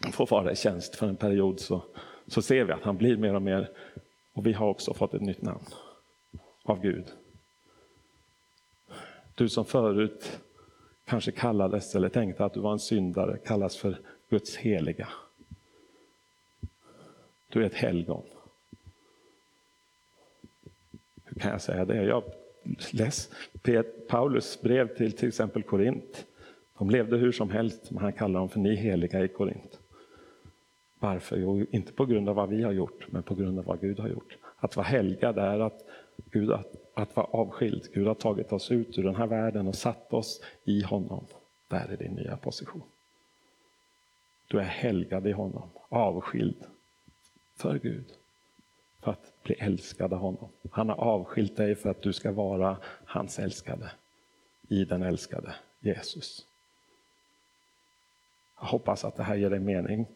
får 0.12 0.26
vara 0.26 0.52
i 0.52 0.56
tjänst 0.56 0.96
för 0.96 1.06
en 1.06 1.16
period 1.16 1.60
så, 1.60 1.82
så 2.26 2.42
ser 2.42 2.64
vi 2.64 2.72
att 2.72 2.82
han 2.82 2.96
blir 2.96 3.16
mer 3.16 3.34
och 3.34 3.42
mer. 3.42 3.70
Och 4.32 4.46
vi 4.46 4.52
har 4.52 4.68
också 4.68 4.94
fått 4.94 5.14
ett 5.14 5.22
nytt 5.22 5.42
namn 5.42 5.64
av 6.64 6.80
Gud. 6.80 7.04
Du 9.34 9.48
som 9.48 9.64
förut 9.64 10.40
kanske 11.04 11.30
kallades 11.30 11.94
eller 11.94 12.08
tänkte 12.08 12.44
att 12.44 12.54
du 12.54 12.60
var 12.60 12.72
en 12.72 12.78
syndare 12.78 13.38
kallas 13.38 13.76
för 13.76 13.98
Guds 14.28 14.56
heliga. 14.56 15.08
Du 17.48 17.62
är 17.62 17.66
ett 17.66 17.74
helgon. 17.74 18.22
Hur 21.24 21.40
kan 21.40 21.50
jag 21.50 21.60
säga 21.60 21.84
det? 21.84 22.04
Jag 22.04 22.22
läs 22.92 23.30
Paulus 24.08 24.62
brev 24.62 24.96
till 24.96 25.12
till 25.12 25.28
exempel 25.28 25.62
Korint. 25.62 26.26
De 26.78 26.90
levde 26.90 27.16
hur 27.16 27.32
som 27.32 27.50
helst, 27.50 27.90
men 27.90 28.02
han 28.02 28.12
kallar 28.12 28.40
dem 28.40 28.48
för 28.48 28.60
ni 28.60 28.74
heliga 28.74 29.24
i 29.24 29.28
Korint. 29.28 29.78
Varför? 30.98 31.36
Jo, 31.36 31.66
inte 31.70 31.92
på 31.92 32.06
grund 32.06 32.28
av 32.28 32.34
vad 32.34 32.48
vi 32.48 32.62
har 32.62 32.72
gjort, 32.72 33.06
men 33.08 33.22
på 33.22 33.34
grund 33.34 33.58
av 33.58 33.64
vad 33.64 33.80
Gud 33.80 33.98
har 33.98 34.08
gjort. 34.08 34.36
Att 34.56 34.76
vara 34.76 34.86
helgad 34.86 35.38
är 35.38 35.60
att, 35.60 35.84
Gud, 36.30 36.52
att, 36.52 36.74
att 36.94 37.16
vara 37.16 37.26
avskild. 37.26 37.88
Gud 37.94 38.06
har 38.06 38.14
tagit 38.14 38.52
oss 38.52 38.70
ut 38.70 38.98
ur 38.98 39.02
den 39.02 39.16
här 39.16 39.26
världen 39.26 39.68
och 39.68 39.74
satt 39.74 40.12
oss 40.12 40.42
i 40.64 40.82
honom. 40.82 41.26
Där 41.68 41.88
är 41.92 41.96
din 41.96 42.12
nya 42.12 42.36
position. 42.36 42.82
Du 44.48 44.58
är 44.58 44.64
helgad 44.64 45.26
i 45.26 45.32
honom, 45.32 45.70
avskild 45.88 46.64
för 47.56 47.78
Gud. 47.78 48.04
För 49.00 49.10
att 49.10 49.32
bli 49.42 49.54
älskad 49.54 50.12
av 50.12 50.18
honom. 50.18 50.48
Han 50.70 50.88
har 50.88 50.96
avskilt 50.96 51.56
dig 51.56 51.74
för 51.74 51.90
att 51.90 52.02
du 52.02 52.12
ska 52.12 52.32
vara 52.32 52.76
hans 53.04 53.38
älskade. 53.38 53.90
I 54.68 54.84
den 54.84 55.02
älskade 55.02 55.54
Jesus. 55.80 56.46
Jag 58.60 58.66
hoppas 58.66 59.04
att 59.04 59.16
det 59.16 59.22
här 59.22 59.36
ger 59.36 59.50
dig 59.50 59.60
mening. 59.60 60.06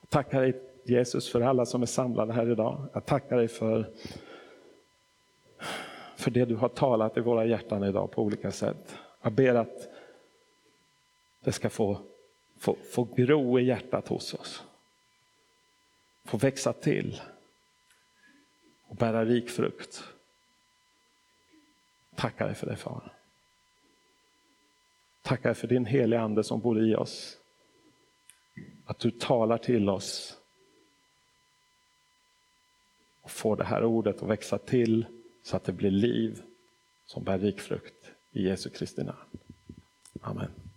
Jag 0.00 0.08
tackar 0.08 0.40
dig 0.40 0.60
Jesus 0.84 1.32
för 1.32 1.40
alla 1.40 1.66
som 1.66 1.82
är 1.82 1.86
samlade 1.86 2.32
här 2.32 2.50
idag. 2.50 2.88
Jag 2.92 3.06
tackar 3.06 3.36
dig 3.36 3.48
för, 3.48 3.90
för 6.16 6.30
det 6.30 6.44
du 6.44 6.56
har 6.56 6.68
talat 6.68 7.16
i 7.16 7.20
våra 7.20 7.44
hjärtan 7.44 7.84
idag 7.84 8.10
på 8.10 8.22
olika 8.22 8.50
sätt. 8.50 8.96
Jag 9.22 9.32
ber 9.32 9.54
att 9.54 9.88
det 11.48 11.52
ska 11.52 11.70
få 11.70 12.00
få, 12.58 12.76
få 12.90 13.04
gro 13.04 13.58
i 13.60 13.64
hjärtat 13.64 14.08
hos 14.08 14.34
oss. 14.34 14.62
Få 16.24 16.36
växa 16.36 16.72
till 16.72 17.20
och 18.86 18.96
bära 18.96 19.24
rik 19.24 19.50
frukt. 19.50 20.04
Tackar 22.14 22.46
dig 22.46 22.54
för 22.54 22.66
det 22.66 22.76
Far. 22.76 23.12
Tackar 25.22 25.48
dig 25.48 25.54
för 25.54 25.68
din 25.68 25.86
heliga 25.86 26.20
Ande 26.20 26.44
som 26.44 26.60
bor 26.60 26.88
i 26.88 26.94
oss. 26.94 27.38
Att 28.84 28.98
du 28.98 29.10
talar 29.10 29.58
till 29.58 29.88
oss 29.88 30.38
och 33.22 33.30
får 33.30 33.56
det 33.56 33.64
här 33.64 33.84
ordet 33.84 34.22
att 34.22 34.28
växa 34.28 34.58
till 34.58 35.06
så 35.42 35.56
att 35.56 35.64
det 35.64 35.72
blir 35.72 35.90
liv 35.90 36.42
som 37.06 37.24
bär 37.24 37.38
rik 37.38 37.60
frukt. 37.60 38.10
I 38.32 38.42
Jesu 38.42 38.70
Kristi 38.70 39.04
namn. 39.04 39.38
Amen. 40.20 40.67